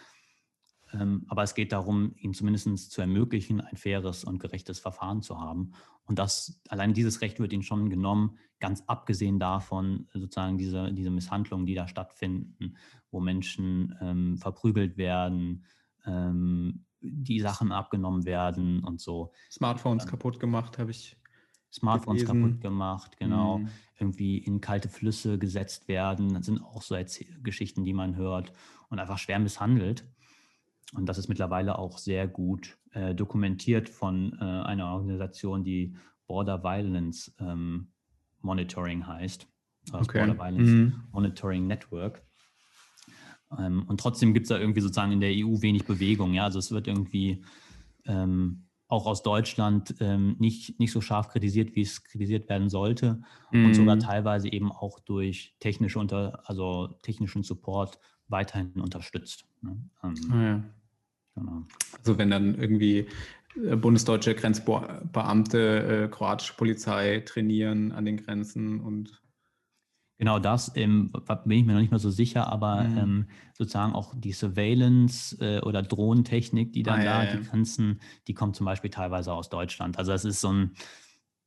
Ähm, 0.95 1.25
aber 1.27 1.43
es 1.43 1.55
geht 1.55 1.71
darum, 1.71 2.13
ihnen 2.17 2.33
zumindest 2.33 2.91
zu 2.91 3.01
ermöglichen, 3.01 3.61
ein 3.61 3.77
faires 3.77 4.23
und 4.23 4.39
gerechtes 4.39 4.79
Verfahren 4.79 5.21
zu 5.21 5.39
haben. 5.39 5.71
Und 6.05 6.19
das, 6.19 6.61
allein 6.69 6.93
dieses 6.93 7.21
Recht 7.21 7.39
wird 7.39 7.51
ihnen 7.51 7.63
schon 7.63 7.89
genommen, 7.89 8.37
ganz 8.59 8.83
abgesehen 8.87 9.39
davon, 9.39 10.07
sozusagen 10.13 10.57
diese, 10.57 10.93
diese 10.93 11.09
Misshandlungen, 11.09 11.65
die 11.65 11.75
da 11.75 11.87
stattfinden, 11.87 12.77
wo 13.11 13.19
Menschen 13.19 13.95
ähm, 14.01 14.37
verprügelt 14.37 14.97
werden, 14.97 15.65
ähm, 16.05 16.85
die 17.01 17.39
Sachen 17.39 17.71
abgenommen 17.71 18.25
werden 18.25 18.83
und 18.83 19.01
so. 19.01 19.31
Smartphones 19.51 20.05
ähm, 20.05 20.09
kaputt 20.09 20.39
gemacht, 20.39 20.77
habe 20.77 20.91
ich. 20.91 21.17
Smartphones 21.71 22.21
gelesen. 22.21 22.43
kaputt 22.43 22.61
gemacht, 22.61 23.17
genau. 23.17 23.59
Mhm. 23.59 23.69
Irgendwie 23.99 24.37
in 24.37 24.61
kalte 24.61 24.87
Flüsse 24.87 25.37
gesetzt 25.37 25.87
werden. 25.87 26.33
Das 26.33 26.45
sind 26.45 26.61
auch 26.61 26.81
so 26.81 26.95
Erzähl 26.95 27.27
Geschichten, 27.41 27.83
die 27.83 27.93
man 27.93 28.15
hört 28.15 28.53
und 28.89 28.99
einfach 28.99 29.17
schwer 29.17 29.39
misshandelt. 29.39 30.05
Und 30.93 31.07
das 31.07 31.17
ist 31.17 31.27
mittlerweile 31.27 31.77
auch 31.79 31.97
sehr 31.97 32.27
gut 32.27 32.77
äh, 32.91 33.15
dokumentiert 33.15 33.89
von 33.89 34.33
äh, 34.39 34.43
einer 34.43 34.93
Organisation, 34.93 35.63
die 35.63 35.95
Border 36.27 36.63
Violence 36.63 37.33
ähm, 37.39 37.91
Monitoring 38.41 39.05
heißt. 39.05 39.47
Also 39.91 40.09
okay. 40.09 40.25
Border 40.25 40.37
Violence 40.37 40.69
mhm. 40.69 41.03
Monitoring 41.11 41.67
Network. 41.67 42.23
Ähm, 43.57 43.83
und 43.87 43.99
trotzdem 43.99 44.33
gibt 44.33 44.45
es 44.45 44.49
da 44.49 44.57
irgendwie 44.57 44.81
sozusagen 44.81 45.11
in 45.11 45.19
der 45.19 45.31
EU 45.31 45.61
wenig 45.61 45.85
Bewegung. 45.85 46.33
Ja? 46.33 46.45
Also 46.45 46.59
es 46.59 46.71
wird 46.71 46.87
irgendwie 46.87 47.43
ähm, 48.05 48.65
auch 48.87 49.07
aus 49.07 49.23
Deutschland 49.23 49.95
ähm, 49.99 50.35
nicht, 50.39 50.79
nicht 50.79 50.91
so 50.91 51.01
scharf 51.01 51.29
kritisiert, 51.29 51.75
wie 51.75 51.81
es 51.81 52.03
kritisiert 52.03 52.47
werden 52.49 52.69
sollte. 52.69 53.21
Mhm. 53.51 53.65
Und 53.65 53.73
sogar 53.73 53.97
teilweise 53.99 54.51
eben 54.51 54.71
auch 54.71 54.99
durch 54.99 55.55
technische 55.59 55.99
unter, 55.99 56.41
also 56.45 56.87
technischen 57.01 57.43
Support 57.43 57.99
weiterhin 58.27 58.71
unterstützt. 58.79 59.45
Ne? 59.61 59.77
Ähm, 60.03 60.15
ah, 60.31 60.43
ja. 60.43 60.63
genau. 61.35 61.63
Also 61.97 62.17
wenn 62.17 62.29
dann 62.29 62.55
irgendwie 62.55 63.07
äh, 63.63 63.75
bundesdeutsche 63.75 64.35
Grenzbeamte 64.35 66.03
äh, 66.03 66.07
kroatische 66.09 66.53
Polizei 66.55 67.21
trainieren 67.25 67.91
an 67.91 68.05
den 68.05 68.17
Grenzen 68.17 68.79
und 68.79 69.21
Genau 70.17 70.39
das 70.39 70.71
ähm, 70.75 71.11
bin 71.11 71.59
ich 71.59 71.65
mir 71.65 71.73
noch 71.73 71.81
nicht 71.81 71.91
mal 71.91 71.99
so 71.99 72.09
sicher, 72.09 72.47
aber 72.47 72.83
mhm. 72.83 72.97
ähm, 72.97 73.25
sozusagen 73.53 73.93
auch 73.93 74.13
die 74.15 74.31
Surveillance 74.31 75.35
äh, 75.41 75.59
oder 75.59 75.81
Drohnentechnik, 75.81 76.71
die 76.71 76.83
dann 76.83 77.01
ah, 77.01 77.03
da, 77.03 77.23
ja, 77.23 77.33
ja. 77.33 77.37
die 77.37 77.45
ganzen, 77.45 77.99
die 78.27 78.33
kommt 78.33 78.55
zum 78.55 78.65
Beispiel 78.65 78.89
teilweise 78.89 79.33
aus 79.33 79.49
Deutschland. 79.49 79.97
Also 79.97 80.13
das 80.13 80.23
ist 80.23 80.39
so 80.39 80.53
ein, 80.53 80.71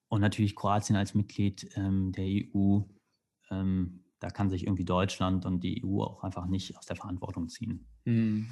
und 0.09 0.21
natürlich 0.21 0.55
Kroatien 0.55 0.97
als 0.97 1.15
Mitglied 1.15 1.71
ähm, 1.77 2.13
der 2.13 2.27
EU, 2.27 2.81
ähm, 3.51 4.05
da 4.21 4.31
kann 4.31 4.51
sich 4.51 4.65
irgendwie 4.65 4.85
Deutschland 4.85 5.47
und 5.47 5.61
die 5.61 5.85
EU 5.85 6.03
auch 6.03 6.25
einfach 6.25 6.47
nicht 6.47 6.77
aus 6.77 6.87
der 6.87 6.97
Verantwortung 6.97 7.49
ziehen. 7.49 7.87
Mhm. 8.05 8.49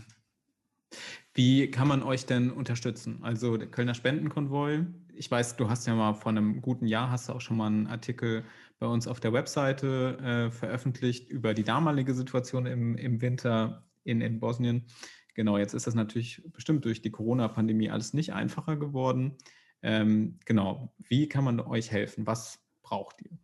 Wie 1.35 1.71
kann 1.71 1.89
man 1.89 2.03
euch 2.03 2.27
denn 2.27 2.51
unterstützen? 2.51 3.19
Also 3.23 3.57
der 3.57 3.71
Kölner 3.71 3.95
Spendenkonvoi, 3.95 4.87
ich 5.15 5.31
weiß, 5.31 5.57
du 5.57 5.69
hast 5.69 5.87
ja 5.87 5.95
mal 5.95 6.15
vor 6.15 6.31
einem 6.31 6.63
guten 6.63 6.87
Jahr, 6.87 7.11
hast 7.11 7.29
du 7.29 7.33
auch 7.33 7.41
schon 7.41 7.57
mal 7.57 7.67
einen 7.67 7.87
Artikel 7.87 8.45
bei 8.79 8.87
uns 8.87 9.07
auf 9.07 9.21
der 9.21 9.33
Webseite 9.33 10.19
äh, 10.19 10.51
veröffentlicht 10.51 11.29
über 11.29 11.55
die 11.55 11.65
damalige 11.65 12.15
Situation 12.15 12.67
im, 12.67 12.97
im 12.97 13.21
Winter 13.21 13.87
in, 14.05 14.21
in 14.21 14.39
Bosnien. 14.39 14.87
Genau, 15.35 15.59
jetzt 15.59 15.75
ist 15.75 15.87
das 15.87 15.95
natürlich 15.95 16.43
bestimmt 16.53 16.85
durch 16.85 17.03
die 17.03 17.11
Corona-Pandemie 17.11 17.91
alles 17.91 18.15
nicht 18.15 18.33
einfacher 18.33 18.77
geworden. 18.77 19.37
Ähm, 19.83 20.39
genau, 20.45 20.95
wie 20.99 21.29
kann 21.29 21.45
man 21.45 21.61
euch 21.61 21.91
helfen? 21.91 22.27
Was 22.27 22.61
braucht 22.83 23.21
ihr? 23.23 23.39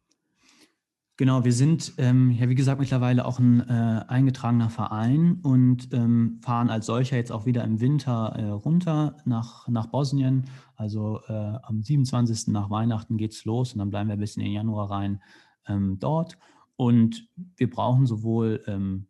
Genau, 1.22 1.44
wir 1.44 1.52
sind 1.52 1.92
ähm, 1.98 2.32
ja 2.32 2.48
wie 2.48 2.56
gesagt 2.56 2.80
mittlerweile 2.80 3.24
auch 3.24 3.38
ein 3.38 3.60
äh, 3.60 4.04
eingetragener 4.08 4.70
Verein 4.70 5.38
und 5.44 5.94
ähm, 5.94 6.40
fahren 6.42 6.68
als 6.68 6.86
solcher 6.86 7.14
jetzt 7.14 7.30
auch 7.30 7.46
wieder 7.46 7.62
im 7.62 7.80
Winter 7.80 8.34
äh, 8.36 8.48
runter 8.48 9.16
nach, 9.24 9.68
nach 9.68 9.86
Bosnien. 9.86 10.46
Also 10.74 11.20
äh, 11.28 11.32
am 11.32 11.80
27. 11.80 12.48
nach 12.48 12.70
Weihnachten 12.70 13.18
geht 13.18 13.34
es 13.34 13.44
los 13.44 13.72
und 13.72 13.78
dann 13.78 13.90
bleiben 13.90 14.08
wir 14.08 14.16
bis 14.16 14.36
in 14.36 14.42
den 14.42 14.50
Januar 14.50 14.90
rein 14.90 15.22
ähm, 15.68 16.00
dort. 16.00 16.38
Und 16.74 17.28
wir 17.54 17.70
brauchen 17.70 18.04
sowohl 18.04 18.60
ähm, 18.66 19.06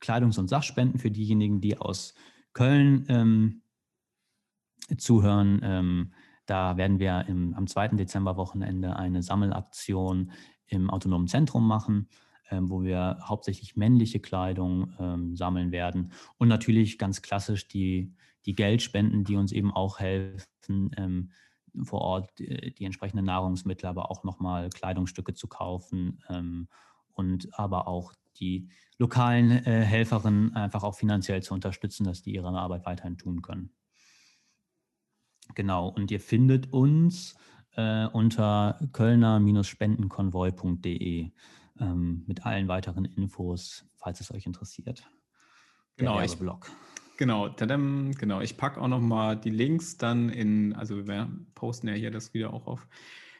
Kleidungs- 0.00 0.38
und 0.38 0.46
Sachspenden 0.46 1.00
für 1.00 1.10
diejenigen, 1.10 1.60
die 1.60 1.76
aus 1.76 2.14
Köln 2.52 3.04
ähm, 3.08 3.62
zuhören. 4.96 5.58
Ähm, 5.64 6.12
da 6.46 6.76
werden 6.76 7.00
wir 7.00 7.24
im, 7.26 7.52
am 7.54 7.66
2. 7.66 7.88
Dezember-Wochenende 7.88 8.94
eine 8.94 9.24
Sammelaktion 9.24 10.30
im 10.68 10.90
autonomen 10.90 11.28
Zentrum 11.28 11.66
machen, 11.66 12.08
ähm, 12.50 12.70
wo 12.70 12.82
wir 12.82 13.18
hauptsächlich 13.22 13.76
männliche 13.76 14.20
Kleidung 14.20 14.94
ähm, 14.98 15.36
sammeln 15.36 15.72
werden. 15.72 16.12
Und 16.38 16.48
natürlich 16.48 16.98
ganz 16.98 17.22
klassisch 17.22 17.68
die, 17.68 18.14
die 18.46 18.54
Geldspenden, 18.54 19.24
die 19.24 19.36
uns 19.36 19.52
eben 19.52 19.72
auch 19.72 19.98
helfen, 19.98 20.90
ähm, 20.96 21.30
vor 21.82 22.00
Ort 22.00 22.38
die, 22.38 22.74
die, 22.74 22.84
entsprechenden 22.84 23.26
Nahrungsmittel, 23.26 23.86
aber 23.86 24.10
auch 24.10 24.24
nochmal 24.24 24.70
Kleidungsstücke 24.70 25.34
zu 25.34 25.46
kaufen 25.46 26.18
und 27.12 27.58
aber 27.58 27.86
auch 27.86 28.14
die 28.40 28.68
lokalen 28.98 29.50
äh, 29.50 29.84
Helferinnen 29.84 30.54
einfach 30.54 30.82
auch 30.82 30.94
finanziell 30.94 31.42
zu 31.42 31.54
unterstützen, 31.54 32.04
dass 32.04 32.22
die 32.22 32.34
ihre 32.34 32.48
Arbeit 32.48 32.86
weiterhin 32.86 33.18
tun 33.18 33.42
können. 33.42 33.70
Genau, 35.54 35.88
und 35.88 36.10
ihr 36.10 36.20
findet 36.20 36.72
uns 36.72 37.36
äh, 37.76 38.06
unter 38.06 38.80
kölner-spendenkonvoi.de 38.92 41.30
ähm, 41.80 42.24
mit 42.26 42.44
allen 42.44 42.66
weiteren 42.68 43.04
Infos, 43.04 43.86
falls 43.96 44.20
es 44.20 44.32
euch 44.32 44.46
interessiert. 44.46 45.08
Genau, 45.96 46.20
ich, 46.20 46.36
Blog. 46.38 46.70
Genau, 47.18 47.48
tadam, 47.48 48.12
genau. 48.12 48.40
Ich 48.40 48.56
packe 48.56 48.80
auch 48.80 48.86
nochmal 48.86 49.36
die 49.36 49.50
Links 49.50 49.96
dann 49.96 50.28
in, 50.28 50.72
also 50.74 51.08
wir 51.08 51.28
posten 51.54 51.88
ja 51.88 51.94
hier 51.94 52.12
das 52.12 52.32
wieder 52.32 52.52
auch 52.52 52.68
auf 52.68 52.86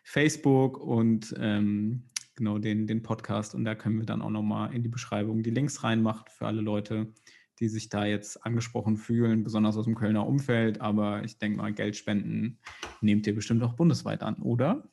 Facebook 0.03 0.79
und 0.79 1.33
ähm, 1.39 2.03
genau 2.35 2.59
den, 2.59 2.89
den 2.89 3.03
Podcast 3.03 3.55
und 3.55 3.65
da 3.65 3.77
können 3.77 3.99
wir 3.99 4.07
dann 4.07 4.23
auch 4.23 4.31
nochmal 4.31 4.75
in 4.75 4.83
die 4.83 4.89
Beschreibung 4.89 5.43
die 5.43 5.51
Links 5.51 5.85
reinmachen 5.85 6.25
für 6.29 6.47
alle 6.47 6.61
Leute, 6.61 7.13
die 7.61 7.69
sich 7.69 7.89
da 7.89 8.05
jetzt 8.05 8.45
angesprochen 8.45 8.97
fühlen, 8.97 9.45
besonders 9.45 9.77
aus 9.77 9.85
dem 9.85 9.95
Kölner 9.95 10.27
Umfeld. 10.27 10.81
Aber 10.81 11.25
ich 11.25 11.39
denke 11.39 11.59
mal, 11.59 11.73
Geldspenden 11.73 12.59
nehmt 13.01 13.27
ihr 13.27 13.35
bestimmt 13.35 13.63
auch 13.63 13.75
bundesweit 13.75 14.23
an, 14.23 14.37
oder? 14.37 14.85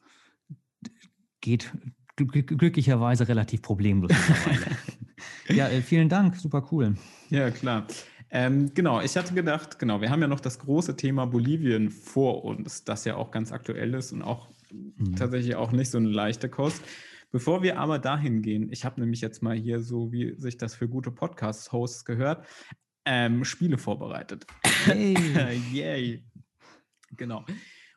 Geht 1.41 1.71
glücklicherweise 2.15 3.27
relativ 3.27 3.61
problemlos. 3.61 4.11
ja, 5.49 5.67
äh, 5.67 5.81
vielen 5.81 6.09
Dank, 6.09 6.35
super 6.37 6.67
cool. 6.71 6.95
Ja, 7.29 7.51
klar. 7.51 7.87
Ähm, 8.31 8.73
genau, 8.73 9.01
ich 9.01 9.15
hatte 9.15 9.33
gedacht, 9.33 9.79
genau, 9.79 10.01
wir 10.01 10.09
haben 10.09 10.21
ja 10.21 10.27
noch 10.27 10.39
das 10.39 10.59
große 10.59 10.95
Thema 10.95 11.25
Bolivien 11.25 11.89
vor 11.89 12.43
uns, 12.43 12.83
das 12.83 13.05
ja 13.05 13.15
auch 13.15 13.31
ganz 13.31 13.51
aktuell 13.51 13.93
ist 13.93 14.11
und 14.11 14.21
auch 14.21 14.49
mhm. 14.71 15.15
tatsächlich 15.15 15.55
auch 15.55 15.71
nicht 15.71 15.91
so 15.91 15.97
eine 15.97 16.09
leichte 16.09 16.49
Kost. 16.49 16.81
Bevor 17.31 17.63
wir 17.63 17.79
aber 17.79 17.99
dahin 17.99 18.41
gehen, 18.41 18.71
ich 18.71 18.85
habe 18.85 18.99
nämlich 19.01 19.21
jetzt 19.21 19.43
mal 19.43 19.55
hier 19.55 19.79
so, 19.81 20.11
wie 20.11 20.35
sich 20.37 20.57
das 20.57 20.75
für 20.75 20.87
gute 20.87 21.11
Podcast-Hosts 21.11 22.05
gehört, 22.05 22.45
ähm, 23.05 23.43
Spiele 23.45 23.77
vorbereitet. 23.77 24.45
Hey. 24.85 25.15
Yay. 25.71 26.23
Genau. 27.11 27.45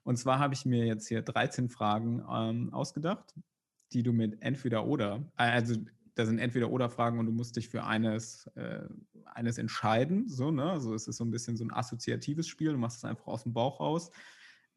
Und 0.05 0.17
zwar 0.17 0.39
habe 0.39 0.55
ich 0.55 0.65
mir 0.65 0.87
jetzt 0.87 1.09
hier 1.09 1.23
13 1.23 1.69
Fragen 1.69 2.23
ähm, 2.31 2.73
ausgedacht, 2.73 3.35
die 3.93 4.03
du 4.03 4.13
mit 4.13 4.41
entweder 4.43 4.87
oder, 4.87 5.31
äh, 5.37 5.45
also 5.45 5.77
da 6.15 6.27
sind 6.27 6.39
entweder 6.39 6.71
oder 6.71 6.91
Fragen 6.91 7.19
und 7.19 7.27
du 7.27 7.33
musst 7.33 7.57
dich 7.57 7.69
für 7.69 7.85
eines, 7.85 8.47
äh, 8.57 8.81
eines 9.27 9.59
entscheiden. 9.59 10.29
So, 10.29 10.51
ne? 10.51 10.71
Also 10.71 10.95
es 10.95 11.07
ist 11.07 11.17
so 11.17 11.25
ein 11.25 11.31
bisschen 11.31 11.57
so 11.57 11.65
ein 11.65 11.73
assoziatives 11.73 12.49
Spiel, 12.49 12.73
du 12.73 12.79
machst 12.79 12.99
es 12.99 13.05
einfach 13.05 13.27
aus 13.27 13.45
dem 13.45 13.53
Bauch 13.53 13.81
raus. 13.81 14.11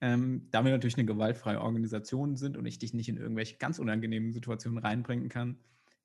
Ähm, 0.02 0.48
da 0.50 0.66
wir 0.66 0.72
natürlich 0.72 0.98
eine 0.98 1.06
gewaltfreie 1.06 1.62
Organisation 1.62 2.36
sind 2.36 2.58
und 2.58 2.66
ich 2.66 2.80
dich 2.80 2.94
nicht 2.94 3.08
in 3.08 3.18
irgendwelche 3.18 3.58
ganz 3.58 3.78
unangenehmen 3.78 4.34
Situationen 4.34 4.80
reinbringen 4.80 5.30
kann, 5.30 5.60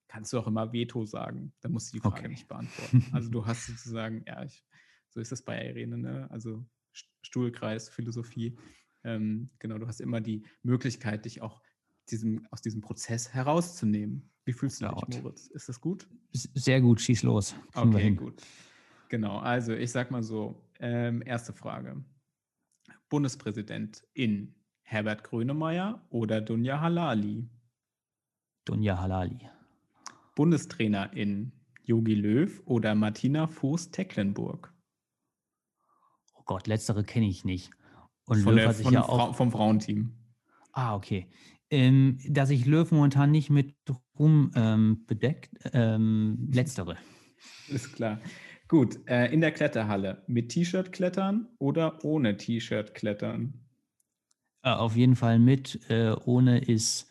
kannst 0.07 0.32
du 0.32 0.38
auch 0.38 0.47
immer 0.47 0.72
Veto 0.72 1.07
sagen. 1.07 1.55
Da 1.62 1.70
musst 1.70 1.92
du 1.92 1.97
die 1.97 2.01
Frage 2.01 2.18
okay. 2.18 2.28
nicht 2.28 2.47
beantworten. 2.49 3.07
Also 3.12 3.30
du 3.30 3.47
hast 3.47 3.66
sozusagen, 3.66 4.22
ja, 4.26 4.44
ich, 4.44 4.64
so 5.09 5.20
ist 5.20 5.32
es 5.32 5.42
bei 5.42 5.66
Irene, 5.66 5.97
ne? 5.97 6.30
also 6.30 6.64
Stuhlkreis, 7.22 7.88
Philosophie. 7.88 8.59
Ähm, 9.03 9.51
genau, 9.59 9.78
du 9.78 9.86
hast 9.86 10.01
immer 10.01 10.20
die 10.20 10.44
Möglichkeit, 10.62 11.24
dich 11.24 11.40
auch 11.40 11.62
diesem, 12.11 12.47
aus 12.51 12.61
diesem 12.61 12.82
Prozess 12.82 13.32
herauszunehmen. 13.32 14.30
Wie 14.44 14.53
fühlst 14.53 14.80
du 14.80 14.88
dich, 14.88 15.22
Moritz? 15.22 15.49
Ist 15.49 15.68
das 15.68 15.80
gut? 15.80 16.07
Sehr 16.32 16.80
gut, 16.80 17.01
schieß 17.01 17.22
los. 17.22 17.57
Kriegen 17.72 17.94
okay, 17.94 18.11
gut. 18.14 18.42
Genau, 19.09 19.38
also 19.38 19.72
ich 19.72 19.90
sag 19.90 20.11
mal 20.11 20.22
so, 20.22 20.62
ähm, 20.80 21.22
erste 21.24 21.53
Frage. 21.53 22.05
Bundespräsidentin 23.09 24.55
Herbert 24.83 25.25
Grönemeyer 25.25 26.05
oder 26.11 26.41
Dunja 26.41 26.81
Halali? 26.81 27.49
Dunja 28.65 28.99
Halali. 29.01 29.39
Bundestrainerin 30.35 31.53
Jogi 31.83 32.15
Löw 32.15 32.63
oder 32.67 32.95
Martina 32.95 33.47
Voß-Tecklenburg? 33.47 34.73
Oh 36.35 36.43
Gott, 36.45 36.67
letztere 36.67 37.05
kenne 37.05 37.29
ich 37.29 37.45
nicht. 37.45 37.71
Und 38.27 38.43
Von 38.43 38.55
Löw 38.55 38.61
der, 38.61 38.69
hat 38.69 38.77
sich 38.77 38.91
ja 38.91 39.03
Fra 39.03 39.13
auch. 39.13 39.35
vom 39.37 39.51
Frauenteam. 39.51 40.13
Ah, 40.73 40.95
okay. 40.95 41.29
Ähm, 41.71 42.19
dass 42.29 42.49
sich 42.49 42.67
Löw 42.67 42.91
momentan 42.91 43.31
nicht 43.31 43.51
mit 43.51 43.75
Ruhm 44.19 44.51
ähm, 44.55 45.05
bedeckt. 45.07 45.51
Ähm, 45.73 46.49
letztere. 46.53 46.97
Ist 47.69 47.93
klar. 47.95 48.21
Gut, 48.69 48.99
äh, 49.09 49.33
in 49.33 49.41
der 49.41 49.53
Kletterhalle 49.53 50.23
mit 50.27 50.49
T-Shirt 50.51 50.93
klettern 50.93 51.49
oder 51.59 52.05
ohne 52.05 52.37
T-Shirt 52.37 52.95
klettern? 52.95 53.55
Äh, 54.62 54.71
auf 54.71 54.97
jeden 54.97 55.14
Fall 55.17 55.39
mit. 55.39 55.89
Äh, 55.89 56.12
ohne 56.25 56.59
ist. 56.59 57.09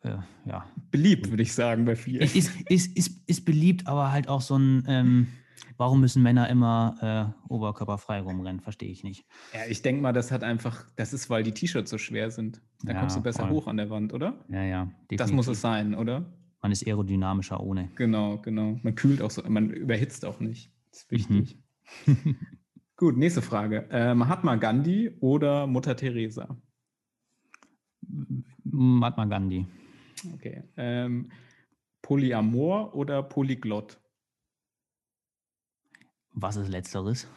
Äh, 0.00 0.16
ja. 0.46 0.66
Beliebt, 0.90 1.30
würde 1.30 1.42
ich 1.44 1.52
sagen, 1.52 1.84
bei 1.84 1.94
vielen. 1.94 2.22
Ist, 2.22 2.50
ist, 2.68 2.96
ist, 2.96 3.20
ist 3.28 3.44
beliebt, 3.44 3.86
aber 3.86 4.10
halt 4.10 4.28
auch 4.28 4.40
so 4.40 4.58
ein. 4.58 4.84
Ähm, 4.88 5.28
warum 5.76 6.00
müssen 6.00 6.22
Männer 6.22 6.48
immer 6.48 7.34
äh, 7.48 7.48
oberkörperfrei 7.52 8.20
rumrennen? 8.20 8.60
Verstehe 8.60 8.90
ich 8.90 9.04
nicht. 9.04 9.24
Ja, 9.52 9.60
ich 9.68 9.80
denke 9.82 10.02
mal, 10.02 10.12
das 10.12 10.32
hat 10.32 10.42
einfach, 10.42 10.84
das 10.96 11.12
ist, 11.12 11.30
weil 11.30 11.44
die 11.44 11.52
T-Shirts 11.52 11.90
so 11.90 11.98
schwer 11.98 12.32
sind. 12.32 12.60
Da 12.82 12.94
Ja, 12.94 12.98
kommst 13.00 13.16
du 13.16 13.22
besser 13.22 13.44
voll. 13.44 13.50
hoch 13.52 13.66
an 13.68 13.76
der 13.76 13.90
Wand, 13.90 14.12
oder? 14.12 14.44
Ja, 14.48 14.64
ja. 14.64 14.90
Das 15.10 15.30
muss 15.30 15.46
definitiv. 15.46 15.50
es 15.52 15.60
sein, 15.60 15.94
oder? 15.94 16.24
Man 16.64 16.72
ist 16.72 16.86
aerodynamischer 16.86 17.60
ohne. 17.60 17.90
Genau, 17.94 18.38
genau. 18.40 18.80
Man 18.82 18.94
kühlt 18.94 19.20
auch 19.20 19.30
so, 19.30 19.42
man 19.46 19.68
überhitzt 19.68 20.24
auch 20.24 20.40
nicht. 20.40 20.72
Das 20.90 21.02
ist 21.02 21.28
Mhm. 21.28 21.40
wichtig. 21.40 21.58
Gut, 22.96 23.18
nächste 23.18 23.42
Frage. 23.42 23.86
Äh, 23.90 24.14
Mahatma 24.14 24.56
Gandhi 24.56 25.14
oder 25.20 25.66
Mutter 25.66 25.94
Teresa? 25.94 26.56
Mahatma 28.64 29.26
Gandhi. 29.26 29.66
Okay. 30.32 30.62
Ähm, 30.78 31.30
Polyamor 32.00 32.94
oder 32.94 33.22
Polyglott? 33.22 34.00
Was 36.32 36.56
ist 36.56 36.70
letzteres? 36.70 37.28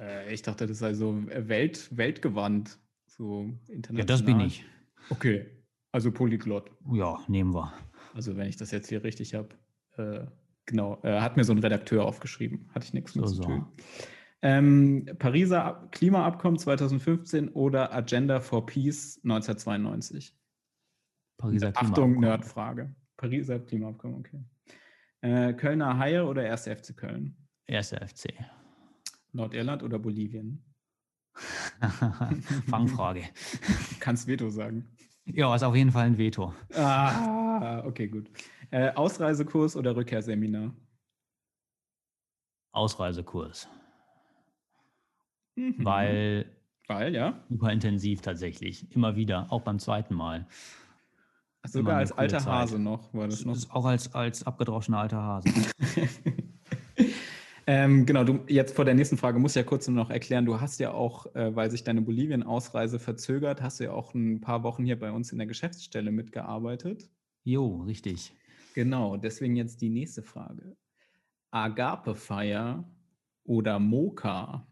Äh, 0.00 0.32
ich 0.32 0.40
dachte, 0.40 0.66
das 0.66 0.78
sei 0.78 0.94
so 0.94 1.12
äh, 1.28 1.46
Welt, 1.46 1.94
weltgewandt. 1.94 2.78
So 3.04 3.50
international. 3.68 3.98
Ja, 3.98 4.04
das 4.06 4.24
bin 4.24 4.40
ich. 4.40 4.64
Okay. 5.10 5.62
Also 5.92 6.10
Polyglott. 6.10 6.70
Ja, 6.90 7.18
nehmen 7.28 7.52
wir. 7.52 7.70
Also 8.14 8.36
wenn 8.36 8.48
ich 8.48 8.56
das 8.56 8.70
jetzt 8.70 8.88
hier 8.88 9.02
richtig 9.04 9.34
habe. 9.34 9.48
Äh, 9.96 10.26
genau. 10.66 11.00
Äh, 11.02 11.20
hat 11.20 11.36
mir 11.36 11.44
so 11.44 11.52
ein 11.52 11.58
Redakteur 11.58 12.04
aufgeschrieben. 12.04 12.68
Hatte 12.74 12.86
ich 12.86 12.92
nichts 12.94 13.14
mit 13.14 13.26
So, 13.26 13.30
zu 13.30 13.36
so. 13.36 13.42
tun. 13.44 13.66
Ähm, 14.42 15.08
Pariser 15.18 15.64
Ab- 15.64 15.92
Klimaabkommen 15.92 16.58
2015 16.58 17.48
oder 17.50 17.94
Agenda 17.94 18.40
for 18.40 18.66
Peace 18.66 19.20
1992? 19.24 20.36
Pariser 21.38 21.72
Achtung. 21.74 22.18
Nerdfrage. 22.20 22.94
Pariser 23.16 23.60
Klimaabkommen, 23.60 24.18
okay. 24.18 24.44
Äh, 25.20 25.52
Kölner 25.54 25.96
Haie 25.98 26.24
oder 26.26 26.42
1. 26.50 26.66
FC 26.66 26.96
Köln? 26.96 27.36
Erster 27.66 28.00
FC. 28.06 28.34
Nordirland 29.32 29.82
oder 29.84 29.98
Bolivien? 30.00 30.64
Fangfrage. 32.68 33.22
Kannst 34.00 34.26
Veto 34.26 34.50
sagen. 34.50 34.88
Ja, 35.24 35.54
ist 35.54 35.62
auf 35.62 35.74
jeden 35.74 35.92
Fall 35.92 36.06
ein 36.06 36.18
Veto. 36.18 36.52
Ah, 36.74 37.82
okay, 37.86 38.08
gut. 38.08 38.28
Äh, 38.70 38.92
Ausreisekurs 38.94 39.76
oder 39.76 39.94
Rückkehrseminar? 39.94 40.74
Ausreisekurs. 42.72 43.68
Mhm. 45.54 45.84
Weil 45.84 46.46
Weil, 46.88 47.14
ja. 47.14 47.44
super 47.48 47.70
intensiv 47.70 48.20
tatsächlich. 48.20 48.90
Immer 48.94 49.14
wieder, 49.16 49.46
auch 49.50 49.60
beim 49.62 49.78
zweiten 49.78 50.14
Mal. 50.14 50.46
Sogar 51.64 51.98
als 51.98 52.10
alter 52.12 52.38
Zeit. 52.38 52.52
Hase 52.52 52.78
noch 52.78 53.14
war 53.14 53.28
das 53.28 53.44
noch. 53.44 53.54
ist 53.54 53.70
auch 53.70 53.84
als, 53.84 54.12
als 54.14 54.44
abgedroschener 54.44 54.98
alter 54.98 55.22
Hase. 55.22 55.48
ähm, 57.66 58.06
genau, 58.06 58.24
du 58.24 58.40
jetzt 58.48 58.74
vor 58.74 58.84
der 58.84 58.94
nächsten 58.94 59.16
Frage 59.16 59.38
musst 59.38 59.56
ja 59.56 59.62
kurz 59.62 59.86
nur 59.88 59.96
noch 59.96 60.10
erklären, 60.10 60.44
du 60.44 60.60
hast 60.60 60.80
ja 60.80 60.92
auch, 60.92 61.34
äh, 61.34 61.54
weil 61.54 61.70
sich 61.70 61.84
deine 61.84 62.02
Bolivien-Ausreise 62.02 62.98
verzögert, 62.98 63.62
hast 63.62 63.80
du 63.80 63.84
ja 63.84 63.92
auch 63.92 64.14
ein 64.14 64.40
paar 64.40 64.62
Wochen 64.62 64.84
hier 64.84 64.98
bei 64.98 65.10
uns 65.12 65.32
in 65.32 65.38
der 65.38 65.46
Geschäftsstelle 65.46 66.10
mitgearbeitet. 66.12 67.08
Jo, 67.44 67.82
richtig. 67.82 68.32
Genau, 68.74 69.16
deswegen 69.16 69.56
jetzt 69.56 69.80
die 69.80 69.90
nächste 69.90 70.22
Frage. 70.22 70.76
Agape-Feier 71.50 72.84
oder 73.44 73.78
Moka? 73.78 74.66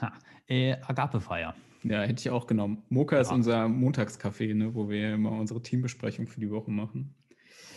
Ha. 0.00 0.12
Äh, 0.46 0.76
Agapefeier. 0.82 1.54
Ja, 1.82 2.02
hätte 2.02 2.20
ich 2.20 2.30
auch 2.30 2.46
genommen. 2.46 2.82
Moka 2.88 3.18
ist 3.18 3.28
Ja. 3.30 3.34
unser 3.34 3.68
Montagscafé, 3.68 4.54
ne, 4.54 4.74
wo 4.74 4.88
wir 4.88 5.14
immer 5.14 5.32
unsere 5.32 5.60
Teambesprechung 5.62 6.26
für 6.26 6.40
die 6.40 6.50
Woche 6.50 6.70
machen. 6.70 7.14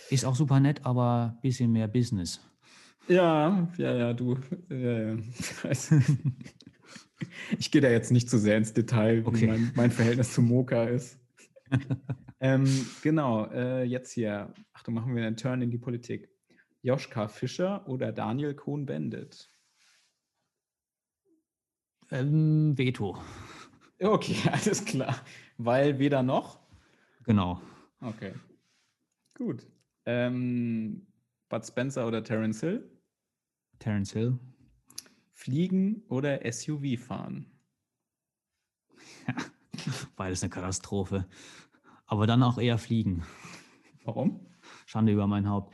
Ist 0.10 0.24
auch 0.26 0.36
super 0.36 0.60
nett, 0.60 0.86
aber 0.86 1.34
ein 1.36 1.42
bisschen 1.42 1.72
mehr 1.72 1.88
Business. 1.88 2.40
Ja, 3.08 3.68
ja, 3.78 3.96
ja, 3.96 4.14
du. 4.14 4.38
Ja, 4.70 5.14
ja. 5.14 5.18
Ich 7.58 7.72
gehe 7.72 7.82
da 7.82 7.90
jetzt 7.90 8.12
nicht 8.12 8.30
zu 8.30 8.38
sehr 8.38 8.58
ins 8.58 8.74
Detail, 8.74 9.24
wie 9.24 9.28
Okay. 9.28 9.48
mein, 9.48 9.72
mein 9.76 9.92
Verhältnis 9.92 10.34
zu 10.34 10.42
Moka 10.42 10.84
ist. 10.84 11.20
ähm, 12.40 12.66
genau, 13.02 13.48
äh, 13.48 13.84
jetzt 13.84 14.12
hier. 14.12 14.54
Achtung, 14.74 14.94
machen 14.94 15.16
wir 15.16 15.26
einen 15.26 15.36
Turn 15.38 15.62
in 15.62 15.72
die 15.72 15.80
Politik. 15.80 16.30
Joschka 16.84 17.28
Fischer 17.28 17.88
oder 17.88 18.12
Daniel 18.12 18.54
Cohn-Bendit? 18.54 19.50
Ähm, 22.12 22.78
Veto. 22.78 23.18
Okay, 24.00 24.36
alles 24.52 24.86
klar. 24.86 25.16
Weil 25.58 25.98
weder 26.00 26.22
noch? 26.22 26.60
Genau. 27.24 27.62
Okay. 28.00 28.34
Gut. 29.34 29.68
Ähm, 30.06 31.08
Bud 31.50 31.66
Spencer 31.66 32.08
oder 32.08 32.24
Terence 32.24 32.62
Hill? 32.62 32.97
Terence 33.88 34.12
Hill. 34.12 34.38
Fliegen 35.32 36.04
oder 36.10 36.42
SUV 36.52 37.00
fahren? 37.00 37.46
Beides 40.18 40.44
eine 40.44 40.50
Katastrophe. 40.50 41.26
Aber 42.06 42.28
dann 42.28 42.44
auch 42.44 42.58
eher 42.58 42.78
fliegen. 42.80 43.24
Warum? 44.04 44.46
Schande 44.86 45.14
über 45.14 45.26
mein 45.26 45.48
Haupt. 45.48 45.74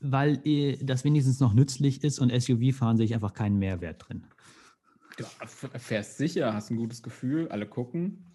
Weil 0.00 0.46
äh, 0.46 0.76
das 0.84 1.02
wenigstens 1.04 1.40
noch 1.40 1.54
nützlich 1.54 2.04
ist 2.04 2.18
und 2.18 2.30
SUV-Fahren 2.30 2.98
sehe 2.98 3.06
ich 3.06 3.14
einfach 3.14 3.32
keinen 3.32 3.58
Mehrwert 3.58 4.06
drin. 4.06 4.26
Du 5.16 5.24
fährst 5.78 6.18
sicher, 6.18 6.52
hast 6.52 6.70
ein 6.70 6.76
gutes 6.76 7.02
Gefühl, 7.02 7.48
alle 7.48 7.66
gucken. 7.66 8.26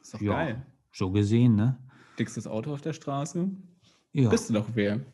Ist 0.00 0.14
doch 0.14 0.22
Ja. 0.22 0.32
geil. 0.32 0.66
So 0.90 1.10
gesehen, 1.10 1.54
ne? 1.54 1.78
Dickstes 2.18 2.46
Auto 2.46 2.72
auf 2.72 2.80
der 2.80 2.94
Straße. 2.94 3.50
Ja. 4.12 4.30
Bist 4.30 4.48
du 4.48 4.54
doch 4.54 4.70
wer. 4.72 5.04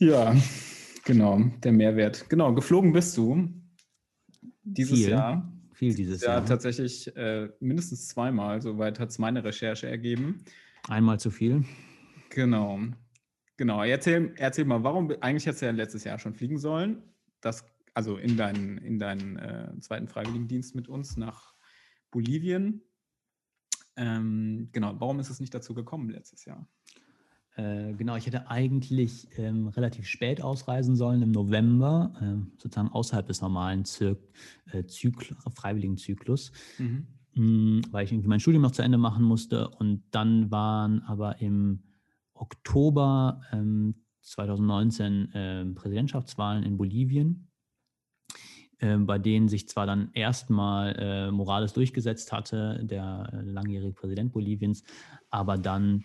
Ja, 0.00 0.34
genau, 1.04 1.40
der 1.62 1.72
Mehrwert. 1.72 2.28
Genau, 2.30 2.54
geflogen 2.54 2.92
bist 2.92 3.16
du 3.18 3.50
dieses 4.62 4.98
Viel. 4.98 5.10
Jahr. 5.10 5.52
Viel 5.74 5.94
dieses 5.94 6.22
Ja, 6.22 6.36
Jahr. 6.36 6.46
tatsächlich 6.46 7.14
äh, 7.16 7.50
mindestens 7.60 8.08
zweimal, 8.08 8.62
soweit 8.62 8.98
hat 8.98 9.10
es 9.10 9.18
meine 9.18 9.44
Recherche 9.44 9.88
ergeben. 9.88 10.42
Einmal 10.88 11.20
zu 11.20 11.30
viel. 11.30 11.64
Genau. 12.30 12.80
Genau. 13.58 13.82
Erzähl, 13.82 14.32
erzähl 14.36 14.64
mal, 14.64 14.82
warum, 14.82 15.10
eigentlich 15.20 15.44
hättest 15.44 15.62
du 15.62 15.66
ja 15.66 15.72
letztes 15.72 16.04
Jahr 16.04 16.18
schon 16.18 16.34
fliegen 16.34 16.58
sollen. 16.58 17.02
Das, 17.42 17.64
also 17.92 18.16
in 18.16 18.38
deinen, 18.38 18.78
in 18.78 18.98
deinen 18.98 19.36
äh, 19.36 19.72
zweiten 19.80 20.08
Freiwilligendienst 20.08 20.74
mit 20.74 20.88
uns 20.88 21.18
nach 21.18 21.54
Bolivien. 22.10 22.82
Ähm, 23.96 24.70
genau, 24.72 24.98
warum 24.98 25.20
ist 25.20 25.28
es 25.28 25.40
nicht 25.40 25.52
dazu 25.52 25.74
gekommen 25.74 26.08
letztes 26.08 26.46
Jahr? 26.46 26.66
Äh, 27.56 27.94
genau, 27.94 28.16
ich 28.16 28.26
hätte 28.26 28.48
eigentlich 28.48 29.28
ähm, 29.36 29.68
relativ 29.68 30.06
spät 30.06 30.40
ausreisen 30.40 30.94
sollen, 30.96 31.22
im 31.22 31.32
November, 31.32 32.12
ähm, 32.20 32.52
sozusagen 32.58 32.88
außerhalb 32.88 33.26
des 33.26 33.40
normalen 33.40 33.84
Zir 33.84 34.16
äh, 34.72 34.84
Zykl 34.84 35.36
freiwilligen 35.54 35.96
Zyklus, 35.96 36.52
mh, 37.34 37.82
weil 37.90 38.04
ich 38.04 38.12
irgendwie 38.12 38.28
mein 38.28 38.40
Studium 38.40 38.62
noch 38.62 38.70
zu 38.70 38.82
Ende 38.82 38.98
machen 38.98 39.24
musste. 39.24 39.68
Und 39.68 40.04
dann 40.12 40.50
waren 40.50 41.02
aber 41.02 41.40
im 41.40 41.82
Oktober 42.34 43.42
ähm, 43.52 43.94
2019 44.22 45.32
ähm, 45.34 45.74
Präsidentschaftswahlen 45.74 46.62
in 46.62 46.76
Bolivien, 46.76 47.48
ähm, 48.80 49.06
bei 49.06 49.18
denen 49.18 49.48
sich 49.48 49.68
zwar 49.68 49.86
dann 49.86 50.10
erstmal 50.12 50.94
äh, 50.98 51.30
Morales 51.30 51.72
durchgesetzt 51.72 52.32
hatte, 52.32 52.80
der 52.84 53.30
äh, 53.32 53.42
langjährige 53.42 53.92
Präsident 53.92 54.32
Boliviens, 54.32 54.84
aber 55.30 55.58
dann 55.58 56.04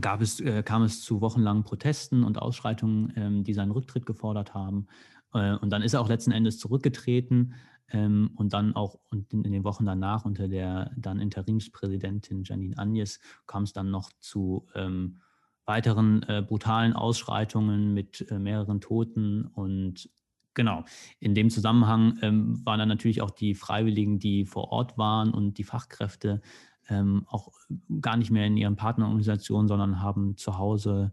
gab 0.00 0.20
es, 0.20 0.40
äh, 0.40 0.62
kam 0.62 0.82
es 0.82 1.02
zu 1.02 1.20
wochenlangen 1.20 1.64
Protesten 1.64 2.24
und 2.24 2.40
Ausschreitungen, 2.40 3.12
ähm, 3.16 3.44
die 3.44 3.54
seinen 3.54 3.72
Rücktritt 3.72 4.06
gefordert 4.06 4.54
haben. 4.54 4.86
Äh, 5.32 5.56
und 5.56 5.70
dann 5.70 5.82
ist 5.82 5.94
er 5.94 6.00
auch 6.00 6.08
letzten 6.08 6.32
Endes 6.32 6.58
zurückgetreten 6.58 7.54
ähm, 7.90 8.30
und 8.36 8.52
dann 8.52 8.76
auch 8.76 8.98
in, 9.12 9.44
in 9.44 9.52
den 9.52 9.64
Wochen 9.64 9.86
danach 9.86 10.24
unter 10.24 10.48
der 10.48 10.92
dann 10.96 11.20
Interimspräsidentin 11.20 12.44
Janine 12.44 12.78
Agnes 12.78 13.20
kam 13.46 13.64
es 13.64 13.72
dann 13.72 13.90
noch 13.90 14.10
zu 14.20 14.66
ähm, 14.74 15.20
weiteren 15.66 16.22
äh, 16.24 16.42
brutalen 16.46 16.94
Ausschreitungen 16.94 17.94
mit 17.94 18.28
äh, 18.30 18.38
mehreren 18.38 18.80
Toten 18.80 19.46
und 19.46 20.10
Genau. 20.54 20.84
In 21.20 21.36
dem 21.36 21.48
Zusammenhang 21.48 22.18
ähm, 22.22 22.60
waren 22.66 22.80
dann 22.80 22.88
natürlich 22.88 23.22
auch 23.22 23.30
die 23.30 23.54
Freiwilligen, 23.54 24.18
die 24.18 24.44
vor 24.44 24.72
Ort 24.72 24.98
waren 24.98 25.30
und 25.30 25.58
die 25.58 25.64
Fachkräfte 25.64 26.42
ähm, 26.90 27.24
auch 27.28 27.52
gar 28.00 28.16
nicht 28.16 28.30
mehr 28.30 28.46
in 28.46 28.56
ihren 28.56 28.76
Partnerorganisationen, 28.76 29.68
sondern 29.68 30.02
haben 30.02 30.36
zu 30.36 30.58
Hause 30.58 31.12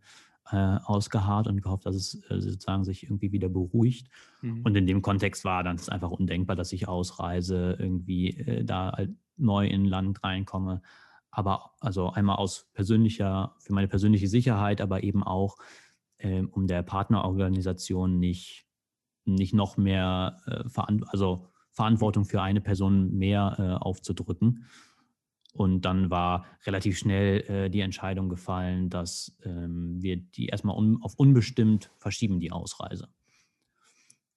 äh, 0.52 0.78
ausgeharrt 0.84 1.48
und 1.48 1.62
gehofft, 1.62 1.86
dass 1.86 1.96
es 1.96 2.24
äh, 2.30 2.40
sozusagen 2.40 2.84
sich 2.84 3.04
irgendwie 3.04 3.32
wieder 3.32 3.50
beruhigt. 3.50 4.10
Mhm. 4.42 4.62
Und 4.64 4.76
in 4.76 4.88
dem 4.88 5.02
Kontext 5.02 5.46
war 5.46 5.64
dann 5.64 5.76
es 5.76 5.90
einfach 5.90 6.10
undenkbar, 6.10 6.56
dass 6.56 6.74
ich 6.74 6.88
ausreise, 6.88 7.76
irgendwie 7.80 8.30
äh, 8.30 8.64
da 8.64 8.92
halt 8.92 9.12
neu 9.36 9.68
in 9.68 9.84
ein 9.84 9.86
Land 9.86 10.24
reinkomme. 10.24 10.82
Aber 11.32 11.72
also 11.80 12.10
einmal 12.10 12.38
aus 12.38 12.70
persönlicher, 12.74 13.56
für 13.60 13.74
meine 13.74 13.88
persönliche 13.88 14.28
Sicherheit, 14.28 14.82
aber 14.82 15.04
eben 15.04 15.24
auch, 15.24 15.58
ähm, 16.20 16.50
um 16.52 16.66
der 16.66 16.82
Partnerorganisation 16.82 18.18
nicht, 18.18 18.66
nicht 19.26 19.54
noch 19.54 19.78
mehr 19.78 20.38
äh, 20.48 20.64
also 21.08 21.46
Verantwortung 21.72 22.26
für 22.26 22.42
eine 22.42 22.62
Person 22.62 23.14
mehr 23.14 23.56
äh, 23.60 23.84
aufzudrücken. 23.84 24.66
Und 25.58 25.82
dann 25.82 26.12
war 26.12 26.46
relativ 26.66 27.00
schnell 27.00 27.42
äh, 27.50 27.70
die 27.70 27.80
Entscheidung 27.80 28.30
gefallen, 28.30 28.90
dass 28.90 29.36
ähm, 29.44 30.02
wir 30.02 30.18
die 30.18 30.48
erstmal 30.48 30.78
un 30.78 31.02
auf 31.02 31.16
unbestimmt 31.16 31.90
verschieben, 31.98 32.40
die 32.40 32.52
Ausreise. 32.52 33.10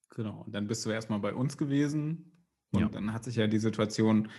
Genau, 0.09 0.41
und 0.45 0.55
dann 0.55 0.67
bist 0.67 0.85
du 0.85 0.89
erstmal 0.89 1.19
bei 1.19 1.33
uns 1.33 1.57
gewesen. 1.57 2.31
Und 2.71 2.81
ja. 2.81 2.89
dann 2.89 3.13
hat 3.13 3.23
sich 3.23 3.35
ja 3.35 3.47
die 3.47 3.59
Situation, 3.59 4.29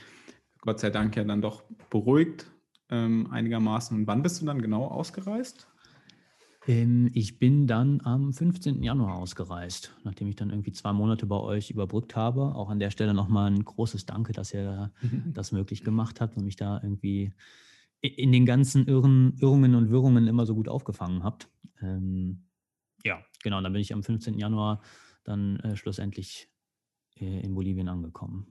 Gott 0.60 0.80
sei 0.80 0.90
Dank, 0.90 1.16
ja 1.16 1.24
dann 1.24 1.40
doch 1.40 1.62
beruhigt 1.88 2.50
ähm, 2.90 3.28
einigermaßen. 3.30 3.96
Und 3.96 4.06
wann 4.06 4.22
bist 4.22 4.42
du 4.42 4.46
dann 4.46 4.60
genau 4.60 4.86
ausgereist? 4.86 5.68
Ähm, 6.66 7.10
ich 7.12 7.38
bin 7.38 7.66
dann 7.66 8.00
am 8.04 8.32
15. 8.32 8.82
Januar 8.82 9.16
ausgereist, 9.16 9.94
nachdem 10.04 10.28
ich 10.28 10.36
dann 10.36 10.50
irgendwie 10.50 10.72
zwei 10.72 10.92
Monate 10.92 11.26
bei 11.26 11.36
euch 11.36 11.70
überbrückt 11.70 12.14
habe. 12.14 12.54
Auch 12.54 12.70
an 12.70 12.78
der 12.78 12.90
Stelle 12.90 13.14
nochmal 13.14 13.50
ein 13.50 13.64
großes 13.64 14.06
Danke, 14.06 14.32
dass 14.32 14.54
ihr 14.54 14.92
das 15.32 15.52
möglich 15.52 15.84
gemacht 15.84 16.20
habt 16.20 16.36
und 16.36 16.44
mich 16.44 16.56
da 16.56 16.80
irgendwie 16.82 17.32
in 18.00 18.32
den 18.32 18.46
ganzen 18.46 18.86
Irren, 18.86 19.36
Irrungen 19.40 19.74
und 19.74 19.90
Wirrungen 19.90 20.26
immer 20.26 20.44
so 20.44 20.54
gut 20.54 20.68
aufgefangen 20.68 21.22
habt. 21.22 21.48
Ähm, 21.80 22.44
ja, 23.04 23.24
genau, 23.42 23.60
dann 23.60 23.72
bin 23.72 23.82
ich 23.82 23.92
am 23.92 24.02
15. 24.02 24.38
Januar 24.38 24.82
dann 25.24 25.58
äh, 25.60 25.76
schlussendlich 25.76 26.48
äh, 27.16 27.40
in 27.40 27.54
Bolivien 27.54 27.88
angekommen. 27.88 28.46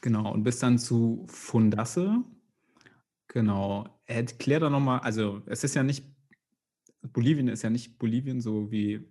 Genau, 0.00 0.32
und 0.32 0.42
bis 0.42 0.58
dann 0.58 0.78
zu 0.78 1.24
Fundasse. 1.28 2.22
Genau, 3.28 3.88
erklär 4.04 4.60
doch 4.60 4.70
nochmal, 4.70 5.00
also 5.00 5.42
es 5.46 5.64
ist 5.64 5.74
ja 5.74 5.82
nicht 5.82 6.13
Bolivien 7.12 7.48
ist 7.48 7.62
ja 7.62 7.70
nicht 7.70 7.98
Bolivien, 7.98 8.40
so 8.40 8.70
wie 8.70 9.06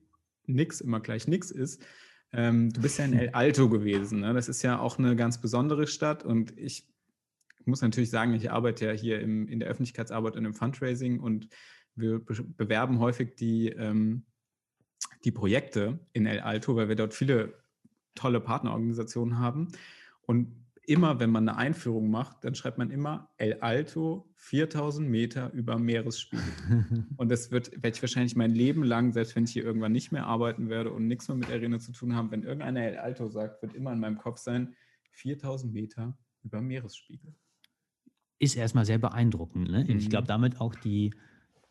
nix 0.45 0.81
immer 0.81 0.99
gleich 0.99 1.27
nix 1.27 1.51
ist. 1.51 1.83
Ähm, 2.31 2.71
du 2.71 2.81
bist 2.81 2.97
ja 2.99 3.05
in 3.05 3.13
El 3.13 3.29
Alto 3.29 3.69
gewesen. 3.69 4.21
Ne? 4.21 4.33
Das 4.33 4.49
ist 4.49 4.61
ja 4.61 4.79
auch 4.79 4.97
eine 4.97 5.15
ganz 5.15 5.39
besondere 5.39 5.87
Stadt 5.87 6.23
und 6.23 6.57
ich 6.57 6.87
muss 7.65 7.81
natürlich 7.81 8.09
sagen, 8.09 8.33
ich 8.33 8.51
arbeite 8.51 8.85
ja 8.87 8.91
hier 8.91 9.21
im, 9.21 9.47
in 9.47 9.59
der 9.59 9.69
Öffentlichkeitsarbeit 9.69 10.35
und 10.35 10.45
im 10.45 10.53
Fundraising 10.53 11.19
und 11.19 11.47
wir 11.95 12.19
be 12.19 12.43
bewerben 12.43 12.99
häufig 12.99 13.35
die, 13.35 13.69
ähm, 13.69 14.25
die 15.23 15.31
Projekte 15.31 15.99
in 16.11 16.25
El 16.25 16.39
Alto, 16.39 16.75
weil 16.75 16.89
wir 16.89 16.95
dort 16.95 17.13
viele 17.13 17.53
tolle 18.15 18.41
Partnerorganisationen 18.41 19.39
haben. 19.39 19.69
Und 20.23 20.65
immer, 20.85 21.19
wenn 21.19 21.29
man 21.29 21.47
eine 21.47 21.57
Einführung 21.57 22.09
macht, 22.09 22.43
dann 22.43 22.55
schreibt 22.55 22.77
man 22.77 22.91
immer 22.91 23.29
El 23.37 23.59
Alto 23.61 24.32
4000 24.43 25.09
Meter 25.09 25.53
über 25.53 25.79
Meeresspiegel. 25.79 26.43
und 27.17 27.29
das 27.29 27.49
wird, 27.51 27.71
werde 27.71 27.95
ich 27.95 28.01
wahrscheinlich 28.01 28.35
mein 28.35 28.51
Leben 28.51 28.83
lang, 28.83 29.13
selbst 29.13 29.37
wenn 29.37 29.45
ich 29.45 29.51
hier 29.53 29.63
irgendwann 29.63 29.93
nicht 29.93 30.11
mehr 30.11 30.27
arbeiten 30.27 30.67
werde 30.67 30.91
und 30.91 31.07
nichts 31.07 31.29
mehr 31.29 31.37
mit 31.37 31.49
Arena 31.49 31.79
zu 31.79 31.93
tun 31.93 32.13
haben, 32.13 32.29
wenn 32.29 32.43
irgendeiner 32.43 32.81
El 32.81 32.97
Alto 32.97 33.29
sagt, 33.29 33.61
wird 33.61 33.73
immer 33.73 33.93
in 33.93 33.99
meinem 33.99 34.17
Kopf 34.17 34.39
sein, 34.39 34.75
4000 35.11 35.73
Meter 35.73 36.17
über 36.43 36.59
Meeresspiegel. 36.59 37.33
Ist 38.37 38.57
erstmal 38.57 38.83
sehr 38.83 38.97
beeindruckend. 38.97 39.71
Ne? 39.71 39.85
Mhm. 39.85 39.97
Ich 39.97 40.09
glaube, 40.09 40.27
damit 40.27 40.59
auch 40.59 40.75
die, 40.75 41.13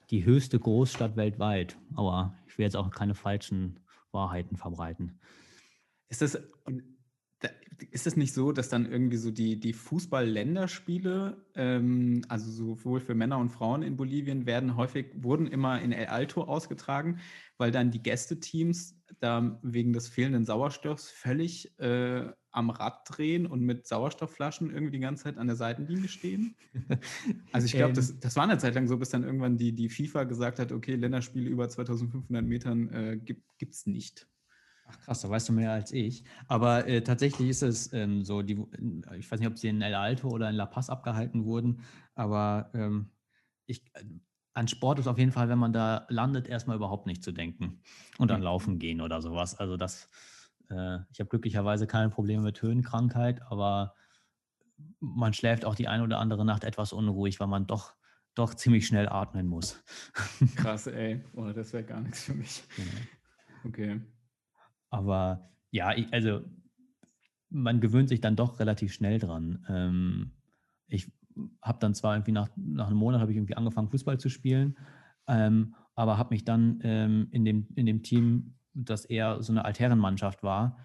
die 0.09 0.25
höchste 0.25 0.59
Großstadt 0.59 1.14
weltweit. 1.14 1.77
Aber 1.95 2.39
ich 2.47 2.57
will 2.57 2.64
jetzt 2.64 2.77
auch 2.77 2.91
keine 2.91 3.14
falschen 3.14 3.81
Wahrheiten 4.12 4.57
verbreiten. 4.57 5.20
Ist 6.09 6.23
das, 6.23 6.41
ist 7.90 8.07
es 8.07 8.16
nicht 8.16 8.32
so, 8.32 8.53
dass 8.53 8.68
dann 8.68 8.90
irgendwie 8.90 9.16
so 9.16 9.30
die, 9.30 9.59
die 9.59 9.72
Fußball-Länderspiele, 9.72 11.45
ähm, 11.55 12.24
also 12.28 12.51
sowohl 12.51 13.01
für 13.01 13.14
Männer 13.14 13.38
und 13.38 13.51
Frauen 13.51 13.82
in 13.82 13.97
Bolivien, 13.97 14.47
werden 14.47 14.76
häufig, 14.76 15.07
wurden 15.16 15.47
immer 15.47 15.80
in 15.80 15.93
El 15.93 16.07
Alto 16.07 16.45
ausgetragen, 16.45 17.18
weil 17.59 17.70
dann 17.70 17.90
die 17.90 18.03
Gästeteams 18.03 18.97
da 19.20 19.59
wegen 19.62 19.93
des 19.93 20.09
fehlenden 20.09 20.45
Sauerstoffs 20.45 21.11
völlig 21.11 21.78
äh, 21.78 22.28
am 22.51 22.70
Rad 22.70 23.03
drehen 23.07 23.47
und 23.47 23.62
mit 23.62 23.86
Sauerstoffflaschen 23.86 24.70
irgendwie 24.70 24.93
die 24.93 25.01
ganze 25.01 25.24
Zeit 25.24 25.38
an 25.38 25.47
der 25.47 25.57
Seitenlinie 25.57 26.09
stehen. 26.09 26.57
Also 27.53 27.66
ich 27.66 27.72
glaube, 27.72 27.90
ähm, 27.90 27.95
das, 27.95 28.18
das 28.18 28.36
war 28.36 28.45
eine 28.45 28.59
Zeit 28.59 28.74
lang 28.74 28.88
so, 28.88 28.97
bis 28.97 29.11
dann 29.11 29.24
irgendwann 29.24 29.59
die, 29.59 29.72
die 29.72 29.88
FIFA 29.88 30.24
gesagt 30.24 30.59
hat, 30.59 30.72
okay, 30.72 30.95
Länderspiele 30.95 31.49
über 31.49 31.68
2500 31.68 32.45
Metern 32.45 32.88
äh, 32.88 33.18
gibt 33.18 33.74
es 33.74 33.86
nicht. 33.86 34.26
Ach 34.87 34.99
krass, 35.01 35.20
da 35.20 35.30
weißt 35.30 35.49
du 35.49 35.53
mehr 35.53 35.72
als 35.72 35.93
ich. 35.93 36.24
Aber 36.49 36.87
äh, 36.87 37.03
tatsächlich 37.03 37.49
ist 37.49 37.62
es 37.62 37.93
ähm, 37.93 38.24
so, 38.24 38.43
die, 38.43 38.62
ich 39.18 39.30
weiß 39.30 39.41
nicht, 39.41 39.49
ob 39.49 39.59
sie 39.59 39.68
in 39.68 39.83
El 39.83 39.95
Alto 39.95 40.28
oder 40.28 40.51
in 40.51 40.57
La 40.57 40.66
Paz 40.66 40.91
abgehalten 40.91 41.45
wurden, 41.45 41.80
aber 42.14 42.70
ähm, 42.74 43.11
ich, 43.66 43.85
äh, 43.95 44.05
an 44.55 44.68
Sport 44.68 44.99
ist 44.99 45.07
auf 45.07 45.18
jeden 45.18 45.33
Fall, 45.33 45.49
wenn 45.49 45.59
man 45.59 45.72
da 45.72 46.07
landet, 46.11 46.47
erstmal 46.47 46.76
überhaupt 46.76 47.07
nicht 47.07 47.22
zu 47.22 47.33
denken 47.33 47.80
und 48.18 48.28
dann 48.28 48.41
mhm. 48.41 48.45
laufen 48.45 48.78
gehen 48.78 49.01
oder 49.01 49.22
sowas. 49.22 49.55
Also 49.55 49.76
das, 49.76 50.11
äh, 50.68 50.99
ich 51.11 51.20
habe 51.20 51.30
glücklicherweise 51.30 51.87
keine 51.87 52.11
Probleme 52.11 52.43
mit 52.43 52.61
Höhenkrankheit, 52.61 53.41
aber 53.43 53.95
man 55.01 55.33
schläft 55.33 55.64
auch 55.64 55.74
die 55.74 55.89
eine 55.89 56.03
oder 56.03 56.18
andere 56.18 56.45
Nacht 56.45 56.64
etwas 56.64 56.93
unruhig, 56.93 57.41
weil 57.41 57.47
man 57.47 57.66
doch 57.66 57.95
doch 58.35 58.55
ziemlich 58.55 58.87
schnell 58.87 59.09
atmen 59.09 59.47
muss. 59.47 59.83
Krass, 60.55 60.87
ey. 60.87 61.22
Oh, 61.35 61.51
das 61.53 61.72
wäre 61.72 61.85
gar 61.85 62.01
nichts 62.01 62.24
für 62.24 62.35
mich. 62.35 62.62
Genau. 62.76 63.09
Okay. 63.64 64.01
Aber 64.93 65.51
ja, 65.70 65.97
ich, 65.97 66.12
also 66.12 66.43
man 67.49 67.80
gewöhnt 67.80 68.09
sich 68.09 68.20
dann 68.20 68.36
doch 68.36 68.61
relativ 68.61 68.93
schnell 68.93 69.18
dran. 69.18 69.64
Ähm, 69.68 70.32
ich 70.86 71.11
habe 71.62 71.78
dann 71.80 71.95
zwar 71.95 72.14
irgendwie 72.14 72.32
nach, 72.32 72.51
nach 72.57 72.88
einem 72.88 72.99
Monat 72.99 73.20
habe 73.20 73.32
ich 73.32 73.38
irgendwie 73.38 73.57
angefangen, 73.57 73.88
Fußball 73.88 74.18
zu 74.18 74.28
spielen, 74.28 74.78
ähm, 75.26 75.74
aber 75.95 76.18
habe 76.18 76.34
mich 76.34 76.45
dann 76.45 76.80
ähm, 76.82 77.28
in, 77.30 77.45
dem, 77.45 77.68
in 77.74 77.86
dem 77.86 78.03
Team, 78.03 78.55
das 78.74 79.07
eher 79.07 79.43
so 79.43 79.53
eine 79.53 79.64
Altherrenmannschaft 79.64 80.43
war, 80.43 80.78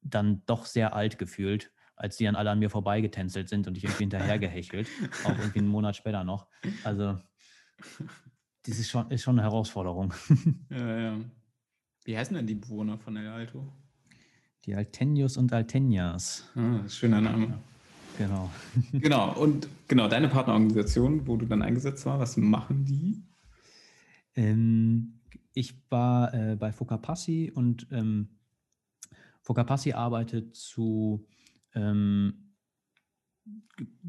dann 0.00 0.42
doch 0.46 0.64
sehr 0.64 0.94
alt 0.94 1.18
gefühlt, 1.18 1.70
als 1.94 2.16
die 2.16 2.24
dann 2.24 2.36
alle 2.36 2.50
an 2.50 2.58
mir 2.58 2.70
vorbeigetänzelt 2.70 3.50
sind 3.50 3.66
und 3.66 3.76
ich 3.76 3.84
irgendwie 3.84 4.04
hinterhergehechelt, 4.04 4.88
auch 5.24 5.38
irgendwie 5.38 5.58
einen 5.58 5.68
Monat 5.68 5.96
später 5.96 6.24
noch. 6.24 6.48
Also 6.84 7.18
das 8.64 8.78
ist 8.78 8.88
schon, 8.88 9.10
ist 9.10 9.22
schon 9.22 9.38
eine 9.38 9.42
Herausforderung. 9.42 10.14
Ja, 10.70 10.98
ja. 10.98 11.20
Wie 12.04 12.16
heißen 12.16 12.34
denn 12.34 12.46
die 12.46 12.56
Bewohner 12.56 12.98
von 12.98 13.16
El 13.16 13.28
Alto? 13.28 13.72
Die 14.64 14.74
Altenios 14.74 15.36
und 15.36 15.52
Altenias. 15.52 16.48
Ah, 16.54 16.88
schöner 16.88 17.20
Name. 17.20 17.58
Genau. 18.18 18.50
genau, 18.92 19.32
und 19.34 19.68
genau, 19.88 20.08
deine 20.08 20.28
Partnerorganisation, 20.28 21.26
wo 21.26 21.36
du 21.36 21.46
dann 21.46 21.62
eingesetzt 21.62 22.04
warst, 22.06 22.20
was 22.20 22.36
machen 22.36 22.84
die? 22.84 23.22
Ähm, 24.34 25.20
ich 25.54 25.74
war 25.90 26.34
äh, 26.34 26.56
bei 26.56 26.72
Focapassi 26.72 27.52
und 27.54 27.86
ähm, 27.90 28.28
Focapassi 29.40 29.92
arbeitet 29.92 30.56
zu, 30.56 31.26
ähm, 31.74 32.54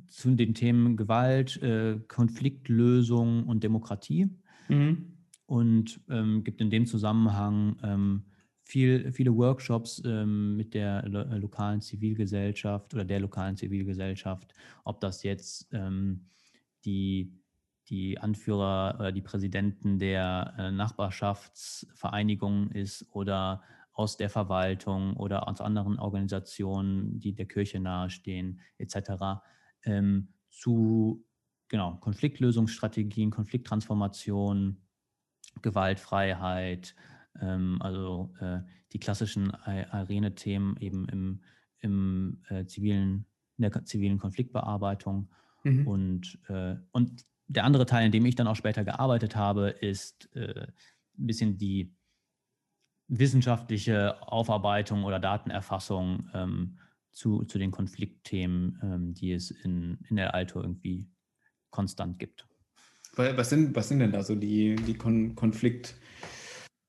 zu 0.08 0.32
den 0.36 0.54
Themen 0.54 0.98
Gewalt, 0.98 1.62
äh, 1.62 2.00
Konfliktlösung 2.08 3.46
und 3.46 3.64
Demokratie. 3.64 4.30
Mhm 4.68 5.13
und 5.54 6.02
ähm, 6.10 6.44
gibt 6.44 6.62
in 6.62 6.72
dem 6.72 6.88
Zusammenhang 6.88 7.78
ähm, 7.84 8.24
viel, 8.64 9.12
viele 9.12 9.36
Workshops 9.36 10.02
ähm, 10.04 10.58
mit 10.58 10.74
der 10.74 11.08
lo 11.08 11.20
äh, 11.20 11.38
lokalen 11.38 11.80
Zivilgesellschaft 11.80 12.92
oder 12.96 13.06
der 13.06 13.20
lokalen 13.20 13.56
Zivilgesellschaft, 13.56 14.52
ob 14.84 15.00
das 15.00 15.22
jetzt 15.22 15.68
ähm, 15.72 16.26
die, 16.86 17.40
die 17.88 18.18
Anführer 18.18 18.96
oder 18.98 19.12
die 19.12 19.22
Präsidenten 19.22 20.00
der 20.00 20.56
äh, 20.58 20.72
Nachbarschaftsvereinigungen 20.72 22.72
ist 22.72 23.06
oder 23.12 23.62
aus 23.92 24.18
der 24.18 24.32
Verwaltung 24.32 25.16
oder 25.18 25.48
aus 25.48 25.62
anderen 25.62 26.00
Organisationen, 26.00 27.20
die 27.20 27.36
der 27.36 27.46
Kirche 27.46 27.80
nahestehen, 27.80 28.60
etc., 28.80 29.44
ähm, 29.84 30.30
zu 30.50 31.24
genau, 31.68 31.98
Konfliktlösungsstrategien, 31.98 33.30
Konflikttransformation, 33.30 34.80
Gewaltfreiheit, 35.64 36.96
ähm, 37.42 37.82
also 37.82 38.32
äh, 38.40 38.60
die 38.92 39.00
klassischen 39.00 39.50
Arene-Themen 39.52 40.78
eben 40.78 41.08
im, 41.10 41.42
im 41.80 42.44
äh, 42.50 42.66
zivilen, 42.66 43.26
in 43.58 43.64
der 43.64 43.86
zivilen 43.86 44.20
Konfliktbearbeitung. 44.20 45.32
Mhm. 45.64 45.88
Und, 45.88 46.40
äh, 46.48 46.76
und 46.92 47.26
der 47.48 47.64
andere 47.64 47.88
Teil, 47.88 48.06
in 48.06 48.12
dem 48.12 48.26
ich 48.28 48.36
dann 48.36 48.48
auch 48.48 48.56
später 48.56 48.84
gearbeitet 48.84 49.36
habe, 49.36 49.70
ist 49.70 50.30
äh, 50.36 50.68
ein 51.18 51.28
bisschen 51.28 51.58
die, 51.58 51.96
wissenschaftliche 53.08 54.22
Aufarbeitung 54.22 55.04
oder 55.04 55.20
Datenerfassung 55.20 56.30
ähm, 56.34 56.80
zu, 57.12 57.44
zu 57.44 57.58
den 57.60 57.72
Konfliktthemen, 57.72 58.80
ähm, 58.82 59.14
die 59.14 59.34
es 59.34 59.52
in, 59.52 60.00
in 60.10 60.16
der 60.16 60.34
Alto 60.34 60.62
irgendwie 60.62 61.08
konstant 61.70 62.20
gibt. 62.20 62.48
Was 63.16 63.50
sind, 63.50 63.76
was 63.76 63.90
sind 63.90 64.00
denn 64.00 64.12
da 64.12 64.24
so 64.24 64.36
die, 64.36 64.76
die 64.76 64.96
Kon 64.96 65.36
Konflikt, 65.36 65.96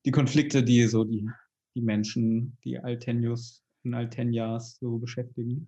die 0.06 0.10
Konflikte, 0.10 0.62
die 0.62 0.86
so 0.86 1.04
die, 1.04 1.28
die 1.74 1.82
Menschen, 1.82 2.56
die 2.64 2.78
Altenius 2.78 3.62
und 3.84 3.94
Altenias 3.94 4.78
so 4.80 4.98
beschäftigen? 4.98 5.66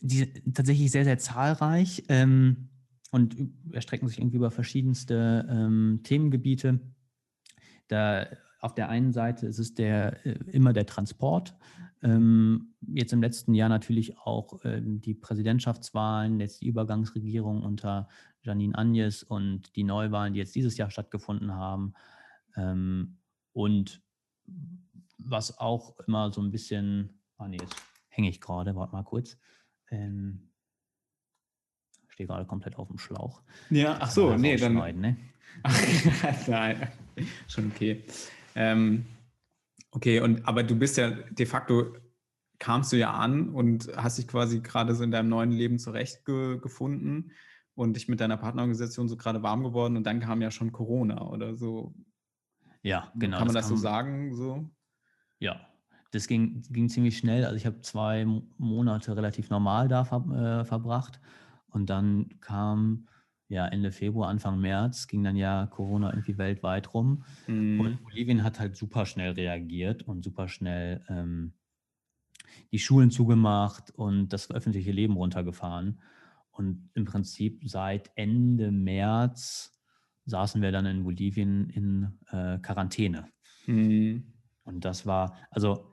Die 0.00 0.26
tatsächlich 0.52 0.90
sehr, 0.90 1.04
sehr 1.04 1.18
zahlreich 1.18 2.02
ähm, 2.08 2.68
und 3.12 3.36
erstrecken 3.70 4.08
sich 4.08 4.18
irgendwie 4.18 4.38
über 4.38 4.50
verschiedenste 4.50 5.46
ähm, 5.48 6.00
Themengebiete. 6.02 6.80
Da 7.86 8.26
auf 8.58 8.74
der 8.74 8.88
einen 8.88 9.12
Seite 9.12 9.46
ist 9.46 9.58
es 9.58 9.74
der, 9.74 10.26
äh, 10.26 10.36
immer 10.50 10.72
der 10.72 10.86
Transport. 10.86 11.54
Ähm, 12.02 12.74
jetzt 12.88 13.12
im 13.12 13.22
letzten 13.22 13.54
Jahr 13.54 13.68
natürlich 13.68 14.18
auch 14.18 14.60
ähm, 14.64 15.00
die 15.00 15.14
Präsidentschaftswahlen, 15.14 16.40
jetzt 16.40 16.60
die 16.60 16.66
Übergangsregierung 16.66 17.62
unter 17.62 18.08
Janine 18.42 18.76
Agnes 18.76 19.22
und 19.22 19.74
die 19.76 19.84
Neuwahlen, 19.84 20.34
die 20.34 20.40
jetzt 20.40 20.54
dieses 20.54 20.76
Jahr 20.76 20.90
stattgefunden 20.90 21.54
haben. 21.54 21.94
Ähm, 22.56 23.18
und 23.52 24.02
was 25.18 25.58
auch 25.58 25.98
immer 26.06 26.32
so 26.32 26.40
ein 26.42 26.50
bisschen, 26.50 27.20
ah 27.38 27.48
nee, 27.48 27.58
jetzt 27.60 27.76
hänge 28.08 28.28
ich 28.28 28.40
gerade, 28.40 28.74
warte 28.74 28.92
mal 28.92 29.04
kurz. 29.04 29.38
Ähm, 29.90 30.50
stehe 32.08 32.26
gerade 32.26 32.46
komplett 32.46 32.76
auf 32.76 32.88
dem 32.88 32.98
Schlauch. 32.98 33.42
Ja, 33.70 33.98
ach 34.00 34.10
so, 34.10 34.36
nee, 34.36 34.56
dann. 34.56 34.74
Ne? 35.00 35.16
Ach, 35.64 36.48
nein, 36.48 36.88
schon 37.46 37.70
okay. 37.72 38.04
Ähm, 38.54 39.04
okay, 39.90 40.20
und 40.20 40.48
aber 40.48 40.62
du 40.62 40.74
bist 40.74 40.96
ja 40.96 41.10
de 41.10 41.44
facto 41.44 41.94
kamst 42.58 42.92
du 42.92 42.96
ja 42.96 43.12
an 43.12 43.50
und 43.50 43.90
hast 43.96 44.16
dich 44.16 44.26
quasi 44.26 44.60
gerade 44.60 44.94
so 44.94 45.04
in 45.04 45.10
deinem 45.10 45.28
neuen 45.28 45.50
Leben 45.50 45.78
zurechtgefunden 45.78 47.32
und 47.74 47.94
dich 47.96 48.08
mit 48.08 48.20
deiner 48.20 48.36
Partnerorganisation 48.36 49.08
so 49.08 49.16
gerade 49.16 49.42
warm 49.42 49.62
geworden 49.62 49.96
und 49.96 50.04
dann 50.04 50.20
kam 50.20 50.42
ja 50.42 50.50
schon 50.50 50.72
Corona 50.72 51.26
oder 51.28 51.54
so. 51.54 51.94
Ja, 52.82 53.12
genau. 53.14 53.38
Kann 53.38 53.46
man 53.46 53.54
das, 53.54 53.64
das 53.64 53.70
kam, 53.70 53.76
so 53.76 53.82
sagen? 53.82 54.34
So? 54.34 54.70
Ja, 55.38 55.60
das 56.10 56.26
ging, 56.26 56.62
ging 56.70 56.88
ziemlich 56.88 57.16
schnell. 57.16 57.44
Also 57.44 57.56
ich 57.56 57.66
habe 57.66 57.80
zwei 57.80 58.26
Monate 58.58 59.16
relativ 59.16 59.50
normal 59.50 59.88
da 59.88 60.04
ver, 60.04 60.60
äh, 60.60 60.64
verbracht 60.64 61.20
und 61.68 61.88
dann 61.88 62.40
kam 62.40 63.08
ja 63.48 63.66
Ende 63.66 63.92
Februar, 63.92 64.28
Anfang 64.28 64.60
März 64.60 65.06
ging 65.08 65.22
dann 65.22 65.36
ja 65.36 65.66
Corona 65.66 66.10
irgendwie 66.10 66.38
weltweit 66.38 66.92
rum. 66.94 67.24
Mhm. 67.46 67.80
Und 67.80 68.02
Bolivien 68.02 68.44
hat 68.44 68.60
halt 68.60 68.76
super 68.76 69.06
schnell 69.06 69.32
reagiert 69.32 70.02
und 70.02 70.24
super 70.24 70.48
schnell 70.48 71.04
ähm, 71.08 71.52
die 72.72 72.78
Schulen 72.78 73.10
zugemacht 73.10 73.90
und 73.90 74.30
das 74.32 74.50
öffentliche 74.50 74.92
Leben 74.92 75.16
runtergefahren. 75.16 76.00
Und 76.52 76.90
im 76.94 77.04
Prinzip 77.04 77.62
seit 77.64 78.10
Ende 78.14 78.70
März 78.70 79.72
saßen 80.26 80.62
wir 80.62 80.70
dann 80.70 80.86
in 80.86 81.04
Bolivien 81.04 81.68
in 81.70 82.18
äh, 82.30 82.58
Quarantäne. 82.58 83.28
Mhm. 83.66 84.32
Und 84.64 84.84
das 84.84 85.06
war, 85.06 85.36
also 85.50 85.92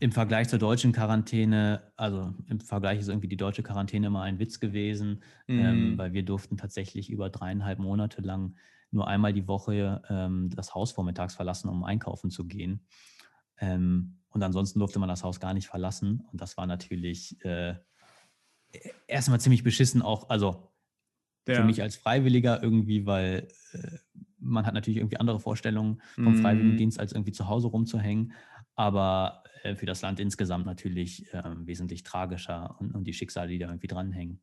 im 0.00 0.12
Vergleich 0.12 0.48
zur 0.48 0.58
deutschen 0.58 0.92
Quarantäne, 0.92 1.92
also 1.96 2.34
im 2.48 2.60
Vergleich 2.60 2.98
ist 2.98 3.08
irgendwie 3.08 3.28
die 3.28 3.36
deutsche 3.36 3.62
Quarantäne 3.62 4.06
immer 4.08 4.22
ein 4.22 4.38
Witz 4.38 4.60
gewesen, 4.60 5.22
ähm, 5.48 5.56
mhm. 5.56 5.64
ähm, 5.64 5.98
weil 5.98 6.12
wir 6.12 6.24
durften 6.24 6.56
tatsächlich 6.56 7.10
über 7.10 7.30
dreieinhalb 7.30 7.78
Monate 7.78 8.20
lang 8.22 8.56
nur 8.90 9.08
einmal 9.08 9.32
die 9.32 9.48
Woche 9.48 10.02
ähm, 10.08 10.50
das 10.54 10.74
Haus 10.74 10.92
vormittags 10.92 11.34
verlassen, 11.34 11.68
um 11.68 11.84
einkaufen 11.84 12.30
zu 12.30 12.46
gehen. 12.46 12.86
Ähm, 13.58 14.18
und 14.28 14.42
ansonsten 14.42 14.78
durfte 14.78 14.98
man 14.98 15.08
das 15.08 15.24
Haus 15.24 15.40
gar 15.40 15.54
nicht 15.54 15.68
verlassen. 15.68 16.22
Und 16.30 16.40
das 16.40 16.56
war 16.56 16.66
natürlich 16.66 17.42
äh, 17.44 17.74
erstmal 19.06 19.40
ziemlich 19.40 19.62
beschissen, 19.62 20.02
auch, 20.02 20.28
also 20.30 20.72
ja. 21.46 21.56
für 21.56 21.64
mich 21.64 21.82
als 21.82 21.96
Freiwilliger 21.96 22.62
irgendwie, 22.62 23.06
weil 23.06 23.48
äh, 23.72 23.98
man 24.38 24.66
hat 24.66 24.74
natürlich 24.74 24.98
irgendwie 24.98 25.18
andere 25.18 25.40
Vorstellungen 25.40 26.02
vom 26.14 26.36
mhm. 26.36 26.42
Freiwilligendienst, 26.42 27.00
als 27.00 27.12
irgendwie 27.12 27.32
zu 27.32 27.48
Hause 27.48 27.68
rumzuhängen. 27.68 28.32
Aber 28.74 29.44
äh, 29.62 29.74
für 29.74 29.86
das 29.86 30.02
Land 30.02 30.20
insgesamt 30.20 30.66
natürlich 30.66 31.32
äh, 31.32 31.42
wesentlich 31.64 32.02
tragischer 32.02 32.76
und, 32.78 32.94
und 32.94 33.04
die 33.04 33.14
Schicksale, 33.14 33.48
die 33.48 33.58
da 33.58 33.68
irgendwie 33.68 33.86
dranhängen. 33.86 34.40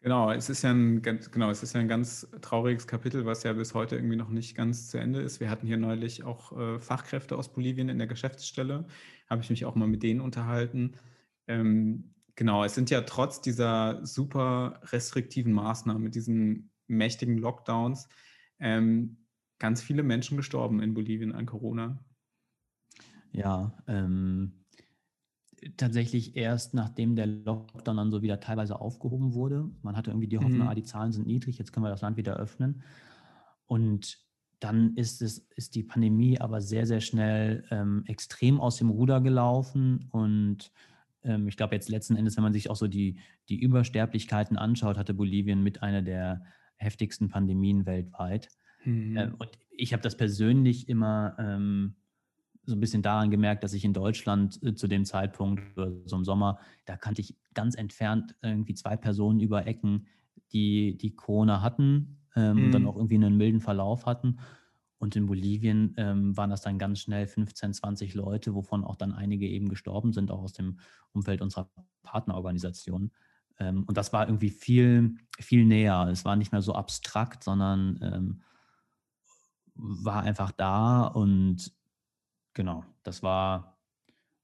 Genau, 0.00 0.30
es 0.30 0.50
ist 0.50 0.62
ja 0.62 0.70
ein 0.70 1.02
ganz, 1.02 1.30
genau, 1.30 1.50
es 1.50 1.62
ist 1.62 1.74
ja 1.74 1.80
ein 1.80 1.88
ganz 1.88 2.28
trauriges 2.40 2.86
Kapitel, 2.86 3.24
was 3.24 3.42
ja 3.42 3.52
bis 3.54 3.74
heute 3.74 3.96
irgendwie 3.96 4.16
noch 4.16 4.28
nicht 4.28 4.54
ganz 4.54 4.88
zu 4.88 4.98
Ende 4.98 5.20
ist. 5.20 5.40
Wir 5.40 5.50
hatten 5.50 5.66
hier 5.66 5.78
neulich 5.78 6.22
auch 6.22 6.56
äh, 6.56 6.78
Fachkräfte 6.78 7.36
aus 7.36 7.52
Bolivien 7.52 7.88
in 7.88 7.98
der 7.98 8.06
Geschäftsstelle, 8.06 8.86
habe 9.28 9.42
ich 9.42 9.50
mich 9.50 9.64
auch 9.64 9.74
mal 9.74 9.88
mit 9.88 10.02
denen 10.02 10.20
unterhalten. 10.20 10.94
Ähm, 11.48 12.14
genau, 12.36 12.64
es 12.64 12.74
sind 12.74 12.90
ja 12.90 13.00
trotz 13.00 13.40
dieser 13.40 14.04
super 14.06 14.80
restriktiven 14.84 15.52
Maßnahmen, 15.52 16.02
mit 16.02 16.14
diesen 16.14 16.70
mächtigen 16.86 17.38
Lockdowns, 17.38 18.08
ähm, 18.60 19.18
ganz 19.58 19.82
viele 19.82 20.02
Menschen 20.02 20.36
gestorben 20.36 20.80
in 20.80 20.94
Bolivien 20.94 21.32
an 21.32 21.46
Corona. 21.46 21.98
Ja, 23.32 23.76
ähm, 23.86 24.64
tatsächlich 25.76 26.36
erst 26.36 26.74
nachdem 26.74 27.16
der 27.16 27.26
Lockdown 27.26 27.96
dann 27.96 28.10
so 28.10 28.22
wieder 28.22 28.40
teilweise 28.40 28.80
aufgehoben 28.80 29.34
wurde. 29.34 29.68
Man 29.82 29.96
hatte 29.96 30.10
irgendwie 30.10 30.28
die 30.28 30.38
Hoffnung, 30.38 30.60
mhm. 30.60 30.68
ah, 30.68 30.74
die 30.74 30.84
Zahlen 30.84 31.12
sind 31.12 31.26
niedrig, 31.26 31.58
jetzt 31.58 31.72
können 31.72 31.84
wir 31.84 31.90
das 31.90 32.02
Land 32.02 32.16
wieder 32.16 32.36
öffnen. 32.36 32.82
Und 33.66 34.18
dann 34.60 34.94
ist, 34.94 35.22
es, 35.22 35.38
ist 35.56 35.74
die 35.74 35.82
Pandemie 35.82 36.40
aber 36.40 36.60
sehr, 36.60 36.86
sehr 36.86 37.00
schnell 37.00 37.64
ähm, 37.70 38.04
extrem 38.06 38.60
aus 38.60 38.76
dem 38.76 38.90
Ruder 38.90 39.20
gelaufen. 39.20 40.08
Und 40.12 40.72
ähm, 41.26 41.48
ich 41.48 41.56
glaube, 41.56 41.74
jetzt 41.74 41.88
letzten 41.88 42.16
Endes, 42.16 42.36
wenn 42.36 42.44
man 42.44 42.52
sich 42.52 42.70
auch 42.70 42.76
so 42.76 42.86
die, 42.86 43.18
die 43.48 43.60
Übersterblichkeiten 43.60 44.56
anschaut, 44.56 44.96
hatte 44.96 45.14
Bolivien 45.14 45.62
mit 45.62 45.82
einer 45.82 46.02
der 46.02 46.42
heftigsten 46.76 47.28
Pandemien 47.28 47.86
weltweit. 47.86 48.48
Mhm. 48.84 49.16
Ähm, 49.16 49.34
und 49.38 49.50
ich 49.70 49.92
habe 49.92 50.02
das 50.02 50.16
persönlich 50.16 50.88
immer 50.88 51.36
ähm, 51.38 51.96
so 52.64 52.74
ein 52.74 52.80
bisschen 52.80 53.02
daran 53.02 53.30
gemerkt, 53.30 53.64
dass 53.64 53.72
ich 53.72 53.84
in 53.84 53.92
Deutschland 53.92 54.62
äh, 54.62 54.74
zu 54.74 54.86
dem 54.86 55.04
Zeitpunkt, 55.04 55.62
so 55.74 56.16
im 56.16 56.24
Sommer, 56.24 56.58
da 56.84 56.96
kannte 56.96 57.20
ich 57.20 57.36
ganz 57.54 57.76
entfernt 57.76 58.34
irgendwie 58.42 58.74
zwei 58.74 58.96
Personen 58.96 59.40
über 59.40 59.66
Ecken, 59.66 60.06
die, 60.52 60.96
die 60.96 61.14
Corona 61.14 61.62
hatten 61.62 62.18
ähm, 62.34 62.56
mhm. 62.56 62.64
und 62.64 62.72
dann 62.72 62.82
mhm. 62.82 62.88
auch 62.88 62.96
irgendwie 62.96 63.16
einen 63.16 63.36
milden 63.36 63.60
Verlauf 63.60 64.06
hatten. 64.06 64.38
Und 64.98 65.14
in 65.16 65.26
Bolivien 65.26 65.94
ähm, 65.98 66.36
waren 66.36 66.50
das 66.50 66.62
dann 66.62 66.78
ganz 66.78 67.00
schnell 67.00 67.26
15, 67.26 67.74
20 67.74 68.14
Leute, 68.14 68.54
wovon 68.54 68.84
auch 68.84 68.96
dann 68.96 69.12
einige 69.12 69.46
eben 69.46 69.68
gestorben 69.68 70.12
sind, 70.12 70.30
auch 70.30 70.42
aus 70.42 70.54
dem 70.54 70.78
Umfeld 71.12 71.42
unserer 71.42 71.68
Partnerorganisation. 72.02 73.10
Ähm, 73.58 73.84
und 73.84 73.96
das 73.96 74.12
war 74.12 74.26
irgendwie 74.26 74.50
viel, 74.50 75.16
viel 75.38 75.64
näher. 75.64 76.08
Es 76.10 76.24
war 76.24 76.36
nicht 76.36 76.52
mehr 76.52 76.62
so 76.62 76.74
abstrakt, 76.74 77.44
sondern 77.44 77.98
ähm, 78.02 78.42
war 79.74 80.22
einfach 80.22 80.52
da 80.52 81.06
und 81.06 81.76
Genau, 82.56 82.84
das 83.02 83.22
war, 83.22 83.76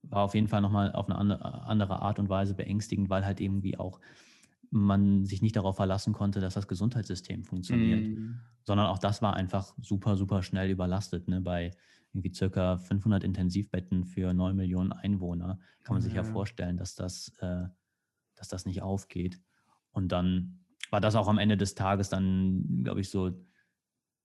war 0.03 0.24
auf 0.24 0.34
jeden 0.34 0.46
Fall 0.46 0.61
nochmal 0.61 0.92
auf 0.92 1.09
eine 1.09 1.16
andere 1.42 2.03
Art 2.03 2.18
und 2.18 2.28
Weise 2.28 2.53
beängstigend, 2.53 3.09
weil 3.09 3.24
halt 3.24 3.40
irgendwie 3.40 3.78
auch 3.78 4.00
man 4.73 5.27
sich 5.27 5.43
nicht 5.43 5.55
darauf 5.55 5.77
verlassen 5.77 6.14
konnte, 6.14 6.41
dass 6.41 6.55
das 6.55 6.66
Gesundheitssystem 6.66 7.45
funktioniert, 7.45 8.09
mm. 8.09 8.41
sondern 8.64 8.87
auch 8.87 8.99
das 8.99 9.20
war 9.20 9.35
einfach 9.35 9.75
super, 9.79 10.16
super 10.16 10.43
schnell 10.43 10.70
überlastet. 10.70 11.29
Ne? 11.29 11.43
Bei 11.43 11.73
irgendwie 12.14 12.33
circa 12.33 12.79
500 12.79 13.23
Intensivbetten 13.23 14.05
für 14.05 14.33
9 14.33 14.57
Millionen 14.57 14.93
Einwohner 14.93 15.59
kann 15.85 15.95
man 15.95 16.03
ja. 16.03 16.07
sich 16.07 16.14
ja 16.14 16.25
vorstellen, 16.25 16.79
dass 16.79 16.95
das, 16.95 17.33
äh, 17.41 17.66
dass 18.35 18.49
das 18.49 18.64
nicht 18.64 18.81
aufgeht. 18.81 19.41
Und 19.91 20.11
dann 20.11 20.64
war 20.91 21.03
das 21.03 21.16
auch 21.16 21.29
am 21.29 21.39
Ende 21.39 21.59
des 21.59 21.75
Tages 21.75 22.09
dann, 22.09 22.83
glaube 22.83 23.03
ich, 23.03 23.11
so 23.11 23.31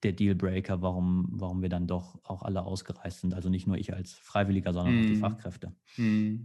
der 0.03 0.13
Dealbreaker, 0.13 0.81
warum, 0.81 1.27
warum 1.31 1.61
wir 1.61 1.69
dann 1.69 1.87
doch 1.87 2.19
auch 2.23 2.43
alle 2.43 2.63
ausgereist 2.63 3.19
sind. 3.19 3.33
Also 3.33 3.49
nicht 3.49 3.67
nur 3.67 3.77
ich 3.77 3.93
als 3.93 4.13
Freiwilliger, 4.13 4.71
sondern 4.71 4.95
mm. 4.95 4.99
auch 4.99 5.07
die 5.07 5.15
mhm. 5.15 5.19
Fachkräfte. 5.19 5.75
Mm. 5.97 6.35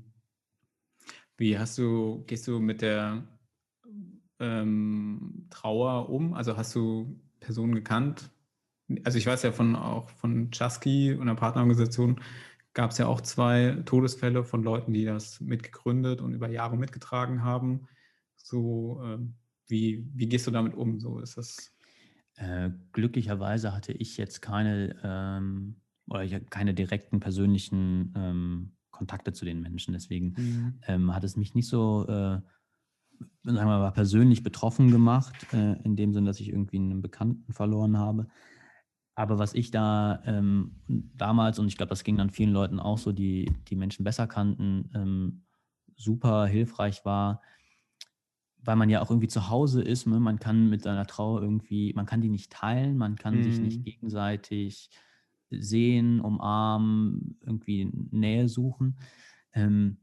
Wie 1.36 1.56
hast 1.56 1.78
du, 1.78 2.24
gehst 2.26 2.48
du 2.48 2.58
mit 2.58 2.82
der 2.82 3.22
ähm, 4.40 5.46
Trauer 5.50 6.08
um? 6.08 6.34
Also 6.34 6.56
hast 6.56 6.74
du 6.74 7.20
Personen 7.40 7.74
gekannt? 7.74 8.30
Also 9.04 9.18
ich 9.18 9.26
weiß 9.26 9.42
ja 9.42 9.52
von 9.52 9.76
auch 9.76 10.10
von 10.10 10.50
Chasky 10.50 11.14
und 11.14 11.26
der 11.26 11.34
Partnerorganisation 11.34 12.20
gab 12.74 12.90
es 12.90 12.98
ja 12.98 13.06
auch 13.06 13.20
zwei 13.20 13.82
Todesfälle 13.84 14.44
von 14.44 14.62
Leuten, 14.62 14.92
die 14.92 15.04
das 15.04 15.40
mitgegründet 15.40 16.20
und 16.20 16.34
über 16.34 16.48
Jahre 16.48 16.76
mitgetragen 16.76 17.42
haben. 17.42 17.86
So, 18.36 19.02
äh, 19.04 19.18
wie, 19.68 20.06
wie 20.14 20.28
gehst 20.28 20.46
du 20.46 20.50
damit 20.50 20.74
um? 20.74 20.98
So 20.98 21.20
ist 21.20 21.36
das 21.36 21.72
äh, 22.36 22.70
glücklicherweise 22.92 23.72
hatte 23.72 23.92
ich 23.92 24.16
jetzt 24.16 24.40
keine 24.40 24.96
ähm, 25.02 25.76
oder 26.08 26.24
ich 26.24 26.50
keine 26.50 26.74
direkten 26.74 27.20
persönlichen 27.20 28.12
ähm, 28.16 28.72
Kontakte 28.90 29.32
zu 29.32 29.44
den 29.44 29.60
Menschen. 29.60 29.92
Deswegen 29.92 30.34
mhm. 30.36 30.78
ähm, 30.86 31.14
hat 31.14 31.24
es 31.24 31.36
mich 31.36 31.54
nicht 31.54 31.68
so, 31.68 32.06
äh, 32.08 32.40
sagen 33.42 33.68
wir 33.68 33.78
mal, 33.78 33.90
persönlich 33.92 34.42
betroffen 34.42 34.90
gemacht, 34.90 35.34
äh, 35.52 35.80
in 35.82 35.96
dem 35.96 36.12
Sinne, 36.12 36.26
dass 36.26 36.40
ich 36.40 36.48
irgendwie 36.48 36.78
einen 36.78 37.02
Bekannten 37.02 37.52
verloren 37.52 37.98
habe. 37.98 38.26
aber 39.14 39.38
was 39.38 39.54
ich 39.54 39.70
da 39.70 40.22
ähm, 40.24 40.76
damals, 40.88 41.58
und 41.58 41.68
ich 41.68 41.76
glaube, 41.76 41.90
das 41.90 42.04
ging 42.04 42.16
dann 42.16 42.30
vielen 42.30 42.52
Leuten 42.52 42.80
auch 42.80 42.98
so, 42.98 43.12
die 43.12 43.52
die 43.68 43.76
Menschen 43.76 44.04
besser 44.04 44.26
kannten, 44.26 44.90
ähm, 44.94 45.44
super 45.96 46.46
hilfreich 46.46 47.04
war, 47.04 47.42
weil 48.64 48.76
man 48.76 48.90
ja 48.90 49.02
auch 49.02 49.10
irgendwie 49.10 49.28
zu 49.28 49.50
Hause 49.50 49.82
ist, 49.82 50.06
ne? 50.06 50.20
man 50.20 50.38
kann 50.38 50.70
mit 50.70 50.82
seiner 50.82 51.06
Trauer 51.06 51.42
irgendwie, 51.42 51.92
man 51.94 52.06
kann 52.06 52.20
die 52.20 52.28
nicht 52.30 52.52
teilen, 52.52 52.96
man 52.96 53.16
kann 53.16 53.36
mhm. 53.38 53.42
sich 53.42 53.58
nicht 53.58 53.78
mhm. 53.80 53.84
gegenseitig 53.84 54.90
sehen, 55.50 56.20
umarmen, 56.20 57.38
irgendwie 57.42 57.90
Nähe 58.10 58.48
suchen. 58.48 58.96
Ähm, 59.52 59.98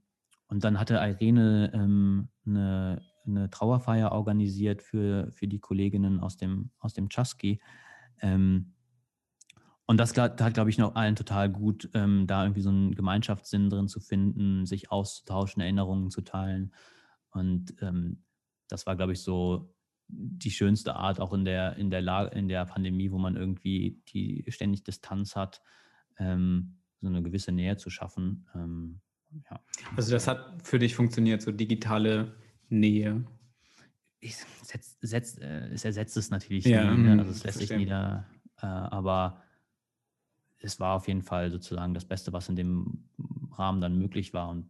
und 0.48 0.64
dann 0.64 0.80
hatte 0.80 0.96
Irene 0.96 1.72
ähm, 1.74 2.30
eine, 2.46 3.02
eine, 3.30 3.50
Trauerfeier 3.50 4.12
organisiert 4.12 4.82
für, 4.82 5.32
für 5.32 5.48
die 5.48 5.60
Kolleginnen 5.60 6.20
aus 6.20 6.38
dem, 6.38 6.72
aus 6.80 6.94
dem 6.94 7.10
Chusky. 7.10 7.62
Ähm, 8.22 8.74
und 9.86 9.98
das 9.98 10.16
hat, 10.16 10.54
glaube 10.54 10.70
ich, 10.70 10.78
noch 10.78 10.94
allen 10.94 11.16
total 11.16 11.50
gut, 11.50 11.90
ähm, 11.96 12.28
da 12.28 12.44
irgendwie 12.44 12.62
so 12.62 12.70
einen 12.70 12.94
Gemeinschaftssinn 12.94 13.72
drin 13.72 13.88
zu 13.88 14.00
finden, 14.00 14.68
sich 14.68 14.92
auszutauschen, 14.92 15.64
Erinnerungen 15.64 16.12
zu 16.12 16.22
teilen. 16.22 16.74
Und 17.32 17.76
ähm, 17.82 18.24
das 18.68 18.86
war, 18.86 18.96
glaube 18.96 19.14
ich, 19.14 19.24
so 19.24 19.74
die 20.08 20.52
schönste 20.52 20.96
Art 20.96 21.20
auch 21.20 21.34
in 21.34 21.46
der, 21.46 21.76
in 21.78 21.90
der 21.90 22.02
Lage, 22.02 22.36
in 22.38 22.48
der 22.48 22.66
Pandemie, 22.66 23.12
wo 23.12 23.18
man 23.18 23.36
irgendwie 23.36 24.02
die 24.10 24.44
ständig 24.50 24.84
Distanz 24.84 25.36
hat, 25.36 25.62
ähm, 26.18 26.78
so 27.02 27.08
eine 27.08 27.24
gewisse 27.24 27.52
Nähe 27.52 27.78
zu 27.78 27.90
schaffen. 27.90 28.48
Ähm, 28.56 29.02
ja. 29.50 29.60
Also 29.96 30.12
das 30.12 30.28
hat 30.28 30.62
für 30.64 30.80
dich 30.80 30.96
funktioniert, 30.96 31.42
so 31.42 31.52
digitale 31.52 32.36
Nähe. 32.70 33.26
Ich 34.20 34.36
setz, 34.64 34.98
setz, 35.02 35.38
äh, 35.38 35.70
es 35.70 35.86
ersetzt 35.86 36.18
es 36.18 36.30
natürlich 36.30 36.66
ja, 36.66 36.92
nie, 36.92 37.02
ne? 37.02 37.14
Mhm, 37.14 37.20
also 37.20 37.32
es 37.32 37.44
lässt 37.44 37.60
sich 37.60 37.72
nieder, 37.72 38.26
äh, 38.62 38.66
aber 38.66 39.44
es 40.60 40.80
war 40.80 40.96
auf 40.96 41.08
jeden 41.08 41.22
Fall 41.22 41.52
sozusagen 41.52 41.94
das 41.94 42.06
Beste, 42.06 42.34
was 42.34 42.50
in 42.50 42.56
dem 42.56 43.10
Rahmen 43.54 43.82
dann 43.82 43.98
möglich 43.98 44.34
war 44.34 44.50
und 44.50 44.70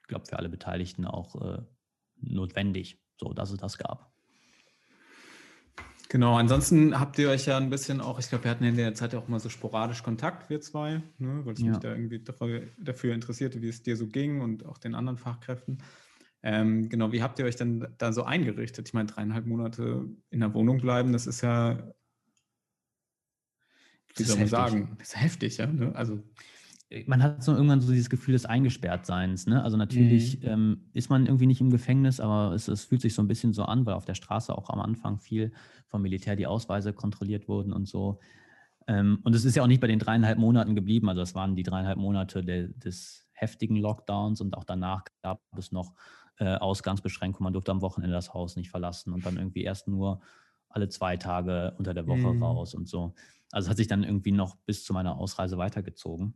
ich 0.00 0.08
glaube 0.08 0.26
für 0.26 0.38
alle 0.38 0.50
Beteiligten 0.50 1.06
auch 1.06 1.40
äh, 1.40 1.62
notwendig, 2.20 3.00
so 3.16 3.32
dass 3.32 3.50
es 3.50 3.58
das 3.58 3.78
gab. 3.78 4.12
Genau, 6.10 6.36
ansonsten 6.36 7.00
habt 7.00 7.18
ihr 7.18 7.30
euch 7.30 7.46
ja 7.46 7.56
ein 7.56 7.70
bisschen 7.70 8.00
auch, 8.00 8.20
ich 8.20 8.28
glaube, 8.28 8.44
wir 8.44 8.50
hatten 8.50 8.64
in 8.64 8.76
der 8.76 8.94
Zeit 8.94 9.14
ja 9.14 9.18
auch 9.18 9.26
mal 9.26 9.40
so 9.40 9.48
sporadisch 9.48 10.02
Kontakt, 10.02 10.48
wir 10.48 10.60
zwei, 10.60 11.02
ne, 11.18 11.44
weil 11.44 11.54
es 11.54 11.60
ja. 11.60 11.70
mich 11.70 11.78
da 11.78 11.90
irgendwie 11.90 12.22
dafür 12.78 13.14
interessierte, 13.14 13.62
wie 13.62 13.68
es 13.68 13.82
dir 13.82 13.96
so 13.96 14.06
ging 14.06 14.40
und 14.40 14.64
auch 14.64 14.78
den 14.78 14.94
anderen 14.94 15.18
Fachkräften. 15.18 15.78
Ähm, 16.46 16.90
genau, 16.90 17.10
wie 17.10 17.22
habt 17.22 17.38
ihr 17.38 17.46
euch 17.46 17.56
denn 17.56 17.86
da 17.96 18.12
so 18.12 18.22
eingerichtet? 18.24 18.86
Ich 18.86 18.92
meine, 18.92 19.06
dreieinhalb 19.06 19.46
Monate 19.46 20.04
in 20.28 20.40
der 20.40 20.52
Wohnung 20.52 20.78
bleiben, 20.78 21.14
das 21.14 21.26
ist 21.26 21.40
ja, 21.40 21.90
wie 24.14 24.22
soll 24.24 24.36
man 24.36 24.48
sagen, 24.48 24.94
das 24.98 25.08
ist 25.08 25.20
heftig, 25.20 25.56
ja. 25.56 25.66
Ne? 25.66 25.96
Also 25.96 26.22
man 27.06 27.22
hat 27.22 27.42
so 27.42 27.52
irgendwann 27.52 27.80
so 27.80 27.90
dieses 27.90 28.10
Gefühl 28.10 28.32
des 28.32 28.44
Eingesperrtseins. 28.44 29.46
Ne? 29.46 29.64
Also 29.64 29.78
natürlich 29.78 30.42
mhm. 30.42 30.48
ähm, 30.48 30.90
ist 30.92 31.08
man 31.08 31.24
irgendwie 31.24 31.46
nicht 31.46 31.62
im 31.62 31.70
Gefängnis, 31.70 32.20
aber 32.20 32.54
es, 32.54 32.68
es, 32.68 32.84
fühlt 32.84 33.00
sich 33.00 33.14
so 33.14 33.22
ein 33.22 33.28
bisschen 33.28 33.54
so 33.54 33.64
an, 33.64 33.86
weil 33.86 33.94
auf 33.94 34.04
der 34.04 34.14
Straße 34.14 34.56
auch 34.56 34.68
am 34.68 34.80
Anfang 34.80 35.18
viel 35.20 35.50
vom 35.86 36.02
Militär 36.02 36.36
die 36.36 36.46
Ausweise 36.46 36.92
kontrolliert 36.92 37.48
wurden 37.48 37.72
und 37.72 37.88
so. 37.88 38.20
Ähm, 38.86 39.20
und 39.22 39.34
es 39.34 39.46
ist 39.46 39.56
ja 39.56 39.62
auch 39.62 39.66
nicht 39.66 39.80
bei 39.80 39.86
den 39.86 39.98
dreieinhalb 39.98 40.38
Monaten 40.38 40.74
geblieben. 40.74 41.08
Also 41.08 41.22
das 41.22 41.34
waren 41.34 41.56
die 41.56 41.62
dreieinhalb 41.62 41.96
Monate 41.96 42.44
de, 42.44 42.70
des 42.76 43.26
heftigen 43.32 43.76
Lockdowns 43.76 44.42
und 44.42 44.54
auch 44.54 44.64
danach 44.64 45.04
gab 45.22 45.40
es 45.56 45.72
noch 45.72 45.94
äh, 46.38 46.56
Ausgangsbeschränkungen. 46.56 47.44
Man 47.44 47.52
durfte 47.52 47.70
am 47.70 47.82
Wochenende 47.82 48.14
das 48.14 48.34
Haus 48.34 48.56
nicht 48.56 48.70
verlassen 48.70 49.12
und 49.12 49.24
dann 49.24 49.36
irgendwie 49.36 49.62
erst 49.62 49.88
nur 49.88 50.20
alle 50.68 50.88
zwei 50.88 51.16
Tage 51.16 51.74
unter 51.78 51.94
der 51.94 52.06
Woche 52.06 52.32
mhm. 52.32 52.42
raus 52.42 52.74
und 52.74 52.88
so. 52.88 53.14
Also 53.52 53.66
es 53.66 53.70
hat 53.70 53.76
sich 53.76 53.86
dann 53.86 54.02
irgendwie 54.02 54.32
noch 54.32 54.56
bis 54.66 54.84
zu 54.84 54.92
meiner 54.92 55.16
Ausreise 55.16 55.58
weitergezogen. 55.58 56.34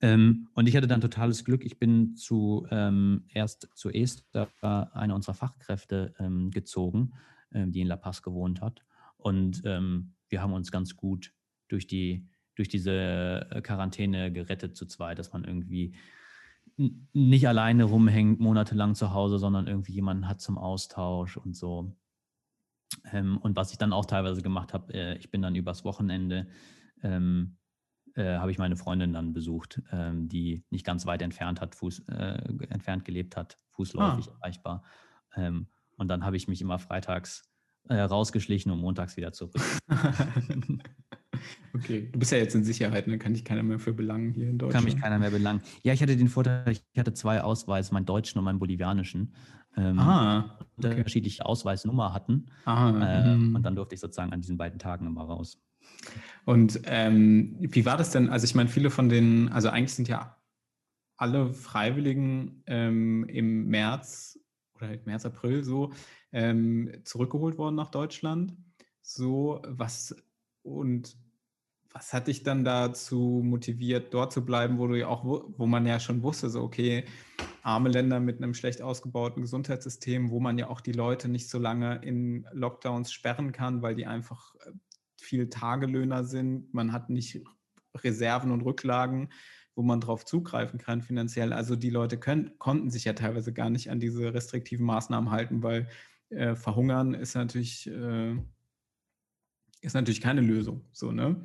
Ähm, 0.00 0.48
und 0.54 0.68
ich 0.68 0.76
hatte 0.76 0.86
dann 0.86 1.00
totales 1.00 1.44
Glück. 1.44 1.64
Ich 1.64 1.78
bin 1.78 2.14
zu, 2.14 2.66
ähm, 2.70 3.24
erst 3.28 3.68
zu 3.74 3.90
Esther, 3.90 4.48
einer 4.62 5.14
unserer 5.14 5.34
Fachkräfte, 5.34 6.14
ähm, 6.18 6.50
gezogen, 6.50 7.14
ähm, 7.52 7.72
die 7.72 7.80
in 7.80 7.88
La 7.88 7.96
Paz 7.96 8.22
gewohnt 8.22 8.60
hat. 8.60 8.84
Und 9.16 9.62
ähm, 9.64 10.14
wir 10.28 10.42
haben 10.42 10.52
uns 10.52 10.70
ganz 10.70 10.96
gut 10.96 11.32
durch, 11.68 11.86
die, 11.86 12.28
durch 12.54 12.68
diese 12.68 13.48
äh, 13.50 13.60
Quarantäne 13.62 14.32
gerettet 14.32 14.76
zu 14.76 14.86
zweit, 14.86 15.18
dass 15.18 15.32
man 15.32 15.44
irgendwie 15.44 15.94
nicht 16.76 17.48
alleine 17.48 17.84
rumhängt, 17.84 18.40
monatelang 18.40 18.94
zu 18.94 19.12
Hause, 19.12 19.38
sondern 19.38 19.66
irgendwie 19.66 19.92
jemanden 19.92 20.28
hat 20.28 20.40
zum 20.40 20.58
Austausch 20.58 21.36
und 21.36 21.54
so. 21.56 21.96
Ähm, 23.12 23.38
und 23.38 23.56
was 23.56 23.72
ich 23.72 23.78
dann 23.78 23.92
auch 23.92 24.06
teilweise 24.06 24.42
gemacht 24.42 24.72
habe, 24.72 24.92
äh, 24.92 25.16
ich 25.18 25.30
bin 25.30 25.42
dann 25.42 25.54
übers 25.54 25.84
Wochenende 25.84 26.48
ähm, 27.02 27.56
äh, 28.14 28.38
habe 28.38 28.50
ich 28.50 28.58
meine 28.58 28.76
Freundin 28.76 29.12
dann 29.12 29.32
besucht, 29.32 29.82
ähm, 29.90 30.28
die 30.28 30.64
nicht 30.70 30.86
ganz 30.86 31.06
weit 31.06 31.22
entfernt 31.22 31.60
hat, 31.60 31.74
Fuß, 31.74 32.04
äh, 32.08 32.42
entfernt 32.68 33.04
gelebt 33.04 33.36
hat, 33.36 33.58
fußläufig 33.70 34.28
ah. 34.28 34.36
erreichbar. 34.40 34.84
Ähm, 35.34 35.68
und 35.96 36.08
dann 36.08 36.24
habe 36.24 36.36
ich 36.36 36.48
mich 36.48 36.60
immer 36.60 36.78
freitags 36.78 37.50
äh, 37.88 38.00
rausgeschlichen 38.00 38.70
und 38.70 38.80
montags 38.80 39.16
wieder 39.16 39.32
zurück. 39.32 39.60
okay, 41.74 42.08
du 42.12 42.18
bist 42.18 42.32
ja 42.32 42.38
jetzt 42.38 42.54
in 42.54 42.64
Sicherheit, 42.64 43.06
dann 43.06 43.12
ne? 43.12 43.18
kann 43.18 43.34
dich 43.34 43.44
keiner 43.44 43.62
mehr 43.62 43.78
für 43.78 43.92
belangen 43.92 44.32
hier 44.32 44.48
in 44.48 44.58
Deutschland. 44.58 44.84
Kann 44.84 44.92
mich 44.92 45.02
keiner 45.02 45.18
mehr 45.18 45.30
belangen. 45.30 45.62
Ja, 45.82 45.92
ich 45.92 46.02
hatte 46.02 46.16
den 46.16 46.28
Vorteil, 46.28 46.64
ich 46.72 46.82
hatte 46.98 47.14
zwei 47.14 47.42
Ausweise, 47.42 47.92
meinen 47.92 48.06
deutschen 48.06 48.38
und 48.38 48.44
meinen 48.44 48.58
bolivianischen. 48.58 49.34
Ähm, 49.76 49.98
ah, 49.98 50.58
okay. 50.78 50.94
unterschiedliche 50.96 51.46
Ausweisnummer 51.46 52.14
hatten. 52.14 52.46
Ah, 52.64 52.90
äh, 52.90 53.36
mhm. 53.36 53.56
und 53.56 53.62
dann 53.64 53.74
durfte 53.74 53.94
ich 53.94 54.00
sozusagen 54.00 54.32
an 54.32 54.40
diesen 54.40 54.56
beiden 54.56 54.78
Tagen 54.78 55.06
immer 55.06 55.24
raus. 55.24 55.60
Und 56.44 56.80
ähm, 56.84 57.56
wie 57.58 57.84
war 57.84 57.96
das 57.96 58.10
denn? 58.10 58.28
Also 58.30 58.44
ich 58.44 58.54
meine, 58.54 58.68
viele 58.68 58.90
von 58.90 59.08
den, 59.08 59.48
also 59.48 59.70
eigentlich 59.70 59.94
sind 59.94 60.08
ja 60.08 60.36
alle 61.16 61.52
Freiwilligen 61.52 62.62
ähm, 62.66 63.24
im 63.28 63.66
März 63.66 64.38
oder 64.76 64.88
halt 64.88 65.06
März, 65.06 65.24
April 65.24 65.64
so 65.64 65.92
ähm, 66.32 66.90
zurückgeholt 67.04 67.58
worden 67.58 67.76
nach 67.76 67.90
Deutschland. 67.90 68.56
So, 69.00 69.62
was 69.66 70.14
und 70.62 71.16
was 71.94 72.12
hat 72.12 72.26
dich 72.26 72.42
dann 72.42 72.64
dazu 72.64 73.40
motiviert, 73.44 74.12
dort 74.12 74.32
zu 74.32 74.44
bleiben, 74.44 74.78
wo 74.78 74.88
du 74.88 74.98
ja 74.98 75.06
auch, 75.06 75.24
wo 75.24 75.66
man 75.66 75.86
ja 75.86 76.00
schon 76.00 76.24
wusste, 76.24 76.50
so 76.50 76.62
okay, 76.62 77.04
arme 77.62 77.88
Länder 77.88 78.18
mit 78.18 78.38
einem 78.38 78.52
schlecht 78.52 78.82
ausgebauten 78.82 79.42
Gesundheitssystem, 79.42 80.28
wo 80.30 80.40
man 80.40 80.58
ja 80.58 80.68
auch 80.68 80.80
die 80.80 80.92
Leute 80.92 81.28
nicht 81.28 81.48
so 81.48 81.60
lange 81.60 82.00
in 82.02 82.46
Lockdowns 82.52 83.12
sperren 83.12 83.52
kann, 83.52 83.80
weil 83.80 83.94
die 83.94 84.06
einfach 84.06 84.56
äh, 84.56 84.72
viel 85.20 85.48
Tagelöhner 85.48 86.24
sind. 86.24 86.74
Man 86.74 86.92
hat 86.92 87.10
nicht 87.10 87.40
Reserven 87.96 88.50
und 88.50 88.62
Rücklagen, 88.62 89.28
wo 89.76 89.82
man 89.82 90.00
drauf 90.00 90.24
zugreifen 90.24 90.80
kann 90.80 91.00
finanziell. 91.00 91.52
Also 91.52 91.76
die 91.76 91.90
Leute 91.90 92.18
können, 92.18 92.58
konnten 92.58 92.90
sich 92.90 93.04
ja 93.04 93.12
teilweise 93.12 93.52
gar 93.52 93.70
nicht 93.70 93.88
an 93.88 94.00
diese 94.00 94.34
restriktiven 94.34 94.84
Maßnahmen 94.84 95.30
halten, 95.30 95.62
weil 95.62 95.88
äh, 96.30 96.56
verhungern 96.56 97.14
ist 97.14 97.36
natürlich, 97.36 97.88
äh, 97.88 98.36
ist 99.80 99.94
natürlich 99.94 100.20
keine 100.20 100.40
Lösung. 100.40 100.84
So, 100.92 101.12
ne? 101.12 101.40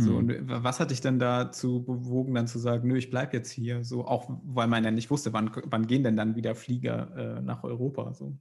So, 0.00 0.16
und 0.16 0.26
mhm. 0.26 0.48
was 0.48 0.80
hat 0.80 0.90
dich 0.90 1.00
denn 1.00 1.18
dazu 1.18 1.82
bewogen, 1.82 2.34
dann 2.34 2.46
zu 2.46 2.58
sagen, 2.58 2.88
nö, 2.88 2.96
ich 2.96 3.10
bleibe 3.10 3.36
jetzt 3.36 3.50
hier? 3.50 3.84
So, 3.84 4.04
auch 4.06 4.30
weil 4.44 4.68
man 4.68 4.84
ja 4.84 4.90
nicht 4.90 5.10
wusste, 5.10 5.32
wann, 5.32 5.50
wann 5.64 5.86
gehen 5.86 6.04
denn 6.04 6.16
dann 6.16 6.36
wieder 6.36 6.54
Flieger 6.54 7.38
äh, 7.38 7.42
nach 7.42 7.64
Europa? 7.64 8.12
So. 8.14 8.36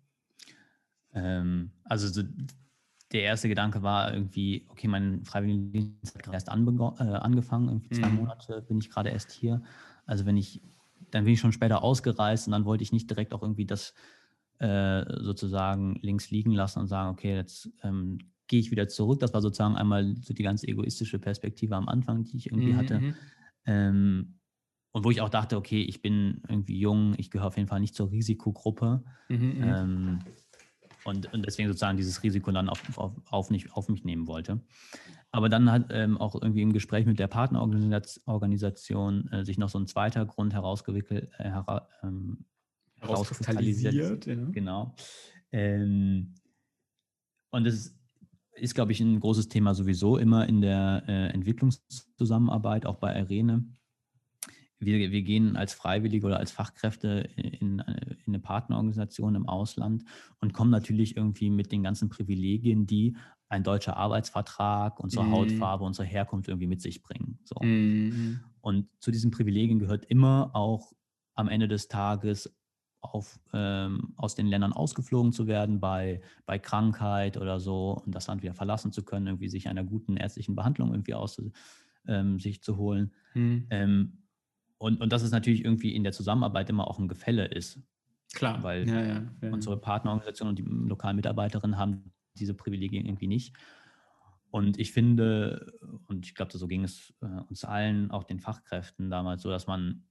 Ähm, 1.13 1.71
also 1.83 2.07
so 2.07 2.23
der 3.11 3.23
erste 3.23 3.49
Gedanke 3.49 3.81
war 3.81 4.13
irgendwie, 4.13 4.67
okay, 4.69 4.87
mein 4.87 5.25
Freiwilligendienst 5.25 6.15
hat 6.15 6.23
gerade 6.23 6.35
erst 6.35 6.47
äh, 6.47 6.51
angefangen, 6.51 7.67
irgendwie 7.67 7.89
zwei 7.89 8.09
mhm. 8.09 8.17
Monate 8.17 8.61
bin 8.61 8.79
ich 8.79 8.89
gerade 8.89 9.09
erst 9.09 9.31
hier. 9.31 9.63
Also 10.05 10.25
wenn 10.25 10.37
ich, 10.37 10.61
dann 11.11 11.23
bin 11.23 11.33
ich 11.33 11.39
schon 11.39 11.51
später 11.51 11.83
ausgereist 11.83 12.47
und 12.47 12.51
dann 12.51 12.65
wollte 12.65 12.83
ich 12.83 12.91
nicht 12.91 13.09
direkt 13.09 13.33
auch 13.33 13.41
irgendwie 13.41 13.65
das 13.65 13.93
äh, 14.59 15.05
sozusagen 15.21 15.95
links 16.01 16.29
liegen 16.29 16.51
lassen 16.51 16.79
und 16.79 16.87
sagen, 16.87 17.09
okay, 17.09 17.35
jetzt 17.35 17.69
ähm, 17.81 18.19
gehe 18.49 18.59
ich 18.59 18.71
wieder 18.71 18.89
zurück. 18.89 19.21
Das 19.21 19.33
war 19.33 19.41
sozusagen 19.41 19.77
einmal 19.77 20.17
so 20.21 20.33
die 20.33 20.43
ganz 20.43 20.63
egoistische 20.63 21.19
Perspektive 21.19 21.77
am 21.77 21.87
Anfang, 21.87 22.25
die 22.25 22.35
ich 22.35 22.47
irgendwie 22.47 22.73
mhm. 22.73 22.77
hatte. 22.77 22.99
Mhm. 22.99 23.15
Ähm, 23.65 24.33
und 24.91 25.05
wo 25.05 25.11
ich 25.11 25.21
auch 25.21 25.29
dachte, 25.29 25.55
okay, 25.55 25.81
ich 25.81 26.01
bin 26.01 26.41
irgendwie 26.49 26.79
jung, 26.79 27.13
ich 27.17 27.29
gehöre 27.29 27.47
auf 27.47 27.57
jeden 27.57 27.69
Fall 27.69 27.79
nicht 27.79 27.95
zur 27.95 28.11
Risikogruppe. 28.11 29.03
Mhm, 29.29 29.37
mhm. 29.37 29.63
ähm, 29.63 30.19
und, 31.05 31.33
und 31.33 31.45
deswegen 31.45 31.69
sozusagen 31.69 31.97
dieses 31.97 32.21
Risiko 32.23 32.51
dann 32.51 32.67
auf, 32.67 32.97
auf, 32.97 33.13
auf, 33.29 33.51
nicht, 33.51 33.71
auf 33.73 33.87
mich 33.87 34.03
nehmen 34.03 34.27
wollte. 34.27 34.59
Aber 35.31 35.47
dann 35.47 35.71
hat 35.71 35.85
ähm, 35.91 36.17
auch 36.17 36.35
irgendwie 36.35 36.63
im 36.63 36.73
Gespräch 36.73 37.05
mit 37.05 37.19
der 37.19 37.27
Partnerorganisation 37.27 39.31
äh, 39.31 39.45
sich 39.45 39.57
noch 39.57 39.69
so 39.69 39.79
ein 39.79 39.87
zweiter 39.87 40.25
Grund 40.25 40.51
herausgewickelt, 40.53 41.31
äh, 41.37 41.43
hera, 41.43 41.87
ähm, 42.03 42.43
herauskristallisiert. 42.99 44.25
Ja. 44.25 44.35
Genau. 44.51 44.93
Ähm, 45.51 46.35
und 47.51 47.65
das 47.65 47.98
ist, 48.59 48.75
glaube 48.75 48.91
ich, 48.91 48.99
ein 48.99 49.19
großes 49.19 49.49
Thema 49.49 49.73
sowieso 49.73 50.17
immer 50.17 50.47
in 50.47 50.61
der 50.61 51.03
äh, 51.07 51.27
Entwicklungszusammenarbeit, 51.27 52.85
auch 52.85 52.97
bei 52.97 53.15
Irene 53.17 53.65
wir, 54.79 55.11
wir 55.11 55.21
gehen 55.21 55.57
als 55.57 55.73
Freiwillige 55.73 56.25
oder 56.25 56.37
als 56.37 56.51
Fachkräfte 56.51 57.29
in, 57.35 57.79
in, 57.79 57.83
eine 58.27 58.39
Partnerorganisation 58.39 59.35
im 59.35 59.47
Ausland 59.47 60.03
und 60.39 60.53
kommen 60.53 60.71
natürlich 60.71 61.17
irgendwie 61.17 61.49
mit 61.49 61.71
den 61.71 61.83
ganzen 61.83 62.09
Privilegien, 62.09 62.87
die 62.87 63.15
ein 63.49 63.63
deutscher 63.63 63.97
Arbeitsvertrag, 63.97 64.99
unsere 64.99 65.25
Mhm. 65.25 65.31
Hautfarbe, 65.31 65.83
unsere 65.83 66.07
Herkunft 66.07 66.47
irgendwie 66.47 66.67
mit 66.67 66.81
sich 66.81 67.01
bringen. 67.01 67.39
So. 67.43 67.55
Mhm. 67.61 68.39
Und 68.61 68.87
zu 68.99 69.11
diesen 69.11 69.31
Privilegien 69.31 69.79
gehört 69.79 70.05
immer 70.05 70.51
auch 70.53 70.93
am 71.35 71.47
Ende 71.47 71.67
des 71.67 71.87
Tages 71.87 72.55
auf, 73.01 73.39
ähm, 73.53 74.13
aus 74.17 74.35
den 74.35 74.47
Ländern 74.47 74.73
ausgeflogen 74.73 75.31
zu 75.31 75.47
werden 75.47 75.79
bei, 75.79 76.21
bei 76.45 76.59
Krankheit 76.59 77.37
oder 77.37 77.59
so 77.59 78.01
und 78.05 78.13
das 78.13 78.27
Land 78.27 78.43
wieder 78.43 78.53
verlassen 78.53 78.91
zu 78.91 79.03
können, 79.03 79.27
irgendwie 79.27 79.49
sich 79.49 79.67
einer 79.67 79.83
guten 79.83 80.17
ärztlichen 80.17 80.55
Behandlung 80.55 80.91
irgendwie 80.91 81.13
aus, 81.13 81.41
ähm, 82.07 82.39
sich 82.39 82.61
zu 82.61 82.77
holen. 82.77 83.11
Mhm. 83.33 83.67
Ähm, 83.69 84.17
und, 84.77 85.01
und 85.01 85.11
dass 85.11 85.23
es 85.23 85.31
natürlich 85.31 85.63
irgendwie 85.63 85.95
in 85.95 86.03
der 86.03 86.13
Zusammenarbeit 86.13 86.69
immer 86.69 86.87
auch 86.87 86.99
ein 86.99 87.07
Gefälle 87.07 87.45
ist. 87.45 87.79
Klar. 88.33 88.61
Weil 88.63 88.87
ja, 88.87 89.01
ja, 89.01 89.23
ja. 89.41 89.51
Unsere 89.51 89.77
Partnerorganisationen 89.77 90.51
und 90.51 90.59
die 90.59 90.87
lokalen 90.87 91.15
Mitarbeiterinnen 91.15 91.77
haben 91.77 92.11
diese 92.35 92.53
Privilegien 92.53 93.05
irgendwie 93.05 93.27
nicht. 93.27 93.55
Und 94.51 94.79
ich 94.79 94.91
finde, 94.91 95.73
und 96.07 96.25
ich 96.25 96.33
glaube, 96.33 96.57
so 96.57 96.67
ging 96.67 96.83
es 96.83 97.13
äh, 97.21 97.41
uns 97.49 97.63
allen, 97.63 98.09
auch 98.11 98.23
den 98.23 98.39
Fachkräften 98.39 99.09
damals 99.09 99.43
so, 99.43 99.49
dass 99.49 99.67
man 99.67 100.03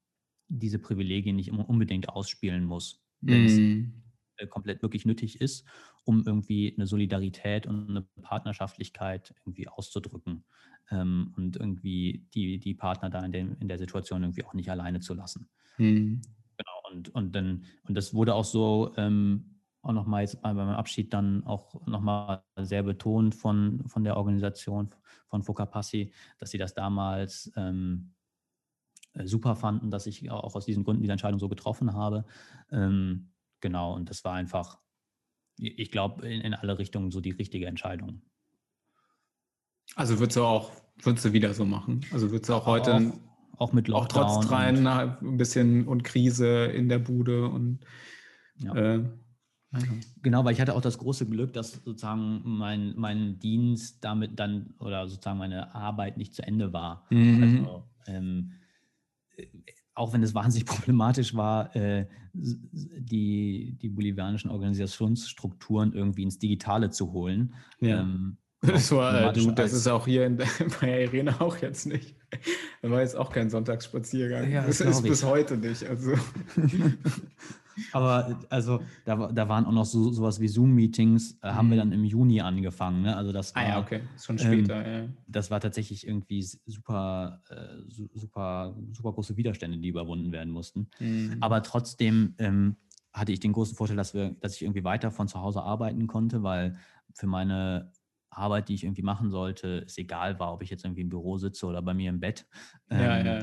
diese 0.48 0.78
Privilegien 0.78 1.36
nicht 1.36 1.48
immer 1.48 1.68
unbedingt 1.68 2.08
ausspielen 2.08 2.64
muss, 2.64 3.04
wenn 3.20 3.44
es 3.44 3.60
Mhm. 3.60 4.02
äh, 4.36 4.46
komplett 4.46 4.82
wirklich 4.82 5.04
nötig 5.06 5.40
ist, 5.40 5.66
um 6.04 6.24
irgendwie 6.26 6.74
eine 6.76 6.86
Solidarität 6.86 7.66
und 7.66 7.90
eine 7.90 8.02
Partnerschaftlichkeit 8.22 9.34
irgendwie 9.40 9.68
auszudrücken 9.68 10.44
ähm, 10.90 11.34
und 11.36 11.56
irgendwie 11.56 12.28
die, 12.34 12.58
die 12.58 12.74
Partner 12.74 13.10
da 13.10 13.24
in, 13.24 13.32
dem, 13.32 13.56
in 13.60 13.68
der 13.68 13.78
Situation 13.78 14.22
irgendwie 14.22 14.44
auch 14.44 14.54
nicht 14.54 14.70
alleine 14.70 15.00
zu 15.00 15.14
lassen. 15.14 15.50
Mhm. 15.78 16.20
Genau, 16.56 16.90
und, 16.96 17.08
und 17.14 17.34
dann, 17.34 17.64
und 17.84 17.94
das 17.94 18.14
wurde 18.14 18.34
auch 18.34 18.44
so 18.44 18.92
ähm, 18.96 19.60
auch 19.82 19.92
nochmal 19.92 20.22
jetzt 20.22 20.42
bei 20.42 20.52
meinem 20.52 20.70
Abschied 20.70 21.12
dann 21.14 21.44
auch 21.44 21.86
nochmal 21.86 22.42
sehr 22.56 22.82
betont 22.82 23.34
von, 23.34 23.88
von 23.88 24.02
der 24.04 24.16
Organisation 24.16 24.90
von 25.28 25.42
Focapassi, 25.44 26.12
dass 26.38 26.50
sie 26.50 26.58
das 26.58 26.74
damals 26.74 27.52
ähm, 27.56 28.14
äh, 28.16 28.17
super 29.24 29.56
fanden, 29.56 29.90
dass 29.90 30.06
ich 30.06 30.30
auch 30.30 30.54
aus 30.54 30.64
diesen 30.64 30.84
Gründen 30.84 31.02
diese 31.02 31.12
Entscheidung 31.12 31.40
so 31.40 31.48
getroffen 31.48 31.92
habe. 31.92 32.24
Ähm, 32.70 33.30
genau, 33.60 33.94
und 33.94 34.10
das 34.10 34.24
war 34.24 34.34
einfach, 34.34 34.78
ich 35.58 35.90
glaube, 35.90 36.26
in, 36.28 36.40
in 36.40 36.54
alle 36.54 36.78
Richtungen 36.78 37.10
so 37.10 37.20
die 37.20 37.30
richtige 37.30 37.66
Entscheidung. 37.66 38.22
Also 39.96 40.18
würdest 40.18 40.36
du 40.36 40.44
auch, 40.44 40.70
würdest 41.02 41.24
du 41.24 41.32
wieder 41.32 41.54
so 41.54 41.64
machen? 41.64 42.04
Also 42.12 42.30
würdest 42.30 42.48
du 42.50 42.54
auch 42.54 42.66
heute 42.66 43.12
auch, 43.54 43.60
auch 43.60 43.72
mit 43.72 43.88
auch 43.90 44.02
Lockdown 44.02 44.42
trotz 44.42 44.50
rein 44.50 44.86
ein 44.86 45.36
bisschen 45.36 45.86
und 45.86 46.04
Krise 46.04 46.66
in 46.66 46.88
der 46.88 46.98
Bude 46.98 47.48
und 47.48 47.80
Ja. 48.60 48.74
äh, 48.74 49.04
Genau, 50.22 50.44
weil 50.44 50.54
ich 50.54 50.60
hatte 50.60 50.74
auch 50.74 50.80
das 50.80 50.98
große 50.98 51.26
Glück, 51.26 51.52
dass 51.52 51.72
sozusagen 51.72 52.40
mein, 52.44 52.94
mein 52.96 53.38
Dienst 53.38 54.02
damit 54.02 54.38
dann 54.38 54.74
oder 54.78 55.06
sozusagen 55.06 55.38
meine 55.38 55.74
Arbeit 55.74 56.16
nicht 56.16 56.34
zu 56.34 56.42
Ende 56.42 56.72
war. 56.72 57.04
Mhm. 57.10 57.42
Also, 57.42 57.84
ähm, 58.06 58.52
äh, 58.52 58.57
auch 59.94 60.12
wenn 60.12 60.22
es 60.22 60.34
wahnsinnig 60.34 60.66
problematisch 60.66 61.34
war, 61.34 61.74
äh, 61.74 62.06
die, 62.32 63.76
die 63.80 63.88
bolivianischen 63.88 64.50
Organisationsstrukturen 64.50 65.92
irgendwie 65.92 66.22
ins 66.22 66.38
Digitale 66.38 66.90
zu 66.90 67.12
holen. 67.12 67.54
Ja. 67.80 68.00
Ähm, 68.00 68.38
Das, 68.60 68.90
war, 68.90 69.30
äh, 69.30 69.32
du, 69.32 69.52
das 69.52 69.72
ist 69.72 69.86
auch 69.86 70.04
hier 70.06 70.26
in, 70.26 70.36
der- 70.36 70.46
bei 70.80 71.04
Irene 71.04 71.40
auch 71.40 71.56
jetzt 71.58 71.86
nicht. 71.86 72.16
Da 72.82 72.90
war 72.90 73.00
jetzt 73.00 73.16
auch 73.16 73.30
kein 73.30 73.50
Sonntagsspaziergang. 73.50 74.50
Ja, 74.50 74.66
das 74.66 74.78
das 74.78 74.88
ist 74.98 75.04
ich. 75.04 75.10
bis 75.10 75.24
heute 75.24 75.56
nicht. 75.56 75.84
Also, 75.86 76.12
Aber 77.92 78.36
also 78.50 78.80
da, 79.04 79.28
da 79.30 79.48
waren 79.48 79.64
auch 79.64 79.70
noch 79.72 79.84
so, 79.84 80.10
sowas 80.12 80.40
wie 80.40 80.48
Zoom-Meetings, 80.48 81.38
äh, 81.42 81.48
haben 81.50 81.68
wir 81.70 81.76
Mhm. 81.76 81.90
dann 81.90 81.92
im 81.92 82.04
Juni 82.04 82.40
angefangen. 82.40 83.02
Ne? 83.02 83.16
Also 83.16 83.30
das 83.30 83.54
war, 83.54 83.62
ah 83.62 83.68
ja, 83.68 83.80
okay. 83.80 84.00
Ist 84.16 84.26
schon 84.26 84.36
Ähm, 84.38 84.46
später. 84.46 84.88
ja. 85.02 85.06
das 85.28 85.50
war 85.52 85.60
tatsächlich 85.60 86.04
irgendwie 86.06 86.42
super, 86.42 87.40
äh, 87.50 87.88
su- 87.88 88.08
super, 88.14 88.74
super 88.92 89.12
große 89.12 89.36
Widerstände, 89.36 89.78
die 89.78 89.88
überwunden 89.88 90.32
werden 90.32 90.52
mussten. 90.52 90.88
Mhm. 90.98 91.36
Aber 91.40 91.62
trotzdem 91.62 92.34
ähm, 92.38 92.74
hatte 93.12 93.30
ich 93.30 93.38
den 93.38 93.52
großen 93.52 93.76
Vorteil, 93.76 93.96
dass, 93.96 94.12
wir, 94.12 94.34
dass 94.40 94.56
ich 94.56 94.62
irgendwie 94.62 94.82
weiter 94.82 95.12
von 95.12 95.28
zu 95.28 95.40
Hause 95.40 95.62
arbeiten 95.62 96.08
konnte, 96.08 96.42
weil 96.42 96.76
für 97.14 97.28
meine 97.28 97.92
Arbeit, 98.38 98.68
die 98.68 98.74
ich 98.74 98.84
irgendwie 98.84 99.02
machen 99.02 99.30
sollte, 99.30 99.84
es 99.86 99.98
egal 99.98 100.38
war, 100.38 100.52
ob 100.54 100.62
ich 100.62 100.70
jetzt 100.70 100.84
irgendwie 100.84 101.02
im 101.02 101.08
Büro 101.08 101.36
sitze 101.38 101.66
oder 101.66 101.82
bei 101.82 101.94
mir 101.94 102.10
im 102.10 102.20
Bett. 102.20 102.46
ja, 102.90 103.18
Ähm, 103.18 103.26
ja. 103.26 103.38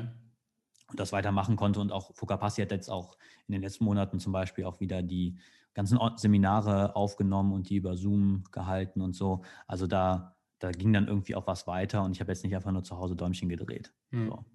und 0.89 0.99
das 0.99 1.11
weitermachen 1.11 1.55
konnte. 1.55 1.79
Und 1.79 1.91
auch 1.91 2.15
Focapassi 2.15 2.61
hat 2.61 2.71
jetzt 2.71 2.89
auch 2.89 3.17
in 3.47 3.53
den 3.53 3.61
letzten 3.61 3.85
Monaten 3.85 4.19
zum 4.19 4.33
Beispiel 4.33 4.65
auch 4.65 4.79
wieder 4.79 5.01
die 5.03 5.37
ganzen 5.73 5.99
Seminare 6.15 6.95
aufgenommen 6.95 7.51
und 7.51 7.69
die 7.69 7.75
über 7.75 7.97
Zoom 7.97 8.43
gehalten 8.51 9.01
und 9.01 9.13
so. 9.13 9.43
Also 9.67 9.87
da, 9.87 10.37
da 10.59 10.71
ging 10.71 10.93
dann 10.93 11.07
irgendwie 11.07 11.35
auch 11.35 11.47
was 11.47 11.67
weiter 11.67 12.03
und 12.03 12.11
ich 12.11 12.21
habe 12.21 12.31
jetzt 12.31 12.43
nicht 12.43 12.55
einfach 12.55 12.71
nur 12.71 12.83
zu 12.83 12.97
Hause 12.97 13.15
Däumchen 13.15 13.49
gedreht. 13.49 13.93
Hm. 14.11 14.27
So. 14.29 14.45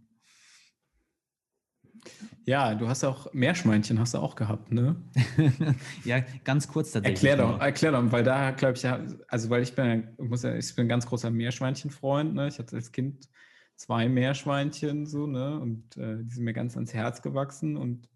Ja, 2.46 2.74
du 2.74 2.88
hast 2.88 3.04
auch 3.04 3.32
Meerschweinchen 3.32 3.98
hast 4.00 4.14
du 4.14 4.18
auch 4.18 4.34
gehabt, 4.34 4.72
ne? 4.72 4.96
ja, 6.04 6.20
ganz 6.44 6.68
kurz 6.68 6.92
tatsächlich. 6.92 7.30
Erklär 7.30 7.46
doch, 7.46 7.60
erklär 7.60 7.92
doch, 7.92 8.12
weil 8.12 8.24
da 8.24 8.50
glaube 8.50 8.76
ich 8.76 8.82
ja, 8.82 9.00
also 9.28 9.50
weil 9.50 9.62
ich 9.62 9.74
bin, 9.74 10.08
muss 10.18 10.42
ja, 10.42 10.54
ich 10.54 10.74
bin 10.74 10.86
ein 10.86 10.88
ganz 10.88 11.06
großer 11.06 11.30
Meerschweinchen-Freund, 11.30 12.34
ne? 12.34 12.48
Ich 12.48 12.58
hatte 12.58 12.76
als 12.76 12.92
Kind 12.92 13.28
zwei 13.76 14.08
Meerschweinchen 14.08 15.06
so, 15.06 15.26
ne? 15.26 15.60
Und 15.60 15.96
äh, 15.96 16.24
die 16.24 16.30
sind 16.30 16.44
mir 16.44 16.52
ganz 16.52 16.74
ans 16.74 16.94
Herz 16.94 17.22
gewachsen 17.22 17.76
und 17.76 18.08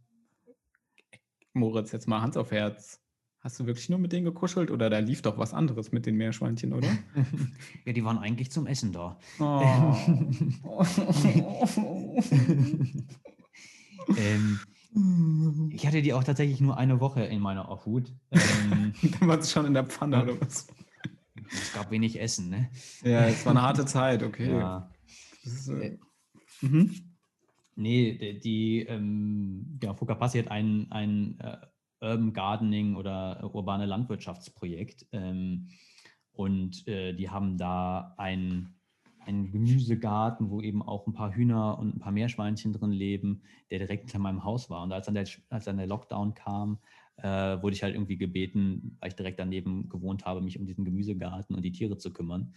Moritz, 1.52 1.92
jetzt 1.92 2.08
mal 2.08 2.20
Hand 2.20 2.36
auf 2.36 2.50
Herz. 2.50 3.00
Hast 3.40 3.60
du 3.60 3.66
wirklich 3.66 3.90
nur 3.90 3.98
mit 3.98 4.12
denen 4.12 4.24
gekuschelt 4.24 4.70
oder 4.70 4.88
da 4.88 4.98
lief 4.98 5.20
doch 5.20 5.36
was 5.36 5.52
anderes 5.52 5.92
mit 5.92 6.06
den 6.06 6.16
Meerschweinchen, 6.16 6.72
oder? 6.72 6.88
ja, 7.84 7.92
die 7.92 8.04
waren 8.04 8.18
eigentlich 8.18 8.50
zum 8.50 8.66
Essen 8.66 8.92
da. 8.92 9.18
Oh. 9.38 9.94
ähm, 14.16 14.60
ich 15.72 15.86
hatte 15.86 16.02
die 16.02 16.12
auch 16.12 16.24
tatsächlich 16.24 16.60
nur 16.60 16.76
eine 16.76 17.00
Woche 17.00 17.24
in 17.24 17.40
meiner 17.40 17.70
Obhut. 17.70 18.12
Ähm, 18.30 18.92
Dann 19.18 19.28
war 19.28 19.38
es 19.38 19.50
schon 19.50 19.66
in 19.66 19.74
der 19.74 19.84
Pfanne 19.84 20.22
oder 20.22 20.40
was? 20.40 20.66
es 21.50 21.72
gab 21.72 21.90
wenig 21.90 22.20
Essen, 22.20 22.48
ne? 22.48 22.70
Ja, 23.02 23.26
es 23.26 23.44
war 23.44 23.52
eine 23.52 23.62
harte 23.62 23.84
Zeit, 23.84 24.22
okay. 24.22 24.50
Ja. 24.50 24.90
Ist, 25.42 25.68
äh, 25.68 25.98
mhm. 26.60 26.94
Nee, 27.76 28.16
die, 28.18 28.38
die 28.40 28.80
ähm, 28.86 29.76
genau, 29.80 29.94
Focapassi 29.94 30.38
hat 30.38 30.50
ein, 30.50 30.86
ein 30.90 31.38
äh, 31.40 31.56
Urban 32.00 32.32
Gardening 32.32 32.96
oder 32.96 33.40
äh, 33.42 33.46
urbane 33.46 33.86
Landwirtschaftsprojekt 33.86 35.06
ähm, 35.12 35.68
und 36.32 36.86
äh, 36.86 37.14
die 37.14 37.30
haben 37.30 37.58
da 37.58 38.14
ein, 38.16 38.73
einen 39.26 39.50
Gemüsegarten, 39.50 40.50
wo 40.50 40.60
eben 40.60 40.82
auch 40.82 41.06
ein 41.06 41.12
paar 41.12 41.34
Hühner 41.34 41.78
und 41.78 41.96
ein 41.96 41.98
paar 42.00 42.12
Meerschweinchen 42.12 42.72
drin 42.72 42.92
leben, 42.92 43.42
der 43.70 43.78
direkt 43.78 44.04
hinter 44.04 44.18
meinem 44.18 44.44
Haus 44.44 44.70
war. 44.70 44.82
Und 44.82 44.92
als 44.92 45.06
dann 45.06 45.14
der, 45.14 45.26
als 45.50 45.64
dann 45.64 45.76
der 45.76 45.86
Lockdown 45.86 46.34
kam, 46.34 46.78
äh, 47.16 47.22
wurde 47.62 47.74
ich 47.74 47.82
halt 47.82 47.94
irgendwie 47.94 48.16
gebeten, 48.16 48.96
weil 49.00 49.08
ich 49.10 49.14
direkt 49.14 49.38
daneben 49.38 49.88
gewohnt 49.88 50.24
habe, 50.24 50.40
mich 50.40 50.58
um 50.58 50.66
diesen 50.66 50.84
Gemüsegarten 50.84 51.54
und 51.54 51.62
die 51.62 51.70
Tiere 51.72 51.96
zu 51.96 52.12
kümmern. 52.12 52.52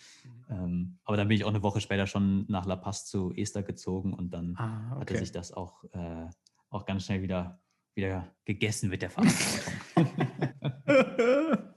Ähm, 0.49 0.97
aber 1.03 1.15
dann 1.18 1.28
bin 1.28 1.36
ich 1.38 1.43
auch 1.43 1.49
eine 1.49 1.61
Woche 1.63 1.80
später 1.82 2.07
schon 2.07 2.45
nach 2.47 2.65
La 2.65 2.76
Paz 2.76 3.05
zu 3.05 3.32
Esther 3.34 3.63
gezogen 3.63 4.13
und 4.13 4.34
dann 4.34 4.55
Ah, 4.57 4.91
hatte 4.99 5.13
okay. 5.13 5.18
sich 5.18 5.32
das 5.32 5.51
auch, 5.51 5.84
äh, 5.93 6.26
auch 6.70 6.86
ganz 6.86 7.05
schnell 7.05 7.22
wieder, 7.22 7.59
wieder 7.93 8.34
gegessen 8.45 8.89
mit 8.89 9.01
der 9.03 9.09
Verantwortung. 9.11 9.74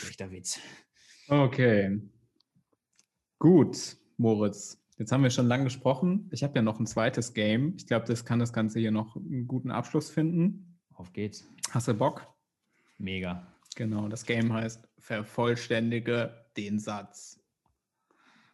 Schlechter 0.00 0.30
Witz. 0.30 0.60
Okay. 1.28 2.00
Gut, 3.44 3.98
Moritz. 4.16 4.82
Jetzt 4.96 5.12
haben 5.12 5.22
wir 5.22 5.28
schon 5.28 5.46
lange 5.46 5.64
gesprochen. 5.64 6.30
Ich 6.32 6.42
habe 6.42 6.54
ja 6.56 6.62
noch 6.62 6.80
ein 6.80 6.86
zweites 6.86 7.34
Game. 7.34 7.74
Ich 7.76 7.86
glaube, 7.86 8.06
das 8.06 8.24
kann 8.24 8.38
das 8.38 8.54
Ganze 8.54 8.80
hier 8.80 8.90
noch 8.90 9.16
einen 9.16 9.46
guten 9.46 9.70
Abschluss 9.70 10.08
finden. 10.08 10.78
Auf 10.94 11.12
geht's. 11.12 11.46
Hast 11.70 11.86
du 11.86 11.92
Bock? 11.92 12.26
Mega. 12.96 13.46
Genau, 13.76 14.08
das 14.08 14.24
Game 14.24 14.50
heißt 14.50 14.88
Vervollständige 14.98 16.46
den 16.56 16.78
Satz. 16.78 17.38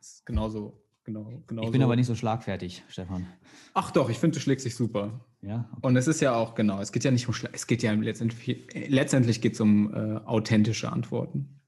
Das 0.01 0.15
ist 0.15 0.27
genauso, 0.27 0.83
genau, 1.05 1.41
genau 1.47 1.63
Ich 1.63 1.71
bin 1.71 1.83
so. 1.83 1.85
aber 1.85 1.95
nicht 1.95 2.09
so 2.09 2.17
schlagfertig, 2.17 2.83
Stefan. 2.89 3.29
Ach 3.75 3.93
doch, 3.93 4.11
ich 4.11 4.19
finde, 4.19 4.39
du 4.39 4.41
schlägst 4.41 4.67
dich 4.67 4.75
super. 4.75 5.25
Ja, 5.41 5.69
okay. 5.71 5.87
Und 5.87 5.95
es 5.95 6.09
ist 6.09 6.21
ja 6.21 6.35
auch, 6.35 6.57
genau, 6.57 6.81
es 6.81 6.91
geht 6.91 7.05
ja 7.05 7.13
nicht 7.13 7.29
um 7.29 7.33
Schla 7.33 7.51
es 7.53 7.69
geht 7.69 7.85
ja 7.85 7.93
letztendlich, 7.93 8.67
letztendlich 8.89 9.41
geht 9.41 9.53
es 9.53 9.61
um 9.61 9.95
äh, 9.95 10.17
authentische 10.25 10.91
Antworten. 10.91 11.60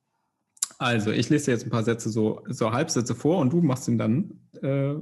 Also, 0.82 1.10
ich 1.10 1.28
lese 1.30 1.46
dir 1.46 1.52
jetzt 1.52 1.64
ein 1.64 1.70
paar 1.70 1.84
Sätze 1.84 2.10
so, 2.10 2.42
so 2.46 2.72
Halbsätze 2.72 3.14
vor 3.14 3.38
und 3.38 3.52
du 3.52 3.60
machst 3.60 3.88
ihn 3.88 3.98
dann, 3.98 4.40
äh, 4.62 4.94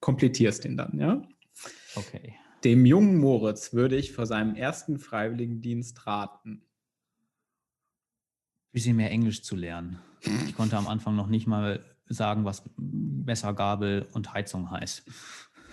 komplettierst 0.00 0.64
ihn 0.64 0.76
dann, 0.76 0.98
ja? 0.98 1.22
okay. 1.96 2.34
Dem 2.64 2.86
jungen 2.86 3.18
Moritz 3.18 3.72
würde 3.72 3.96
ich 3.96 4.12
vor 4.12 4.26
seinem 4.26 4.54
ersten 4.54 4.98
Freiwilligendienst 4.98 6.06
raten. 6.06 6.62
bisschen 8.72 8.96
mehr 8.96 9.10
Englisch 9.10 9.42
zu 9.42 9.56
lernen. 9.56 9.98
Ich 10.46 10.54
konnte 10.54 10.76
am 10.76 10.88
Anfang 10.88 11.14
noch 11.14 11.28
nicht 11.28 11.46
mal 11.46 11.84
sagen, 12.06 12.44
was 12.44 12.64
Messer, 12.76 13.54
Gabel 13.54 14.08
und 14.12 14.32
Heizung 14.32 14.70
heißt. 14.70 15.08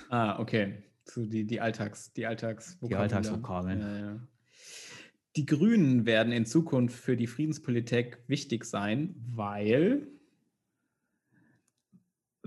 Ah, 0.09 0.39
okay. 0.39 0.83
So 1.05 1.25
die, 1.25 1.45
die 1.45 1.61
Alltags, 1.61 2.13
die 2.13 2.25
Alltagsvokabeln. 2.25 3.01
Alltagsvokabeln. 3.01 3.79
Ja, 3.79 3.97
ja. 3.97 4.19
Die 5.36 5.45
Grünen 5.45 6.05
werden 6.05 6.31
in 6.31 6.45
Zukunft 6.45 6.97
für 6.97 7.17
die 7.17 7.27
Friedenspolitik 7.27 8.19
wichtig 8.27 8.65
sein, 8.65 9.15
weil 9.31 10.07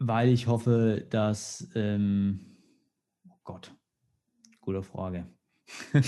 Weil 0.01 0.29
ich 0.29 0.47
hoffe, 0.47 1.07
dass, 1.11 1.69
ähm, 1.75 2.57
oh 3.29 3.35
Gott, 3.43 3.75
gute 4.61 4.85
Frage. 4.85 5.27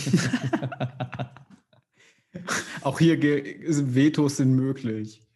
Auch 2.83 3.01
hier 3.01 3.21
Vetos 3.21 4.37
sind 4.37 4.55
möglich. 4.55 5.27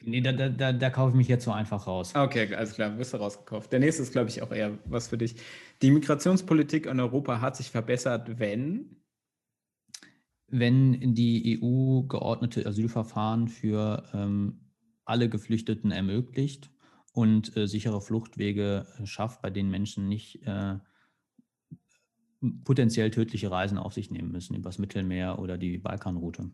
Nee, 0.00 0.22
da, 0.22 0.32
da, 0.32 0.72
da 0.72 0.90
kaufe 0.90 1.10
ich 1.10 1.16
mich 1.16 1.28
jetzt 1.28 1.44
so 1.44 1.52
einfach 1.52 1.86
raus. 1.86 2.14
Okay, 2.14 2.54
alles 2.54 2.72
klar, 2.74 2.90
bist 2.90 3.12
du 3.12 3.18
rausgekauft. 3.18 3.70
Der 3.72 3.80
nächste 3.80 4.02
ist, 4.02 4.12
glaube 4.12 4.30
ich, 4.30 4.40
auch 4.40 4.52
eher 4.52 4.78
was 4.86 5.08
für 5.08 5.18
dich. 5.18 5.36
Die 5.82 5.90
Migrationspolitik 5.90 6.86
in 6.86 6.98
Europa 7.00 7.42
hat 7.42 7.56
sich 7.56 7.70
verbessert, 7.70 8.38
wenn? 8.38 9.02
Wenn 10.48 11.14
die 11.14 11.60
EU 11.62 12.02
geordnete 12.02 12.66
Asylverfahren 12.66 13.48
für 13.48 14.04
ähm, 14.14 14.60
alle 15.04 15.28
Geflüchteten 15.28 15.90
ermöglicht 15.90 16.70
und 17.12 17.56
äh, 17.56 17.66
sichere 17.66 18.00
Fluchtwege 18.00 18.86
äh, 18.98 19.06
schafft, 19.06 19.42
bei 19.42 19.50
denen 19.50 19.70
Menschen 19.70 20.08
nicht 20.08 20.46
äh, 20.46 20.78
potenziell 22.64 23.10
tödliche 23.10 23.50
Reisen 23.50 23.78
auf 23.78 23.92
sich 23.92 24.10
nehmen 24.10 24.30
müssen, 24.30 24.54
übers 24.54 24.78
Mittelmeer 24.78 25.38
oder 25.38 25.58
die 25.58 25.78
Balkanroute. 25.78 26.50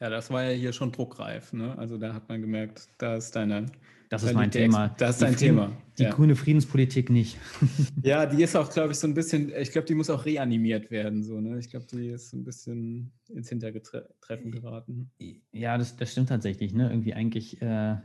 Ja, 0.00 0.08
das 0.08 0.30
war 0.30 0.44
ja 0.44 0.56
hier 0.56 0.72
schon 0.72 0.92
druckreif. 0.92 1.52
Ne? 1.52 1.76
Also 1.76 1.98
da 1.98 2.14
hat 2.14 2.28
man 2.28 2.40
gemerkt, 2.40 2.88
da 2.98 3.16
ist 3.16 3.36
deine. 3.36 3.66
Das 4.08 4.24
ist 4.24 4.34
mein 4.34 4.50
Thema. 4.50 4.88
Das 4.98 5.16
ist 5.16 5.22
dein 5.22 5.36
Thema. 5.36 5.70
Die 5.98 6.04
ja. 6.04 6.10
grüne 6.10 6.34
Friedenspolitik 6.34 7.10
nicht. 7.10 7.36
ja, 8.02 8.26
die 8.26 8.42
ist 8.42 8.56
auch, 8.56 8.68
glaube 8.68 8.92
ich, 8.92 8.98
so 8.98 9.06
ein 9.06 9.14
bisschen, 9.14 9.52
ich 9.56 9.70
glaube, 9.70 9.86
die 9.86 9.94
muss 9.94 10.10
auch 10.10 10.24
reanimiert 10.24 10.90
werden. 10.90 11.22
So, 11.22 11.40
ne? 11.40 11.58
Ich 11.60 11.70
glaube, 11.70 11.86
die 11.92 12.08
ist 12.08 12.32
ein 12.32 12.42
bisschen 12.42 13.12
ins 13.28 13.50
Hintertreffen 13.50 14.50
geraten. 14.50 15.12
Ja, 15.52 15.78
das, 15.78 15.96
das 15.96 16.10
stimmt 16.10 16.30
tatsächlich. 16.30 16.74
Ne? 16.74 16.90
Irgendwie 16.90 17.14
eigentlich 17.14 17.62
äh, 17.62 17.96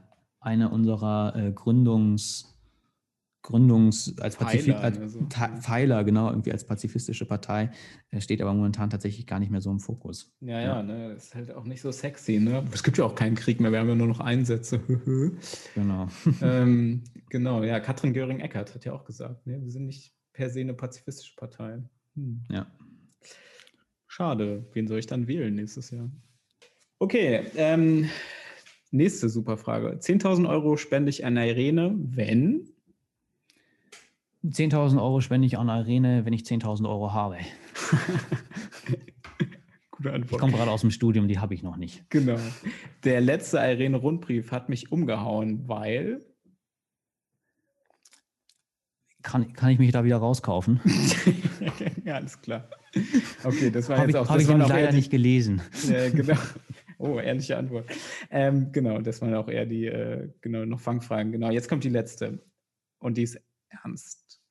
eine 0.42 0.70
unserer 0.70 1.34
äh, 1.36 1.50
Gründungs- 1.50 2.55
Gründungs 3.46 4.18
als 4.20 4.38
Pfeiler, 4.38 4.80
als 4.80 4.98
also. 4.98 5.28
Pfeiler, 5.62 6.04
genau, 6.04 6.30
irgendwie 6.30 6.52
als 6.52 6.66
pazifistische 6.66 7.28
Partei, 7.28 7.70
äh, 8.10 8.20
steht 8.20 8.42
aber 8.42 8.56
momentan 8.56 8.90
tatsächlich 8.90 9.28
gar 9.28 9.40
nicht 9.40 9.52
mehr 9.52 9.62
so 9.62 9.70
im 9.70 9.80
Fokus. 9.80 10.36
Ja, 10.42 10.60
ja, 10.60 10.62
ja 10.62 10.84
ne, 10.84 11.14
das 11.14 11.26
ist 11.26 11.36
halt 11.36 11.52
auch 11.54 11.64
nicht 11.64 11.82
so 11.82 11.92
sexy, 11.92 12.40
ne? 12.40 12.64
Es 12.74 12.82
gibt 12.82 12.98
ja 12.98 13.06
auch 13.06 13.14
keinen 13.14 13.36
Krieg 13.36 13.60
mehr, 13.60 13.72
wir 13.72 13.80
haben 13.80 13.88
ja 13.88 13.94
nur 13.94 14.08
noch 14.08 14.20
Einsätze. 14.20 14.80
genau. 15.76 16.08
ähm, 16.42 17.04
genau, 17.30 17.64
ja, 17.64 17.80
Katrin 17.80 18.14
Göring-Eckardt 18.14 18.74
hat 18.74 18.84
ja 18.84 18.94
auch 18.94 19.06
gesagt, 19.06 19.46
ne, 19.46 19.62
wir 19.62 19.72
sind 19.72 19.86
nicht 19.86 20.16
per 20.34 20.50
se 20.50 20.62
eine 20.62 20.74
pazifistische 20.74 21.36
Partei. 21.36 21.84
Hm. 22.16 22.46
Ja. 22.50 22.66
Schade, 24.08 24.66
wen 24.74 24.88
soll 24.88 24.98
ich 24.98 25.08
dann 25.08 25.28
wählen 25.28 25.54
nächstes 25.54 25.92
Jahr? 25.92 26.10
Okay, 26.98 27.46
ähm, 27.58 28.10
nächste 28.90 29.30
super 29.30 29.58
Frage. 29.58 30.00
10.000 30.00 30.50
Euro 30.50 30.78
spende 30.78 31.12
ich 31.12 31.26
an 31.26 31.38
Irene, 31.38 31.94
wenn 31.96 32.72
10.000 34.52 35.02
Euro 35.02 35.22
spende 35.22 35.48
ich 35.48 35.58
an 35.58 35.70
Arene, 35.70 36.26
wenn 36.26 36.34
ich 36.34 36.44
10.000 36.44 36.88
Euro 36.88 37.14
habe. 37.14 37.38
Gute 39.92 40.12
Antwort. 40.12 40.34
Ich 40.34 40.38
komme 40.40 40.54
gerade 40.54 40.72
aus 40.72 40.82
dem 40.82 40.92
Studium, 40.92 41.28
die 41.28 41.40
habe 41.40 41.54
ich 41.54 41.64
noch 41.64 41.78
nicht. 41.78 42.10
Genau. 42.10 42.38
Der 43.04 43.22
letzte 43.22 43.58
Irene-Rundbrief 43.58 44.52
hat 44.52 44.70
mich 44.70 44.92
umgehauen, 44.92 45.68
weil. 45.68 46.24
Kann, 49.24 49.54
kann 49.54 49.72
ich 49.72 49.80
mich 49.80 49.92
da 49.92 50.04
wieder 50.04 50.18
rauskaufen? 50.18 50.80
ja, 52.06 52.16
alles 52.16 52.40
klar. 52.42 52.70
Okay, 53.44 53.72
das 53.72 53.90
war 53.90 53.98
hab 53.98 54.08
jetzt 54.08 54.16
ich, 54.16 54.22
auch. 54.22 54.30
Habe 54.30 54.42
ich 54.42 54.48
nämlich 54.48 54.68
leider 54.68 54.90
die, 54.90 54.98
nicht 54.98 55.10
gelesen. 55.10 55.62
Ja, 55.90 56.10
genau. 56.10 56.38
Oh, 56.98 57.20
ehrliche 57.20 57.58
Antwort. 57.58 57.90
Ähm, 58.30 58.72
genau, 58.72 59.00
das 59.02 59.22
waren 59.22 59.34
auch 59.34 59.50
eher 59.50 59.66
die, 59.66 59.86
äh, 59.86 60.30
genau, 60.42 60.66
noch 60.66 60.80
Fangfragen. 60.80 61.32
Genau, 61.32 61.50
jetzt 61.50 61.68
kommt 61.68 61.84
die 61.84 61.90
letzte. 61.90 62.40
Und 63.00 63.18
die 63.18 63.24
ist 63.24 63.40
ernst. 63.70 64.42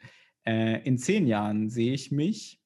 Äh, 0.44 0.82
in 0.86 0.98
zehn 0.98 1.26
Jahren 1.26 1.70
sehe 1.70 1.94
ich 1.94 2.10
mich. 2.10 2.60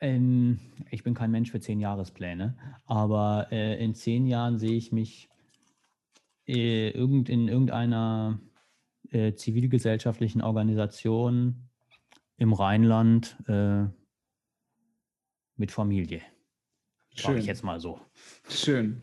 Ähm, 0.00 0.58
ich 0.90 1.02
bin 1.02 1.14
kein 1.14 1.30
Mensch 1.30 1.50
für 1.50 1.60
zehn 1.60 1.80
Jahrespläne, 1.80 2.56
aber 2.86 3.48
äh, 3.50 3.82
in 3.82 3.94
zehn 3.94 4.26
Jahren 4.26 4.58
sehe 4.58 4.76
ich 4.76 4.92
mich 4.92 5.28
äh, 6.46 6.90
irgend, 6.90 7.28
in 7.28 7.48
irgendeiner 7.48 8.40
äh, 9.10 9.34
zivilgesellschaftlichen 9.34 10.42
Organisation 10.42 11.68
im 12.36 12.52
Rheinland 12.52 13.36
äh, 13.46 13.84
mit 15.56 15.70
Familie. 15.70 16.22
Schön. 17.14 17.36
ich 17.36 17.46
jetzt 17.46 17.62
mal 17.62 17.78
so. 17.78 18.00
Schön. 18.48 19.02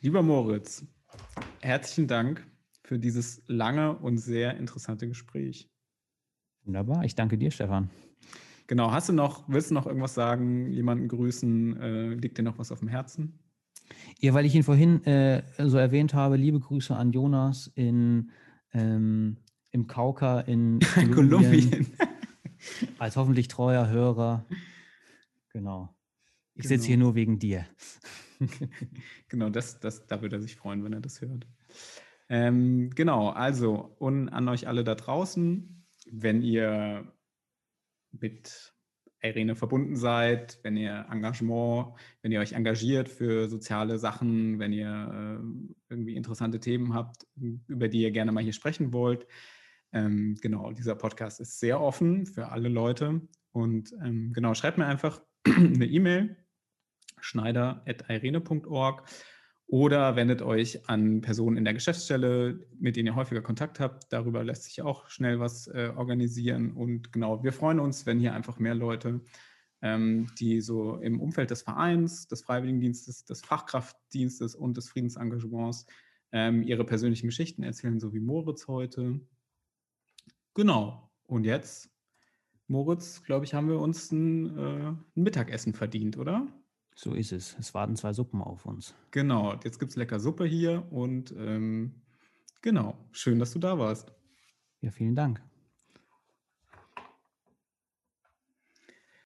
Lieber 0.00 0.22
Moritz, 0.22 0.86
herzlichen 1.60 2.08
Dank 2.08 2.51
für 2.92 2.98
dieses 2.98 3.40
lange 3.46 3.96
und 3.96 4.18
sehr 4.18 4.58
interessante 4.58 5.08
Gespräch. 5.08 5.66
Wunderbar. 6.64 7.06
Ich 7.06 7.14
danke 7.14 7.38
dir, 7.38 7.50
Stefan. 7.50 7.88
Genau. 8.66 8.92
Hast 8.92 9.08
du 9.08 9.14
noch, 9.14 9.48
willst 9.48 9.70
du 9.70 9.74
noch 9.74 9.86
irgendwas 9.86 10.12
sagen, 10.12 10.70
jemanden 10.70 11.08
grüßen? 11.08 11.80
Äh, 11.80 12.08
liegt 12.16 12.36
dir 12.36 12.42
noch 12.42 12.58
was 12.58 12.70
auf 12.70 12.80
dem 12.80 12.88
Herzen? 12.88 13.38
Ja, 14.18 14.34
weil 14.34 14.44
ich 14.44 14.54
ihn 14.54 14.62
vorhin 14.62 15.02
äh, 15.06 15.42
so 15.56 15.78
erwähnt 15.78 16.12
habe, 16.12 16.36
liebe 16.36 16.60
Grüße 16.60 16.94
an 16.94 17.12
Jonas 17.12 17.72
in, 17.76 18.30
ähm, 18.74 19.38
im 19.70 19.86
Kauka 19.86 20.40
in 20.40 20.78
Kolumbien. 20.94 21.70
Kolumbien. 21.70 21.86
als 22.98 23.16
hoffentlich 23.16 23.48
treuer 23.48 23.88
Hörer. 23.88 24.44
Genau. 25.48 25.96
Ich 26.56 26.64
genau. 26.64 26.68
sitze 26.68 26.88
hier 26.88 26.98
nur 26.98 27.14
wegen 27.14 27.38
dir. 27.38 27.64
genau, 29.28 29.48
das, 29.48 29.80
das, 29.80 30.06
da 30.06 30.20
würde 30.20 30.36
er 30.36 30.42
sich 30.42 30.56
freuen, 30.56 30.84
wenn 30.84 30.92
er 30.92 31.00
das 31.00 31.22
hört. 31.22 31.46
Ähm, 32.32 32.88
genau, 32.94 33.28
also 33.28 33.94
und 33.98 34.30
an 34.30 34.48
euch 34.48 34.66
alle 34.66 34.84
da 34.84 34.94
draußen, 34.94 35.84
wenn 36.10 36.40
ihr 36.40 37.12
mit 38.10 38.72
Irene 39.22 39.54
verbunden 39.54 39.96
seid, 39.96 40.58
wenn 40.62 40.78
ihr 40.78 41.06
Engagement, 41.10 41.92
wenn 42.22 42.32
ihr 42.32 42.40
euch 42.40 42.54
engagiert 42.54 43.10
für 43.10 43.50
soziale 43.50 43.98
Sachen, 43.98 44.58
wenn 44.58 44.72
ihr 44.72 44.88
äh, 44.88 45.90
irgendwie 45.90 46.16
interessante 46.16 46.58
Themen 46.58 46.94
habt, 46.94 47.26
über 47.66 47.88
die 47.88 48.00
ihr 48.00 48.12
gerne 48.12 48.32
mal 48.32 48.42
hier 48.42 48.54
sprechen 48.54 48.94
wollt. 48.94 49.26
Ähm, 49.92 50.38
genau, 50.40 50.72
dieser 50.72 50.94
Podcast 50.94 51.38
ist 51.38 51.60
sehr 51.60 51.82
offen 51.82 52.24
für 52.24 52.48
alle 52.48 52.70
Leute. 52.70 53.20
Und 53.50 53.92
ähm, 54.02 54.32
genau, 54.32 54.54
schreibt 54.54 54.78
mir 54.78 54.86
einfach 54.86 55.20
eine 55.46 55.84
E-Mail, 55.84 56.34
schneider.irene.org 57.20 59.02
oder 59.72 60.16
wendet 60.16 60.42
euch 60.42 60.86
an 60.90 61.22
Personen 61.22 61.56
in 61.56 61.64
der 61.64 61.72
Geschäftsstelle, 61.72 62.60
mit 62.78 62.94
denen 62.94 63.06
ihr 63.06 63.14
häufiger 63.14 63.40
Kontakt 63.40 63.80
habt. 63.80 64.12
Darüber 64.12 64.44
lässt 64.44 64.64
sich 64.64 64.82
auch 64.82 65.08
schnell 65.08 65.40
was 65.40 65.66
äh, 65.66 65.90
organisieren. 65.96 66.72
Und 66.72 67.10
genau, 67.10 67.42
wir 67.42 67.54
freuen 67.54 67.80
uns, 67.80 68.04
wenn 68.04 68.20
hier 68.20 68.34
einfach 68.34 68.58
mehr 68.58 68.74
Leute, 68.74 69.22
ähm, 69.80 70.26
die 70.38 70.60
so 70.60 70.98
im 70.98 71.22
Umfeld 71.22 71.50
des 71.50 71.62
Vereins, 71.62 72.28
des 72.28 72.42
Freiwilligendienstes, 72.42 73.24
des 73.24 73.40
Fachkraftdienstes 73.40 74.54
und 74.54 74.76
des 74.76 74.90
Friedensengagements 74.90 75.86
ähm, 76.32 76.62
ihre 76.64 76.84
persönlichen 76.84 77.28
Geschichten 77.28 77.62
erzählen, 77.62 77.98
so 77.98 78.12
wie 78.12 78.20
Moritz 78.20 78.68
heute. 78.68 79.20
Genau. 80.52 81.10
Und 81.22 81.44
jetzt, 81.44 81.88
Moritz, 82.66 83.22
glaube 83.22 83.46
ich, 83.46 83.54
haben 83.54 83.70
wir 83.70 83.78
uns 83.78 84.12
ein, 84.12 84.58
äh, 84.58 84.88
ein 84.90 85.04
Mittagessen 85.14 85.72
verdient, 85.72 86.18
oder? 86.18 86.46
So 87.02 87.14
ist 87.14 87.32
es. 87.32 87.56
Es 87.58 87.74
warten 87.74 87.96
zwei 87.96 88.12
Suppen 88.12 88.40
auf 88.40 88.64
uns. 88.64 88.94
Genau, 89.10 89.58
jetzt 89.64 89.80
gibt 89.80 89.90
es 89.90 89.96
lecker 89.96 90.20
Suppe 90.20 90.44
hier 90.44 90.86
und 90.92 91.34
ähm, 91.36 92.00
genau, 92.60 92.96
schön, 93.10 93.40
dass 93.40 93.50
du 93.50 93.58
da 93.58 93.76
warst. 93.76 94.12
Ja, 94.80 94.92
vielen 94.92 95.16
Dank. 95.16 95.42